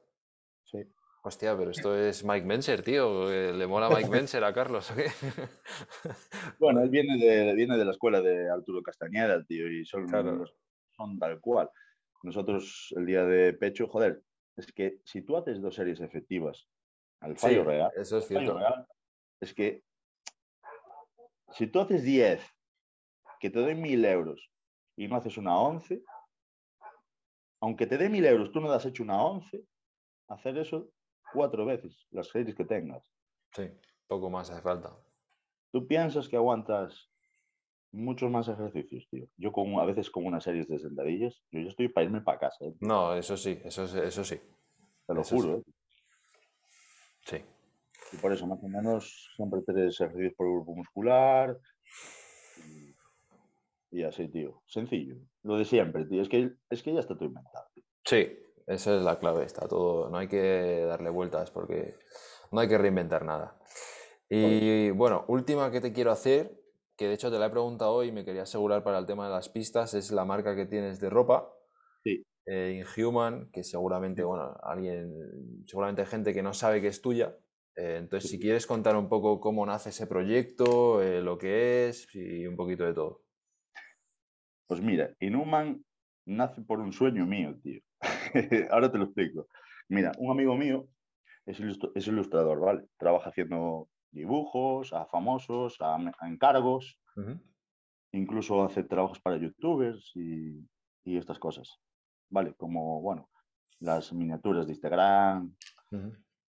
[0.64, 0.80] Sí.
[1.27, 3.27] Hostia, pero esto es Mike Menser, tío.
[3.27, 5.07] ¿Le mola Mike Menser a Carlos o qué?
[6.60, 10.07] bueno, él viene de, viene de la escuela de Arturo Castañeda, tío, y son,
[10.91, 11.72] son tal cual.
[12.22, 14.22] Nosotros, el día de pecho, joder,
[14.56, 16.68] es que si tú haces dos series efectivas
[17.22, 17.91] al fallo real.
[17.95, 18.60] Eso es cierto.
[19.39, 19.81] es que
[21.53, 22.39] si tú haces 10,
[23.39, 24.52] que te doy 1000 euros
[24.95, 26.03] y no haces una 11,
[27.61, 29.65] aunque te dé 1000 euros, tú no has hecho una 11,
[30.27, 30.91] hacer eso
[31.35, 33.03] cuatro veces, las series que tengas.
[33.51, 33.69] Sí,
[34.07, 34.95] poco más hace falta.
[35.71, 37.09] Tú piensas que aguantas
[37.91, 39.27] muchos más ejercicios, tío.
[39.37, 42.39] Yo con, a veces con unas series de sentadillas, yo ya estoy para irme para
[42.39, 42.65] casa.
[42.65, 42.73] ¿eh?
[42.81, 44.39] No, eso sí, eso, eso sí.
[45.07, 45.63] Te lo juro, ¿eh?
[47.25, 47.37] Sí.
[48.13, 51.57] Y por eso, más o menos, siempre tres ejercicios por grupo muscular.
[53.91, 54.61] Y, así, tío.
[54.65, 55.15] Sencillo.
[55.43, 56.21] Lo de siempre, tío.
[56.21, 57.67] Es que, es que ya está todo inventado.
[58.03, 58.27] Sí,
[58.67, 59.45] esa es la clave.
[59.45, 60.09] Está todo.
[60.09, 61.95] No hay que darle vueltas porque
[62.51, 63.59] no hay que reinventar nada.
[64.29, 66.51] Y bueno, última que te quiero hacer,
[66.97, 69.27] que de hecho te la he preguntado hoy y me quería asegurar para el tema
[69.27, 71.51] de las pistas, es la marca que tienes de ropa.
[72.03, 72.23] Sí.
[72.47, 75.11] Eh, Inhuman, que seguramente, bueno, alguien,
[75.65, 77.35] seguramente hay gente que no sabe que es tuya.
[77.75, 82.07] Eh, entonces, si quieres contar un poco cómo nace ese proyecto, eh, lo que es
[82.13, 83.23] y un poquito de todo.
[84.67, 85.83] Pues mira, Inhuman
[86.25, 87.81] nace por un sueño mío, tío.
[88.71, 89.47] Ahora te lo explico.
[89.89, 90.87] Mira, un amigo mío
[91.45, 91.59] es,
[92.07, 92.85] ilustrador, ¿vale?
[92.97, 96.99] Trabaja haciendo dibujos a famosos, a, encargos,
[98.11, 100.67] incluso hace trabajos para youtubers y,
[101.03, 101.79] y estas cosas.
[102.29, 102.53] ¿vale?
[102.55, 103.29] Como, bueno,
[103.79, 105.55] las miniaturas de Instagram.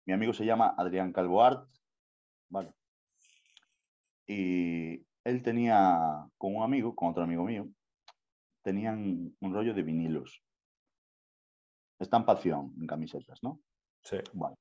[0.06, 1.68] Mi amigo se llama Adrián Calvoart,
[2.50, 2.74] ¿vale?
[4.28, 7.68] Y él tenía, con un amigo, con otro amigo mío,
[8.62, 10.42] tenían un rollo de vinilos.
[12.04, 13.60] Estampación en camisetas, ¿no?
[14.04, 14.18] Sí.
[14.34, 14.58] Bueno.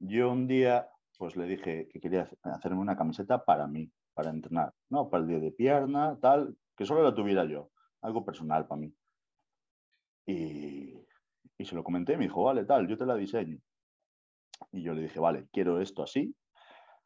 [0.00, 0.88] Yo un día,
[1.18, 5.10] pues le dije que quería hacerme una camiseta para mí, para entrenar, ¿no?
[5.10, 7.70] Para el día de pierna, tal, que solo la tuviera yo,
[8.02, 8.94] algo personal para mí.
[10.26, 10.94] Y,
[11.58, 13.58] y se lo comenté, me dijo, vale, tal, yo te la diseño.
[14.72, 16.34] Y yo le dije, vale, quiero esto así,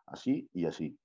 [0.07, 0.99] así y así.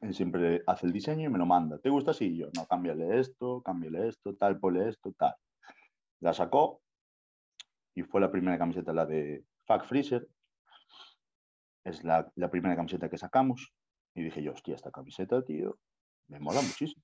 [0.00, 1.78] Él siempre hace el diseño y me lo manda.
[1.78, 2.26] ¿Te gusta así?
[2.26, 5.34] Y yo, no, cámbiale esto, cámbiale esto, tal, ponle esto, tal.
[6.20, 6.80] La sacó
[8.00, 10.26] y fue la primera camiseta, la de Fuck Freezer.
[11.84, 13.72] Es la, la primera camiseta que sacamos.
[14.14, 15.78] Y dije yo, hostia, esta camiseta, tío,
[16.28, 17.02] me mola muchísimo.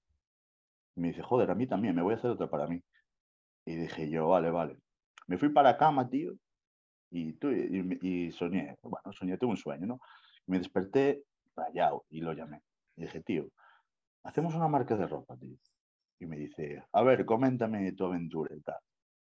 [0.97, 2.82] Me dice, joder, a mí también, me voy a hacer otra para mí.
[3.66, 4.78] Y dije yo, vale, vale.
[5.27, 6.32] Me fui para cama, tío,
[7.10, 10.01] y, tú, y, y soñé, bueno, soñé, tuve un sueño, ¿no?
[10.47, 11.24] Me desperté
[11.55, 12.62] rayado y lo llamé.
[12.97, 13.48] Y dije, tío,
[14.24, 15.56] hacemos una marca de ropa, tío.
[16.20, 18.81] Y me dice, a ver, coméntame tu aventura y tal.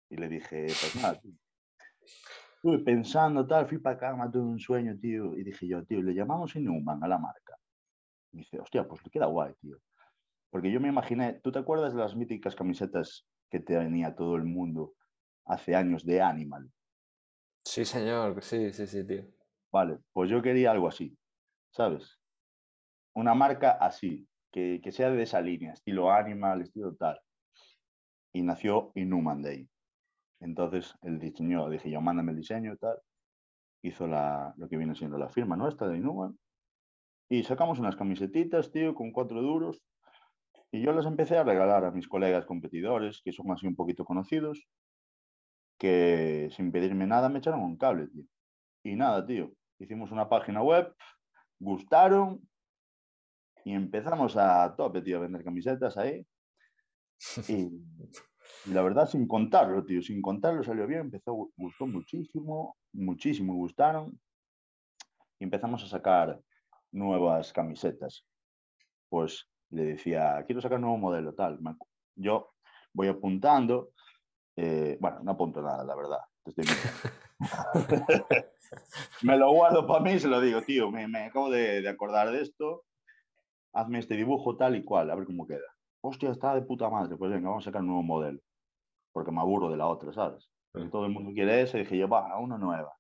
[0.10, 1.34] Y le dije, pues nada, tío.
[2.56, 5.38] Estuve pensando, tal, fui para cama, tuve un sueño, tío.
[5.38, 7.56] Y dije yo, tío, le llamamos Inhuman a la marca.
[8.31, 9.77] Y dice, hostia, pues le queda guay, tío.
[10.49, 14.44] Porque yo me imaginé, ¿tú te acuerdas de las míticas camisetas que tenía todo el
[14.44, 14.94] mundo
[15.45, 16.69] hace años de Animal?
[17.64, 19.26] Sí, señor, sí, sí, sí, tío.
[19.72, 21.15] Vale, pues yo quería algo así,
[21.69, 22.19] ¿sabes?
[23.14, 27.19] Una marca así, que, que sea de esa línea, estilo Animal, estilo tal.
[28.34, 29.69] Y nació Inhuman Day.
[30.40, 32.98] Entonces él diseñó, dije yo, mándame el diseño y tal.
[33.82, 36.38] Hizo la, lo que viene siendo la firma nuestra de Inhuman.
[37.30, 39.82] Y sacamos unas camisetitas, tío, con cuatro duros.
[40.72, 44.06] Y yo las empecé a regalar a mis colegas competidores, que son así un poquito
[44.06, 44.68] conocidos,
[45.78, 48.24] que sin pedirme nada me echaron un cable, tío.
[48.84, 49.52] Y nada, tío.
[49.80, 50.94] Hicimos una página web,
[51.60, 52.41] gustaron
[53.64, 56.26] y empezamos a tope, tío, a vender camisetas ahí.
[57.49, 57.70] Y,
[58.65, 64.19] y la verdad, sin contarlo, tío, sin contarlo salió bien, empezó, gustó muchísimo, muchísimo, gustaron.
[65.40, 66.40] Y empezamos a sacar
[66.91, 68.26] nuevas camisetas.
[69.10, 71.60] Pues le decía, quiero sacar un nuevo modelo, tal.
[72.15, 72.53] Yo
[72.94, 73.91] voy apuntando,
[74.56, 76.19] eh, bueno, no apunto nada, la verdad.
[79.23, 81.90] me lo guardo para mí y se lo digo, tío, me, me acabo de, de
[81.90, 82.86] acordar de esto,
[83.73, 85.60] hazme este dibujo tal y cual, a ver cómo queda.
[86.02, 88.40] Hostia, está de puta madre, pues venga, vamos a sacar un nuevo modelo,
[89.11, 90.49] porque me aburro de la otra, ¿sabes?
[90.91, 92.94] Todo el mundo quiere esa y dije yo, va, una nueva.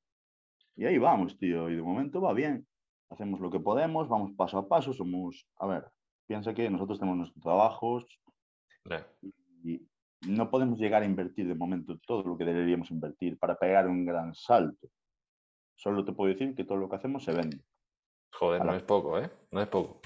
[0.75, 2.65] Y ahí vamos, tío, y de momento va bien.
[3.09, 5.85] Hacemos lo que podemos, vamos paso a paso, somos, a ver,
[6.27, 8.05] piensa que nosotros tenemos nuestros trabajos
[9.63, 9.81] y
[10.27, 14.05] no podemos llegar a invertir de momento todo lo que deberíamos invertir para pegar un
[14.05, 14.87] gran salto.
[15.75, 17.61] Solo te puedo decir que todo lo que hacemos se vende.
[18.33, 19.29] Joder, no es poco, ¿eh?
[19.51, 20.01] No es poco.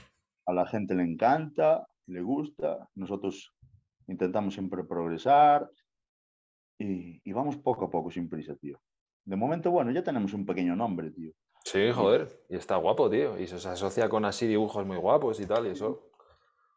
[0.45, 3.53] A la gente le encanta, le gusta, nosotros
[4.07, 5.69] intentamos siempre progresar
[6.80, 8.80] y, y vamos poco a poco sin prisa, tío.
[9.26, 11.32] De momento, bueno, ya tenemos un pequeño nombre, tío.
[11.64, 12.45] Sí, joder.
[12.50, 13.40] Y está guapo, tío.
[13.40, 16.10] Y se asocia con así dibujos muy guapos y tal, y eso.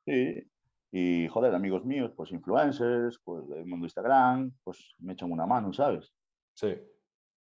[0.04, 0.48] Sí.
[0.92, 5.72] Y joder, amigos míos, pues influencers, pues del mundo Instagram, pues me echan una mano,
[5.72, 6.12] ¿sabes?
[6.54, 6.74] Sí.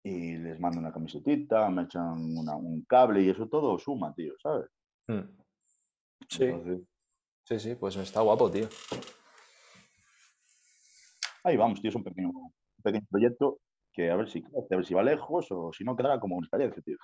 [0.05, 4.35] Y les mando una camisetita, me echan una- un cable y eso todo suma, tío,
[4.41, 4.71] ¿sabes?
[5.09, 5.21] Mm.
[6.29, 6.81] Sí, Entonces,
[7.45, 8.69] sí, sí, pues está guapo, tío.
[11.47, 12.52] Ahí vamos, tío, es un pequeño, un
[12.82, 13.59] pequeño proyecto
[13.93, 16.36] que a ver si crece, a ver si va lejos o si no quedará como
[16.36, 16.97] una experiencia, tío.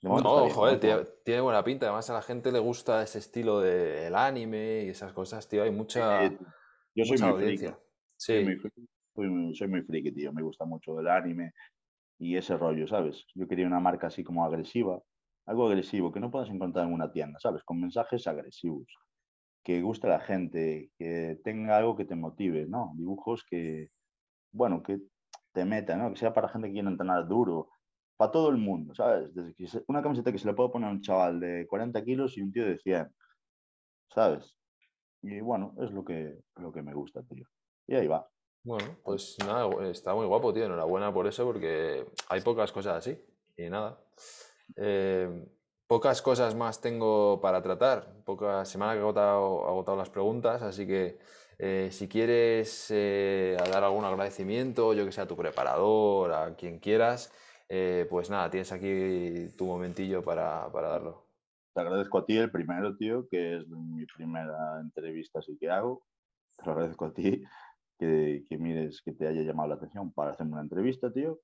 [0.00, 1.04] De No, joder, ¿no?
[1.24, 1.86] tiene, buena pinta.
[1.86, 5.64] Además, a la gente le gusta ese estilo del anime y esas cosas, tío.
[5.64, 6.38] Hay mucha, Eh,
[6.94, 7.80] yo soy mucha muy friki, audiencia.
[8.16, 11.52] soy muy Sí, friki, soy muy, soy muy friki, tío, me gusta mucho el anime
[12.18, 13.26] y ese rollo, ¿sabes?
[13.34, 15.02] Yo quería una marca así como agresiva,
[15.46, 17.64] algo agresivo que no puedas encontrar en una tienda, ¿sabes?
[17.64, 18.86] Con mensajes agresivos,
[19.68, 22.94] que guste la gente, que tenga algo que te motive, ¿no?
[22.96, 23.90] Dibujos que,
[24.50, 24.98] bueno, que
[25.52, 26.10] te metan, ¿no?
[26.10, 27.68] Que sea para gente que quiera entrenar duro,
[28.16, 29.34] para todo el mundo, ¿sabes?
[29.34, 32.38] Desde que una camiseta que se le puede poner a un chaval de 40 kilos
[32.38, 33.14] y un tío de 100,
[34.08, 34.56] ¿sabes?
[35.20, 37.46] Y bueno, es lo que, lo que me gusta, tío.
[37.86, 38.26] Y ahí va.
[38.64, 40.64] bueno, pues nada, está muy guapo, tío.
[40.64, 43.22] Enhorabuena por eso, porque hay pocas cosas así.
[43.54, 44.02] Y nada.
[44.76, 45.46] Eh,
[45.88, 48.22] pocas cosas más tengo para tratar.
[48.24, 51.18] Poca semana que he agotado, las preguntas, así que
[51.58, 56.78] eh, si quieres eh, dar algún agradecimiento, yo que sea a tu preparador, a quien
[56.78, 57.32] quieras,
[57.68, 61.26] eh, pues nada, tienes aquí tu momentillo para, para darlo.
[61.74, 66.04] Te agradezco a ti el primero, tío, que es mi primera entrevista así que hago.
[66.56, 67.42] Te agradezco a ti
[67.98, 71.40] que, que mires, que te haya llamado la atención para hacerme una entrevista, tío.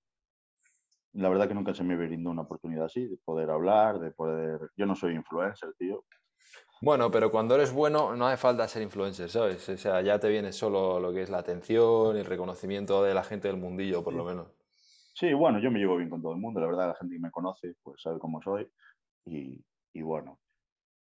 [1.14, 4.70] La verdad que nunca se me brindó una oportunidad así, de poder hablar, de poder...
[4.76, 6.04] Yo no soy influencer, tío.
[6.80, 9.68] Bueno, pero cuando eres bueno no hace falta ser influencer, ¿sabes?
[9.68, 13.14] O sea, ya te viene solo lo que es la atención y el reconocimiento de
[13.14, 14.48] la gente del mundillo, por lo menos.
[15.14, 17.20] Sí, bueno, yo me llevo bien con todo el mundo, la verdad, la gente que
[17.20, 18.68] me conoce, pues sabe cómo soy.
[19.24, 20.40] Y, y bueno,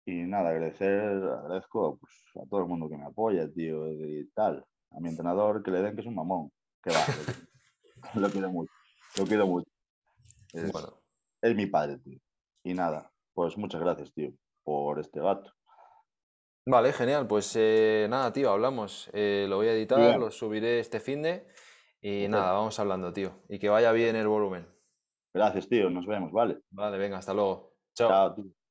[0.05, 2.13] y nada, agradecer, agradezco pues,
[2.43, 4.65] a todo el mundo que me apoya, tío, y tal.
[4.91, 6.51] A mi entrenador que le den que es un mamón.
[6.83, 8.73] Que va, lo quiero mucho.
[9.17, 9.71] Lo quiero mucho.
[10.53, 11.03] Es, Bueno,
[11.43, 12.19] es mi padre, tío.
[12.65, 15.53] Y nada, pues muchas gracias, tío, por este gato.
[16.67, 17.27] vale, genial.
[17.27, 19.11] Pues eh, nada, tío, hablamos.
[19.13, 20.21] Eh, lo voy a editar, bien.
[20.21, 21.47] lo subiré este finde
[22.01, 22.31] y Perfecto.
[22.31, 23.43] nada, vamos hablando, tío.
[23.49, 24.67] Y que vaya bien el volumen.
[25.35, 25.89] Gracias, tío.
[25.91, 26.61] Nos vemos, ¿vale?
[26.71, 27.75] Vale, venga, hasta luego.
[27.95, 28.09] Chao.
[28.09, 28.62] Chao, tío.